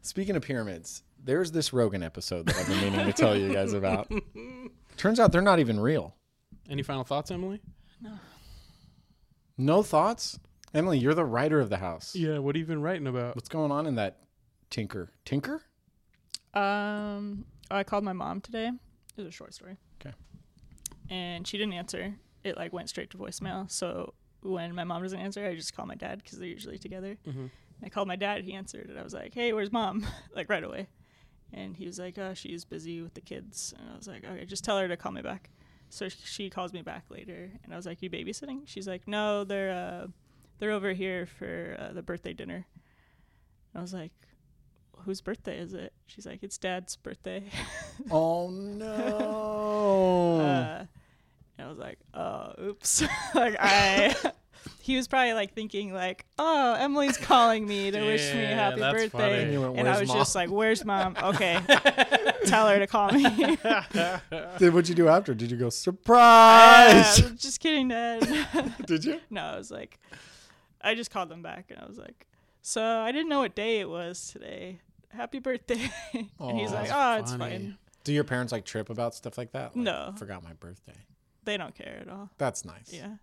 Speaking 0.00 0.36
of 0.36 0.42
pyramids, 0.42 1.02
there's 1.22 1.50
this 1.52 1.72
Rogan 1.72 2.02
episode 2.02 2.46
that 2.46 2.56
I've 2.56 2.66
been 2.66 2.80
meaning 2.80 3.06
to 3.06 3.12
tell 3.12 3.36
you 3.36 3.52
guys 3.52 3.72
about. 3.74 4.10
Turns 4.96 5.20
out 5.20 5.32
they're 5.32 5.42
not 5.42 5.58
even 5.58 5.80
real. 5.80 6.14
Any 6.68 6.82
final 6.82 7.04
thoughts, 7.04 7.30
Emily? 7.30 7.60
No 8.00 8.18
No 9.58 9.82
thoughts? 9.82 10.38
Emily, 10.72 10.98
you're 10.98 11.14
the 11.14 11.24
writer 11.24 11.60
of 11.60 11.70
the 11.70 11.76
house. 11.78 12.14
Yeah. 12.16 12.38
What 12.38 12.56
have 12.56 12.60
you 12.60 12.66
been 12.66 12.82
writing 12.82 13.06
about? 13.06 13.36
What's 13.36 13.48
going 13.48 13.70
on 13.70 13.86
in 13.86 13.94
that 13.96 14.18
tinker? 14.70 15.12
Tinker? 15.24 15.62
Um, 16.52 17.44
I 17.70 17.84
called 17.84 18.04
my 18.04 18.12
mom 18.12 18.40
today. 18.40 18.68
It 18.68 19.20
was 19.20 19.26
a 19.26 19.30
short 19.30 19.54
story. 19.54 19.76
Okay. 20.00 20.14
And 21.10 21.46
she 21.46 21.58
didn't 21.58 21.74
answer. 21.74 22.14
It 22.42 22.56
like 22.56 22.72
went 22.72 22.88
straight 22.88 23.10
to 23.10 23.16
voicemail. 23.18 23.70
So 23.70 24.14
when 24.42 24.74
my 24.74 24.84
mom 24.84 25.02
doesn't 25.02 25.18
answer, 25.18 25.46
I 25.46 25.54
just 25.54 25.74
call 25.76 25.86
my 25.86 25.94
dad 25.94 26.22
because 26.22 26.38
they're 26.38 26.48
usually 26.48 26.78
together. 26.78 27.16
Mhm. 27.26 27.50
I 27.82 27.88
called 27.88 28.08
my 28.08 28.16
dad. 28.16 28.44
He 28.44 28.52
answered, 28.54 28.88
and 28.88 28.98
I 28.98 29.02
was 29.02 29.12
like, 29.14 29.34
"Hey, 29.34 29.52
where's 29.52 29.72
mom?" 29.72 30.06
like 30.34 30.48
right 30.48 30.62
away. 30.64 30.88
And 31.54 31.76
he 31.76 31.86
was 31.86 31.98
like, 31.98 32.18
"Oh, 32.18 32.34
she's 32.34 32.64
busy 32.64 33.00
with 33.00 33.14
the 33.14 33.20
kids." 33.20 33.72
And 33.78 33.88
I 33.88 33.96
was 33.96 34.08
like, 34.08 34.24
"Okay, 34.24 34.44
just 34.44 34.64
tell 34.64 34.78
her 34.78 34.88
to 34.88 34.96
call 34.96 35.12
me 35.12 35.22
back." 35.22 35.50
So 35.88 36.08
she 36.08 36.50
calls 36.50 36.72
me 36.72 36.82
back 36.82 37.04
later, 37.08 37.50
and 37.62 37.72
I 37.72 37.76
was 37.76 37.86
like, 37.86 38.02
"You 38.02 38.10
babysitting?" 38.10 38.62
She's 38.66 38.88
like, 38.88 39.06
"No, 39.06 39.44
they're 39.44 39.70
uh, 39.70 40.06
they're 40.58 40.72
over 40.72 40.92
here 40.92 41.26
for 41.26 41.76
uh, 41.78 41.92
the 41.92 42.02
birthday 42.02 42.32
dinner." 42.32 42.66
I 43.76 43.80
was 43.80 43.92
like, 43.94 44.12
whose 45.04 45.20
birthday 45.20 45.58
is 45.58 45.74
it? 45.74 45.92
She's 46.06 46.26
like, 46.26 46.42
it's 46.42 46.58
dad's 46.58 46.96
birthday. 46.96 47.44
Oh 48.10 48.50
no. 48.50 50.40
uh, 50.40 50.84
and 51.56 51.66
I 51.66 51.70
was 51.70 51.78
like, 51.78 51.98
oh, 52.12 52.52
oops. 52.60 53.02
like 53.34 53.54
I, 53.60 54.14
he 54.80 54.96
was 54.96 55.08
probably 55.08 55.32
like 55.34 55.54
thinking 55.54 55.92
like, 55.92 56.24
oh, 56.38 56.74
Emily's 56.74 57.16
calling 57.16 57.66
me 57.66 57.90
to 57.90 58.00
wish 58.00 58.32
me 58.34 58.42
a 58.44 58.46
happy 58.54 58.80
birthday. 58.80 59.08
funny. 59.08 59.54
And 59.54 59.62
went, 59.62 59.78
And 59.78 59.88
I 59.88 59.98
was 60.00 60.08
Mom?" 60.08 60.18
just 60.18 60.34
like, 60.34 60.50
where's 60.50 60.84
mom? 60.84 61.16
Okay, 61.22 61.60
tell 62.46 62.68
her 62.68 62.78
to 62.78 62.86
call 62.86 63.10
me. 63.12 63.24
Then 64.58 64.72
what'd 64.72 64.88
you 64.88 64.94
do 64.94 65.08
after? 65.08 65.34
Did 65.34 65.50
you 65.50 65.56
go 65.56 65.66
Uh, 65.68 65.70
surprise? 65.70 67.16
just 67.32 67.60
kidding, 67.60 67.88
dad. 67.88 68.74
Did 68.86 69.04
you? 69.04 69.20
no, 69.30 69.42
I 69.42 69.56
was 69.56 69.70
like, 69.70 69.98
I 70.80 70.94
just 70.94 71.10
called 71.10 71.28
them 71.28 71.42
back 71.42 71.66
and 71.70 71.80
I 71.80 71.86
was 71.86 71.98
like, 71.98 72.26
so 72.62 72.82
I 72.82 73.12
didn't 73.12 73.28
know 73.28 73.40
what 73.40 73.54
day 73.54 73.80
it 73.80 73.88
was 73.88 74.30
today. 74.32 74.80
Happy 75.10 75.38
birthday. 75.38 75.90
and 76.12 76.58
he's 76.58 76.72
like, 76.72 76.88
that's 76.88 76.92
oh, 76.92 77.34
it's 77.34 77.34
fine. 77.34 77.78
Do 78.04 78.12
your 78.12 78.24
parents 78.24 78.52
like 78.52 78.64
trip 78.64 78.90
about 78.90 79.14
stuff 79.14 79.38
like 79.38 79.52
that? 79.52 79.74
Like, 79.76 79.84
No. 79.84 80.12
Forgot 80.18 80.42
my 80.42 80.52
birthday. 80.54 80.96
They 81.44 81.56
don't 81.56 81.74
care 81.74 81.98
at 82.00 82.08
all. 82.08 82.30
That's 82.38 82.64
nice. 82.64 82.90
Yeah. 82.92 83.14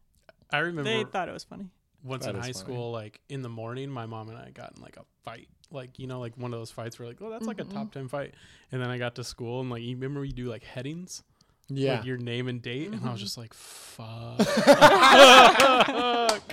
I 0.52 0.60
remember 0.60 0.84
They 0.84 1.04
thought 1.04 1.30
it 1.30 1.34
was 1.34 1.44
funny. 1.44 1.66
once 2.04 2.26
That 2.26 2.32
in 2.32 2.36
is 2.38 2.46
high 2.46 2.54
funny. 2.54 2.66
school, 2.66 2.92
like 2.92 3.22
in 3.30 3.42
the 3.42 3.50
morning, 3.50 3.90
my 3.90 4.06
mom 4.06 4.30
and 4.30 4.38
I 4.38 4.52
got 4.52 4.74
in 4.76 4.84
like 4.84 4.98
a 4.98 5.04
fight. 5.24 5.48
Like, 5.72 5.98
you 6.00 6.08
know, 6.08 6.20
like 6.20 6.38
one 6.38 6.54
of 6.54 6.60
those 6.60 6.72
fights 6.72 7.00
where 7.00 7.08
like, 7.08 7.22
oh, 7.22 7.30
that's 7.30 7.46
like 7.46 7.60
a 7.60 7.64
mm-hmm. 7.64 7.74
top 7.74 7.94
10 7.94 8.10
fight. 8.10 8.34
And 8.72 8.82
then 8.82 8.90
I 8.90 8.98
got 8.98 9.16
to 9.16 9.24
school 9.24 9.62
and 9.62 9.70
like, 9.70 9.82
you 9.82 9.96
remember 9.96 10.26
you 10.26 10.34
do 10.34 10.50
like 10.50 10.64
headings? 10.64 11.24
Yeah. 11.70 11.96
Like 11.96 12.06
your 12.06 12.18
name 12.18 12.50
and 12.50 12.62
date? 12.62 12.92
And 12.92 13.06
I 13.06 13.12
was 13.12 13.14
mm-hmm. 13.14 13.18
just 13.18 13.38
like, 13.38 13.54
fuck. 13.54 14.42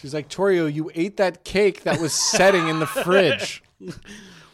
She's 0.00 0.14
like, 0.14 0.30
Torio, 0.30 0.72
you 0.72 0.90
ate 0.94 1.18
that 1.18 1.44
cake 1.44 1.82
that 1.82 2.00
was 2.00 2.14
setting 2.14 2.68
in 2.68 2.80
the 2.80 2.86
fridge. 2.86 3.62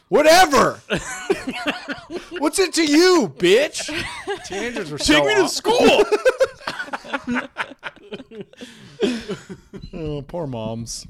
Whatever. 0.08 0.80
What's 2.38 2.58
it 2.58 2.74
to 2.74 2.84
you, 2.84 3.32
bitch? 3.36 3.90
Teenagers 4.44 4.90
were 4.90 4.98
Take 4.98 5.06
so 5.06 5.24
me 5.24 5.34
to 5.34 5.48
school. 5.48 6.04
Oh, 9.92 10.22
poor 10.22 10.46
moms. 10.46 11.06